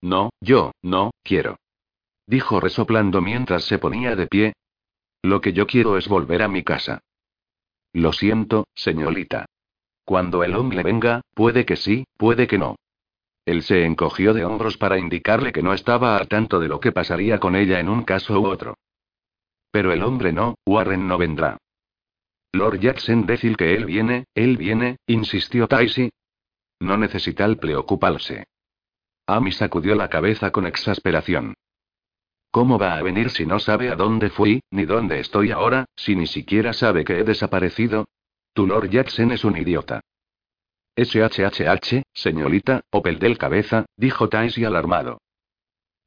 [0.00, 1.56] No, yo, no, quiero.
[2.26, 4.52] Dijo resoplando mientras se ponía de pie.
[5.22, 7.00] Lo que yo quiero es volver a mi casa.
[7.92, 9.46] Lo siento, señorita.
[10.04, 12.76] Cuando el hombre venga, puede que sí, puede que no.
[13.44, 16.92] Él se encogió de hombros para indicarle que no estaba al tanto de lo que
[16.92, 18.76] pasaría con ella en un caso u otro.
[19.72, 21.58] Pero el hombre no, Warren no vendrá.
[22.52, 26.10] Lord Jackson decir que él viene, él viene, insistió Taisi.
[26.78, 28.44] No necesita el preocuparse.
[29.26, 31.54] Amy sacudió la cabeza con exasperación.
[32.50, 36.14] ¿Cómo va a venir si no sabe a dónde fui, ni dónde estoy ahora, si
[36.14, 38.04] ni siquiera sabe que he desaparecido?
[38.52, 40.02] Tu Lord Jackson es un idiota.
[40.94, 45.22] SHHH, señorita, Opel del cabeza, dijo Taisi alarmado.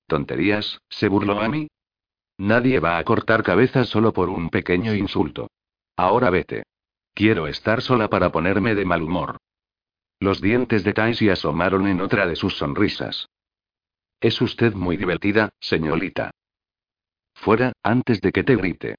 [0.06, 1.68] Tonterías, se burló a mí.
[2.38, 5.50] Nadie va a cortar cabezas solo por un pequeño insulto.
[5.96, 6.64] Ahora vete.
[7.14, 9.38] Quiero estar sola para ponerme de mal humor.
[10.20, 13.30] Los dientes de Taisi asomaron en otra de sus sonrisas.
[14.20, 16.32] Es usted muy divertida, señorita.
[17.34, 18.96] Fuera, antes de que te grite.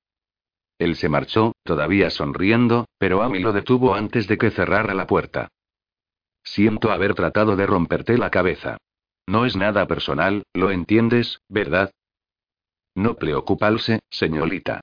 [0.78, 5.48] Él se marchó, todavía sonriendo, pero Amy lo detuvo antes de que cerrara la puerta.
[6.42, 8.76] Siento haber tratado de romperte la cabeza.
[9.26, 11.90] No es nada personal, lo entiendes, ¿verdad?
[12.97, 14.81] No preocuparse, señorita.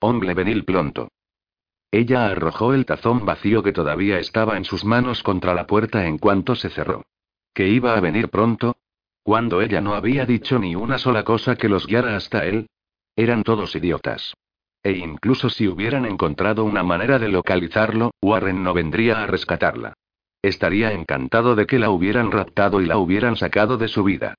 [0.00, 1.08] Hombre venil pronto.
[1.90, 6.18] Ella arrojó el tazón vacío que todavía estaba en sus manos contra la puerta en
[6.18, 7.04] cuanto se cerró.
[7.52, 8.76] ¿Que iba a venir pronto?
[9.24, 12.68] Cuando ella no había dicho ni una sola cosa que los guiara hasta él.
[13.16, 14.34] Eran todos idiotas.
[14.84, 19.94] E incluso si hubieran encontrado una manera de localizarlo, Warren no vendría a rescatarla.
[20.42, 24.34] Estaría encantado de que la hubieran raptado y la hubieran sacado de su vida.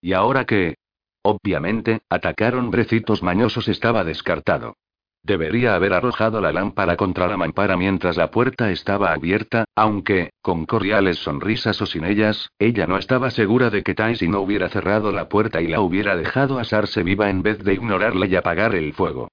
[0.00, 0.74] ¿Y ahora qué?
[1.22, 4.76] Obviamente, atacaron brecitos mañosos estaba descartado.
[5.24, 10.66] Debería haber arrojado la lámpara contra la mampara mientras la puerta estaba abierta, aunque, con
[10.66, 15.12] cordiales sonrisas o sin ellas, ella no estaba segura de que Taisi no hubiera cerrado
[15.12, 18.92] la puerta y la hubiera dejado asarse viva en vez de ignorarla y apagar el
[18.94, 19.28] fuego.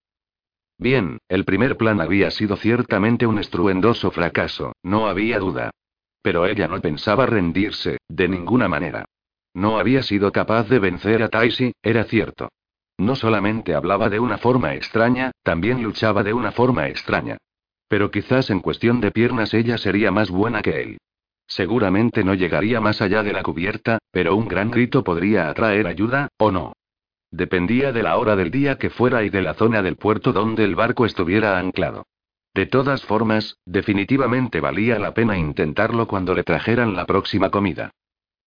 [0.78, 5.72] Bien, el primer plan había sido ciertamente un estruendoso fracaso, no había duda.
[6.22, 9.06] Pero ella no pensaba rendirse, de ninguna manera.
[9.54, 12.50] No había sido capaz de vencer a Taisi, era cierto.
[12.98, 17.38] No solamente hablaba de una forma extraña, también luchaba de una forma extraña.
[17.88, 20.98] Pero quizás en cuestión de piernas ella sería más buena que él.
[21.48, 26.28] Seguramente no llegaría más allá de la cubierta, pero un gran grito podría atraer ayuda,
[26.38, 26.74] ¿o no?
[27.32, 30.64] Dependía de la hora del día que fuera y de la zona del puerto donde
[30.64, 32.06] el barco estuviera anclado.
[32.54, 37.92] De todas formas, definitivamente valía la pena intentarlo cuando le trajeran la próxima comida.